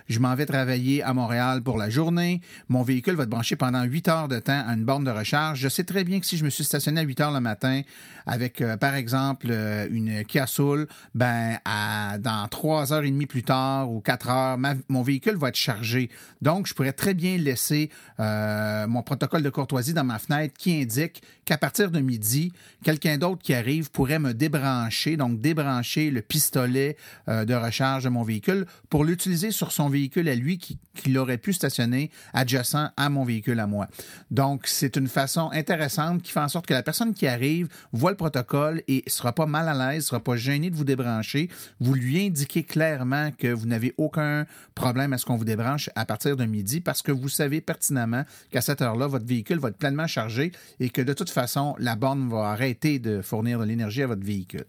je 0.10 0.20
m'en 0.20 0.36
vais 0.36 0.46
travailler 0.46 1.02
à 1.02 1.14
Montréal 1.14 1.62
pour 1.64 1.78
la 1.78 1.90
journée, 1.90 2.42
mon 2.68 2.84
véhicule 2.84 3.16
va 3.16 3.24
être 3.24 3.30
branché 3.30 3.56
pendant 3.56 3.84
8 3.84 4.08
heures 4.10 4.28
de 4.28 4.40
temps 4.40 4.62
à 4.68 4.74
une 4.74 4.84
borne 4.84 5.06
de 5.06 5.12
recharge. 5.12 5.60
Je 5.60 5.70
sais 5.70 5.86
très 5.86 6.04
bien 6.04 6.20
que 6.20 6.26
si 6.26 6.36
je 6.36 6.44
me 6.44 6.50
suis 6.50 6.66
stationné 6.66 7.00
à 7.00 7.04
8 7.04 7.22
heures 7.22 7.32
le 7.32 7.40
matin 7.40 7.82
avec, 8.26 8.60
euh, 8.60 8.76
par 8.76 8.96
exemple, 8.96 9.48
euh, 9.50 9.88
une 9.90 10.26
Kia 10.26 10.46
Soul, 10.46 10.88
ben, 11.16 11.60
à, 11.64 12.18
dans 12.18 12.46
3 12.50 12.92
heures 12.92 13.04
et 13.04 13.12
demie 13.12 13.26
plus 13.26 13.44
tard 13.44 13.90
ou 13.90 14.02
4 14.02 14.30
heures, 14.30 14.58
mon 14.90 15.02
véhicule 15.02 15.38
va 15.38 15.48
être 15.48 15.56
chargé. 15.56 16.10
Donc, 16.42 16.68
je 16.68 16.74
pourrais 16.74 16.94
très 16.94 17.14
bien 17.14 17.38
laisser 17.38 17.90
mon 18.18 19.02
protocole 19.02 19.44
de 19.44 19.50
courtoisie 19.50 19.94
dans 19.94 20.04
ma 20.04 20.20
fenêtre 20.20 20.54
qui 20.58 20.82
indique 20.82 21.22
qu'à 21.50 21.58
partir 21.58 21.90
de 21.90 22.00
midi, 22.00 22.54
quelqu'un 22.84 23.18
d'autre 23.18 23.42
qui 23.42 23.56
arrive 23.56 23.90
pourrait 23.90 24.20
me 24.20 24.36
débrancher, 24.36 25.18
donc 25.18 25.42
débrancher 25.42 26.12
le 26.12 26.22
pistolet 26.22 26.96
euh, 27.28 27.44
de 27.44 27.56
recharge 27.56 28.04
de 28.04 28.10
mon 28.10 28.22
véhicule 28.22 28.68
pour 28.88 29.04
l'utiliser 29.04 29.50
sur 29.50 29.72
son 29.72 29.90
véhicule 29.90 30.30
à 30.30 30.36
lui 30.36 30.60
qui, 30.60 30.78
aurait 31.18 31.40
pu 31.40 31.54
stationner 31.54 32.12
adjacent 32.34 32.92
à 32.96 33.10
mon 33.10 33.24
véhicule 33.24 33.60
à 33.60 33.66
moi. 33.66 33.88
Donc, 34.30 34.68
c'est 34.68 34.96
une 34.96 35.08
façon 35.08 35.50
intéressante 35.52 36.22
qui 36.22 36.32
fait 36.32 36.40
en 36.40 36.50
sorte 36.50 36.68
que 36.68 36.74
la 36.74 36.84
personne 36.84 37.16
qui 37.16 37.26
arrive 37.26 37.68
voit 37.94 38.12
le 38.12 38.18
protocole 38.18 38.84
et 38.88 39.04
ne 39.08 39.10
sera 39.10 39.34
pas 39.34 39.48
mal 39.48 39.68
à 39.70 39.74
l'aise, 39.74 40.04
ne 40.04 40.08
sera 40.08 40.20
pas 40.20 40.36
gêné 40.36 40.70
de 40.70 40.76
vous 40.76 40.84
débrancher. 40.84 41.50
Vous 41.80 41.96
lui 41.96 42.24
indiquez 42.24 42.64
clairement 42.64 43.32
que 43.32 43.48
vous 43.48 43.66
n'avez 43.66 43.96
aucun 43.98 44.46
problème 44.76 45.14
à 45.14 45.18
ce 45.18 45.26
qu'on 45.26 45.38
vous 45.38 45.46
débranche 45.46 45.90
à 45.96 46.06
partir 46.06 46.38
de 46.38 46.46
midi 46.46 46.80
parce 46.80 47.02
que 47.02 47.12
vous 47.12 47.30
savez 47.30 47.60
pertinemment 47.60 48.24
qu'à 48.52 48.62
cette 48.62 48.82
heure-là, 48.82 49.08
votre 49.08 49.26
véhicule 49.26 49.58
va 49.58 49.70
être 49.70 49.78
pleinement 49.78 50.08
chargé 50.08 50.52
et 50.80 50.90
que 50.90 51.02
de 51.02 51.14
toute 51.14 51.30
façon, 51.30 51.39
la 51.80 51.96
borne 51.96 52.30
va 52.30 52.50
arrêter 52.50 53.00
de 53.00 53.22
fournir 53.22 53.60
de 53.60 53.66
l'énergie 53.66 54.04
à 54.04 54.08
votre 54.08 54.26
véhicule. 54.26 54.66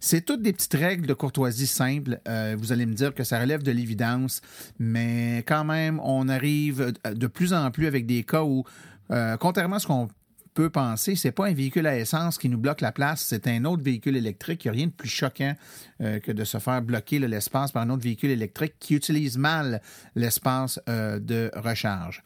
C'est 0.00 0.24
toutes 0.24 0.42
des 0.42 0.52
petites 0.52 0.74
règles 0.74 1.06
de 1.06 1.14
courtoisie 1.14 1.66
simples. 1.66 2.20
Euh, 2.28 2.56
vous 2.58 2.72
allez 2.72 2.86
me 2.86 2.94
dire 2.94 3.14
que 3.14 3.24
ça 3.24 3.40
relève 3.40 3.62
de 3.62 3.72
l'évidence, 3.72 4.40
mais 4.78 5.44
quand 5.46 5.64
même, 5.64 6.00
on 6.04 6.28
arrive 6.28 6.92
de 7.04 7.26
plus 7.26 7.52
en 7.52 7.70
plus 7.70 7.86
avec 7.86 8.06
des 8.06 8.22
cas 8.22 8.42
où, 8.42 8.64
euh, 9.10 9.36
contrairement 9.36 9.76
à 9.76 9.80
ce 9.80 9.86
qu'on 9.86 10.08
peut 10.58 10.70
penser, 10.70 11.14
c'est 11.14 11.30
pas 11.30 11.46
un 11.46 11.54
véhicule 11.54 11.86
à 11.86 11.96
essence 11.96 12.36
qui 12.36 12.48
nous 12.48 12.58
bloque 12.58 12.80
la 12.80 12.90
place, 12.90 13.20
c'est 13.20 13.46
un 13.46 13.64
autre 13.64 13.84
véhicule 13.84 14.16
électrique. 14.16 14.64
Il 14.64 14.68
n'y 14.68 14.70
a 14.70 14.78
rien 14.78 14.86
de 14.88 14.92
plus 14.92 15.08
choquant 15.08 15.54
euh, 16.00 16.18
que 16.18 16.32
de 16.32 16.42
se 16.42 16.58
faire 16.58 16.82
bloquer 16.82 17.20
l'espace 17.20 17.70
par 17.70 17.82
un 17.82 17.90
autre 17.90 18.02
véhicule 18.02 18.30
électrique 18.30 18.74
qui 18.80 18.96
utilise 18.96 19.38
mal 19.38 19.80
l'espace 20.16 20.80
euh, 20.88 21.20
de 21.20 21.52
recharge. 21.54 22.24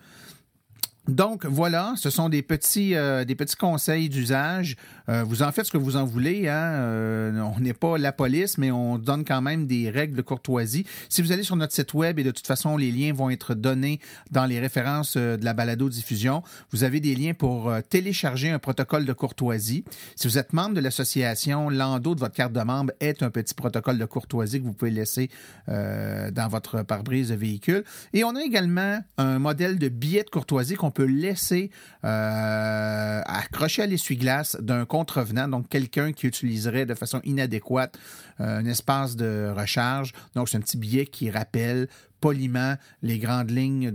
Donc 1.08 1.46
voilà, 1.46 1.94
ce 1.96 2.10
sont 2.10 2.28
des 2.28 2.42
petits, 2.42 2.94
euh, 2.94 3.24
des 3.24 3.34
petits 3.34 3.56
conseils 3.56 4.08
d'usage. 4.08 4.76
Euh, 5.08 5.24
vous 5.24 5.42
en 5.42 5.50
faites 5.50 5.66
ce 5.66 5.72
que 5.72 5.78
vous 5.78 5.96
en 5.96 6.04
voulez. 6.04 6.48
Hein? 6.48 6.74
Euh, 6.74 7.40
on 7.40 7.58
n'est 7.58 7.72
pas 7.72 7.98
la 7.98 8.12
police, 8.12 8.56
mais 8.56 8.70
on 8.70 8.98
donne 8.98 9.24
quand 9.24 9.42
même 9.42 9.66
des 9.66 9.90
règles 9.90 10.14
de 10.14 10.22
courtoisie. 10.22 10.86
Si 11.08 11.20
vous 11.20 11.32
allez 11.32 11.42
sur 11.42 11.56
notre 11.56 11.72
site 11.72 11.92
web, 11.94 12.20
et 12.20 12.22
de 12.22 12.30
toute 12.30 12.46
façon, 12.46 12.76
les 12.76 12.92
liens 12.92 13.12
vont 13.12 13.30
être 13.30 13.54
donnés 13.54 13.98
dans 14.30 14.46
les 14.46 14.60
références 14.60 15.16
de 15.16 15.44
la 15.44 15.54
balado-diffusion, 15.54 16.44
vous 16.70 16.84
avez 16.84 17.00
des 17.00 17.16
liens 17.16 17.34
pour 17.34 17.72
télécharger 17.90 18.50
un 18.50 18.60
protocole 18.60 19.04
de 19.04 19.12
courtoisie. 19.12 19.84
Si 20.14 20.28
vous 20.28 20.38
êtes 20.38 20.52
membre 20.52 20.74
de 20.74 20.80
l'association, 20.80 21.68
l'endos 21.68 22.14
de 22.14 22.20
votre 22.20 22.34
carte 22.34 22.52
de 22.52 22.62
membre 22.62 22.92
est 23.00 23.24
un 23.24 23.30
petit 23.30 23.54
protocole 23.54 23.98
de 23.98 24.04
courtoisie 24.04 24.60
que 24.60 24.66
vous 24.66 24.72
pouvez 24.72 24.92
laisser 24.92 25.30
dans 25.66 26.48
votre 26.48 26.82
pare-brise 26.82 27.30
de 27.30 27.34
véhicule. 27.34 27.82
Et 28.12 28.22
on 28.22 28.36
a 28.36 28.42
également 28.42 29.00
un 29.18 29.40
modèle 29.40 29.78
de 29.78 29.88
billet 29.88 30.22
de 30.22 30.30
courtoisie 30.30 30.76
qu'on 30.76 30.91
peut 30.92 31.04
laisser 31.04 31.70
euh, 32.04 33.20
accrocher 33.24 33.82
à 33.82 33.86
l'essuie-glace 33.86 34.56
d'un 34.60 34.84
contrevenant, 34.84 35.48
donc 35.48 35.68
quelqu'un 35.68 36.12
qui 36.12 36.26
utiliserait 36.28 36.86
de 36.86 36.94
façon 36.94 37.20
inadéquate 37.24 37.98
euh, 38.40 38.58
un 38.58 38.66
espace 38.66 39.16
de 39.16 39.52
recharge. 39.56 40.12
Donc, 40.34 40.48
c'est 40.48 40.56
un 40.56 40.60
petit 40.60 40.76
billet 40.76 41.06
qui 41.06 41.30
rappelle 41.30 41.88
poliment 42.22 42.76
les 43.02 43.18
grandes 43.18 43.50
lignes 43.50 43.90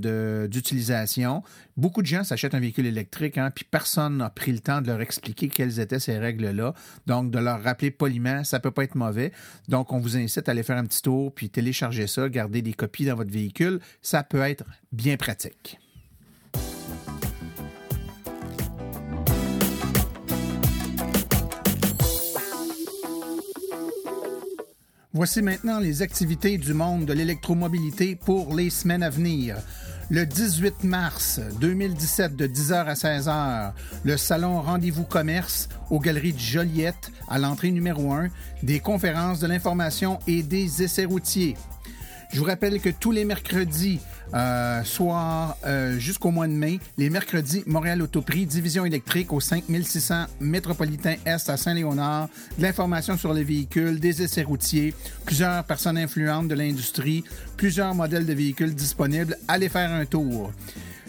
d'utilisation. 0.47 1.43
Beaucoup 1.77 2.01
de 2.01 2.07
gens 2.07 2.23
s'achètent 2.23 2.53
un 2.53 2.59
véhicule 2.59 2.85
électrique, 2.85 3.37
hein, 3.37 3.51
puis 3.55 3.65
personne 3.69 4.17
n'a 4.17 4.29
pris 4.29 4.51
le 4.51 4.59
temps 4.59 4.81
de 4.81 4.87
leur 4.87 5.01
expliquer 5.01 5.47
quelles 5.47 5.79
étaient 5.79 5.99
ces 5.99 6.19
règles-là. 6.19 6.73
Donc, 7.07 7.31
de 7.31 7.39
leur 7.39 7.63
rappeler 7.63 7.89
poliment, 7.89 8.43
ça 8.43 8.59
peut 8.59 8.71
pas 8.71 8.83
être 8.83 8.95
mauvais. 8.95 9.31
Donc, 9.69 9.93
on 9.93 9.99
vous 9.99 10.17
incite 10.17 10.49
à 10.49 10.51
aller 10.51 10.63
faire 10.63 10.77
un 10.77 10.85
petit 10.85 11.01
tour, 11.01 11.33
puis 11.33 11.49
télécharger 11.49 12.05
ça, 12.05 12.27
garder 12.29 12.61
des 12.61 12.73
copies 12.73 13.05
dans 13.05 13.15
votre 13.15 13.31
véhicule. 13.31 13.79
Ça 14.01 14.23
peut 14.23 14.41
être 14.41 14.65
bien 14.91 15.15
pratique. 15.15 15.79
Voici 25.17 25.41
maintenant 25.41 25.79
les 25.79 26.03
activités 26.03 26.59
du 26.59 26.75
monde 26.75 27.05
de 27.05 27.13
l'électromobilité 27.13 28.15
pour 28.15 28.53
les 28.53 28.69
semaines 28.69 29.01
à 29.01 29.09
venir. 29.09 29.57
Le 30.11 30.27
18 30.27 30.83
mars 30.83 31.39
2017 31.59 32.35
de 32.35 32.45
10h 32.45 32.85
à 32.85 32.93
16h, 32.93 33.71
le 34.03 34.15
salon 34.15 34.61
Rendez-vous 34.61 35.05
Commerce 35.05 35.69
aux 35.89 35.99
Galeries 35.99 36.33
de 36.33 36.39
Joliette 36.39 37.11
à 37.27 37.39
l'entrée 37.39 37.71
numéro 37.71 38.13
1, 38.13 38.27
des 38.61 38.79
conférences 38.79 39.39
de 39.39 39.47
l'information 39.47 40.19
et 40.27 40.43
des 40.43 40.83
essais 40.83 41.05
routiers. 41.05 41.55
Je 42.31 42.37
vous 42.37 42.45
rappelle 42.45 42.79
que 42.79 42.89
tous 42.89 43.11
les 43.11 43.25
mercredis, 43.25 43.99
euh, 44.33 44.83
soir 44.83 45.57
euh, 45.65 45.97
jusqu'au 45.97 46.31
mois 46.31 46.47
de 46.47 46.53
mai, 46.53 46.79
les 46.97 47.09
mercredis, 47.09 47.63
Montréal 47.65 48.01
Autoprix, 48.01 48.45
division 48.45 48.85
électrique 48.85 49.31
au 49.31 49.39
5600 49.39 50.25
métropolitain 50.39 51.15
Est 51.25 51.49
à 51.49 51.57
Saint-Léonard, 51.57 52.29
de 52.57 52.63
l'information 52.63 53.17
sur 53.17 53.33
les 53.33 53.43
véhicules, 53.43 53.99
des 53.99 54.21
essais 54.21 54.43
routiers, 54.43 54.93
plusieurs 55.25 55.63
personnes 55.63 55.97
influentes 55.97 56.47
de 56.47 56.55
l'industrie, 56.55 57.23
plusieurs 57.55 57.95
modèles 57.95 58.25
de 58.25 58.33
véhicules 58.33 58.75
disponibles. 58.75 59.37
Allez 59.47 59.69
faire 59.69 59.91
un 59.91 60.05
tour. 60.05 60.51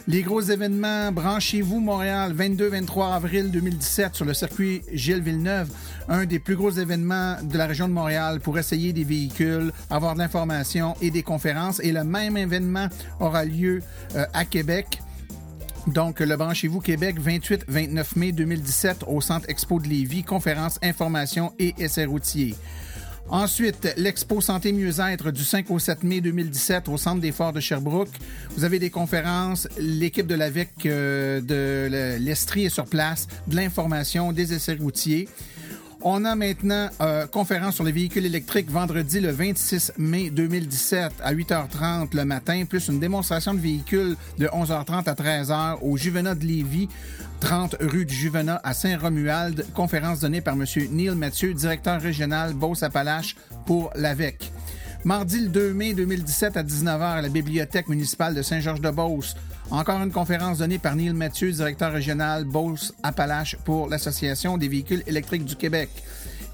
Les 0.09 0.23
gros 0.23 0.41
événements, 0.41 1.13
branchez-vous 1.13 1.81
Montréal, 1.81 2.35
22-23 2.35 3.13
avril 3.13 3.51
2017 3.51 4.15
sur 4.15 4.25
le 4.25 4.33
circuit 4.33 4.81
Gilles 4.91 5.21
Villeneuve, 5.21 5.69
un 6.09 6.25
des 6.25 6.39
plus 6.39 6.57
gros 6.57 6.71
événements 6.71 7.37
de 7.43 7.59
la 7.59 7.67
région 7.67 7.89
de 7.89 7.93
Montréal 7.93 8.41
pour 8.41 8.59
essayer 8.59 8.95
des 8.95 9.05
véhicules, 9.05 9.71
avoir 9.91 10.15
de 10.15 10.21
l'information 10.21 10.95
et 11.03 11.11
des 11.11 11.23
conférences. 11.23 11.79
Et 11.81 11.93
le 11.93 12.05
même 12.05 12.39
événement 12.39 12.89
aura 13.21 13.45
lieu 13.45 13.83
euh, 14.17 14.25
à 14.33 14.47
Québec. 14.47 15.03
Donc, 15.87 16.21
le 16.21 16.37
Branchez-vous 16.37 16.81
Québec, 16.81 17.21
28-29 17.21 18.05
mai 18.17 18.33
2017 18.33 19.05
au 19.09 19.21
Centre 19.21 19.45
Expo 19.51 19.79
de 19.79 19.89
Lévis, 19.89 20.25
conférence, 20.25 20.79
information 20.83 21.53
et 21.59 21.75
essais 21.79 22.07
routiers. 22.07 22.55
Ensuite, 23.31 23.93
l'Expo 23.99 24.41
Santé 24.41 24.73
Mieux-être 24.73 25.31
du 25.31 25.45
5 25.45 25.71
au 25.71 25.79
7 25.79 26.03
mai 26.03 26.23
2017 26.23 26.89
au 26.89 26.97
Centre 26.97 27.21
des 27.21 27.31
Forts 27.31 27.53
de 27.53 27.61
Sherbrooke. 27.61 28.09
Vous 28.57 28.65
avez 28.65 28.79
des 28.79 28.89
conférences, 28.89 29.69
l'équipe 29.79 30.27
de 30.27 30.35
l'AVEC 30.35 30.71
euh, 30.87 31.41
de 31.43 32.17
l'Estrie 32.19 32.65
est 32.65 32.71
sur 32.71 32.87
place, 32.87 33.29
de 33.47 33.57
l'information, 33.57 34.33
des 34.33 34.55
essais 34.55 34.75
routiers. 34.81 35.29
On 36.03 36.25
a 36.25 36.37
maintenant 36.37 36.89
euh, 37.01 37.27
conférence 37.27 37.75
sur 37.75 37.83
les 37.83 37.91
véhicules 37.91 38.25
électriques 38.25 38.71
vendredi 38.71 39.19
le 39.19 39.33
26 39.33 39.95
mai 39.99 40.31
2017 40.31 41.15
à 41.25 41.35
8h30 41.35 42.15
le 42.15 42.25
matin, 42.25 42.65
plus 42.69 42.87
une 42.87 43.01
démonstration 43.01 43.53
de 43.53 43.59
véhicules 43.59 44.17
de 44.39 44.47
11h30 44.47 45.09
à 45.09 45.15
13h 45.15 45.79
au 45.83 45.97
Juvenat 45.97 46.37
de 46.37 46.45
Lévis, 46.45 46.89
30 47.41 47.77
rue 47.81 48.05
du 48.05 48.15
Juvenat 48.15 48.61
à 48.63 48.75
Saint-Romuald. 48.75 49.67
Conférence 49.75 50.21
donnée 50.21 50.41
par 50.41 50.55
M. 50.55 50.65
Neil 50.93 51.17
Mathieu, 51.17 51.53
directeur 51.53 52.01
régional 52.01 52.55
Beauce-Appalaches 52.55 53.35
pour 53.67 53.91
l'AVEC. 53.97 54.53
Mardi 55.05 55.41
le 55.41 55.49
2 55.49 55.73
mai 55.73 55.95
2017 55.95 56.57
à 56.57 56.63
19h 56.63 57.01
à 57.01 57.23
la 57.23 57.29
Bibliothèque 57.29 57.89
municipale 57.89 58.35
de 58.35 58.43
Saint-Georges-de-Beauce. 58.43 59.35
Encore 59.71 60.03
une 60.03 60.13
conférence 60.13 60.59
donnée 60.59 60.79
par 60.79 60.97
Neil 60.97 61.13
Mathieu, 61.13 61.53
directeur 61.53 61.93
régional 61.93 62.45
Beauce-Appalaches 62.45 63.57
pour 63.67 63.89
l'Association 63.89 64.57
des 64.57 64.67
véhicules 64.67 65.03
électriques 65.07 65.45
du 65.45 65.57
Québec. 65.57 65.91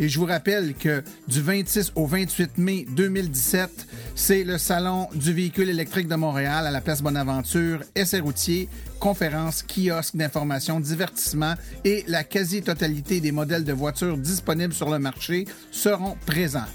Et 0.01 0.09
je 0.09 0.19
vous 0.19 0.27
rappelle 0.27 0.75
que 0.75 1.05
du 1.29 1.41
26 1.41 1.93
au 1.95 2.07
28 2.07 2.59
mai 2.59 2.87
2017, 2.91 3.87
c'est 4.17 4.43
le 4.43 4.59
Salon 4.59 5.07
du 5.15 5.33
véhicule 5.33 5.69
électrique 5.69 6.09
de 6.09 6.17
Montréal 6.17 6.67
à 6.67 6.73
la 6.73 6.81
place 6.81 7.03
Bonaventure, 7.03 7.85
essai 7.95 8.19
routier, 8.19 8.69
conférences, 8.99 9.62
kiosques 9.62 10.17
d'information, 10.17 10.81
divertissement 10.81 11.55
et 11.85 12.05
la 12.09 12.25
quasi-totalité 12.25 13.21
des 13.21 13.31
modèles 13.31 13.65
de 13.65 13.73
voitures 13.73 14.19
disponibles 14.19 14.75
sur 14.75 14.91
le 14.91 14.99
marché 14.99 15.47
seront 15.71 16.17
présents. 16.27 16.67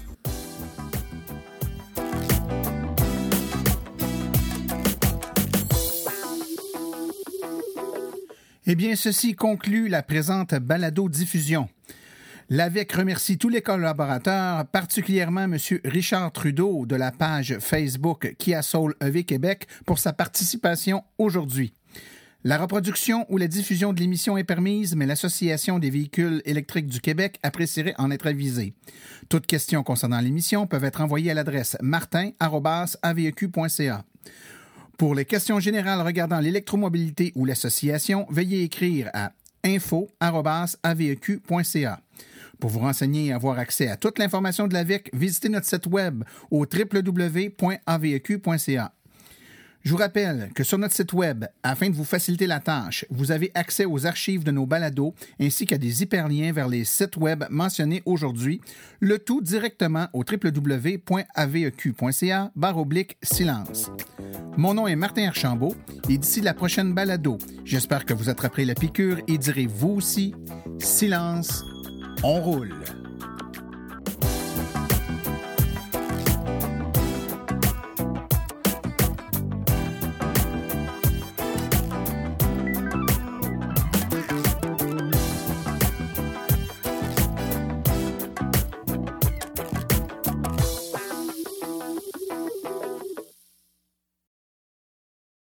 Eh 8.72 8.76
bien, 8.76 8.94
ceci 8.94 9.34
conclut 9.34 9.88
la 9.88 10.00
présente 10.00 10.54
balado-diffusion. 10.54 11.68
L'AVEC 12.50 12.92
remercie 12.92 13.36
tous 13.36 13.48
les 13.48 13.62
collaborateurs, 13.62 14.64
particulièrement 14.66 15.52
M. 15.52 15.56
Richard 15.84 16.30
Trudeau 16.30 16.86
de 16.86 16.94
la 16.94 17.10
page 17.10 17.58
Facebook 17.58 18.36
Kia 18.38 18.62
Soul 18.62 18.94
EV 19.00 19.24
Québec 19.24 19.66
pour 19.86 19.98
sa 19.98 20.12
participation 20.12 21.02
aujourd'hui. 21.18 21.72
La 22.44 22.58
reproduction 22.58 23.26
ou 23.28 23.38
la 23.38 23.48
diffusion 23.48 23.92
de 23.92 23.98
l'émission 23.98 24.38
est 24.38 24.44
permise, 24.44 24.94
mais 24.94 25.06
l'Association 25.06 25.80
des 25.80 25.90
véhicules 25.90 26.40
électriques 26.44 26.86
du 26.86 27.00
Québec 27.00 27.40
apprécierait 27.42 27.96
en 27.98 28.12
être 28.12 28.28
avisée. 28.28 28.74
Toutes 29.28 29.48
questions 29.48 29.82
concernant 29.82 30.20
l'émission 30.20 30.68
peuvent 30.68 30.84
être 30.84 31.00
envoyées 31.00 31.32
à 31.32 31.34
l'adresse 31.34 31.76
martin.aveq.ca. 31.82 34.04
Pour 35.00 35.14
les 35.14 35.24
questions 35.24 35.58
générales 35.60 36.02
regardant 36.02 36.40
l'électromobilité 36.40 37.32
ou 37.34 37.46
l'association, 37.46 38.26
veuillez 38.28 38.64
écrire 38.64 39.08
à 39.14 39.32
info.aveq.ca. 39.64 40.10
Pour 42.58 42.68
vous 42.68 42.80
renseigner 42.80 43.28
et 43.28 43.32
avoir 43.32 43.58
accès 43.58 43.88
à 43.88 43.96
toute 43.96 44.18
l'information 44.18 44.68
de 44.68 44.74
l'AVEC, 44.74 45.08
visitez 45.14 45.48
notre 45.48 45.64
site 45.64 45.86
web 45.86 46.22
au 46.50 46.66
www.aveq.ca. 46.66 47.32
Je 49.82 49.92
vous 49.92 49.96
rappelle 49.96 50.50
que 50.54 50.62
sur 50.62 50.76
notre 50.76 50.94
site 50.94 51.14
web, 51.14 51.46
afin 51.62 51.88
de 51.88 51.94
vous 51.94 52.04
faciliter 52.04 52.46
la 52.46 52.60
tâche, 52.60 53.06
vous 53.08 53.32
avez 53.32 53.50
accès 53.54 53.86
aux 53.86 54.04
archives 54.04 54.44
de 54.44 54.50
nos 54.50 54.66
balados 54.66 55.14
ainsi 55.40 55.64
qu'à 55.64 55.78
des 55.78 56.02
hyperliens 56.02 56.52
vers 56.52 56.68
les 56.68 56.84
sites 56.84 57.16
web 57.16 57.44
mentionnés 57.48 58.02
aujourd'hui, 58.04 58.60
le 59.00 59.18
tout 59.18 59.40
directement 59.40 60.08
au 60.12 60.22
www.aveq.ca 60.30 61.00
oblique 62.76 63.16
silence. 63.22 63.90
Mon 64.58 64.74
nom 64.74 64.86
est 64.86 64.96
Martin 64.96 65.28
Archambault 65.28 65.74
et 66.10 66.18
d'ici 66.18 66.42
la 66.42 66.52
prochaine 66.52 66.92
balado, 66.92 67.38
j'espère 67.64 68.04
que 68.04 68.12
vous 68.12 68.28
attraperez 68.28 68.66
la 68.66 68.74
piqûre 68.74 69.20
et 69.28 69.38
direz 69.38 69.66
vous 69.66 69.92
aussi 69.92 70.34
silence, 70.78 71.64
on 72.22 72.40
roule. 72.42 72.74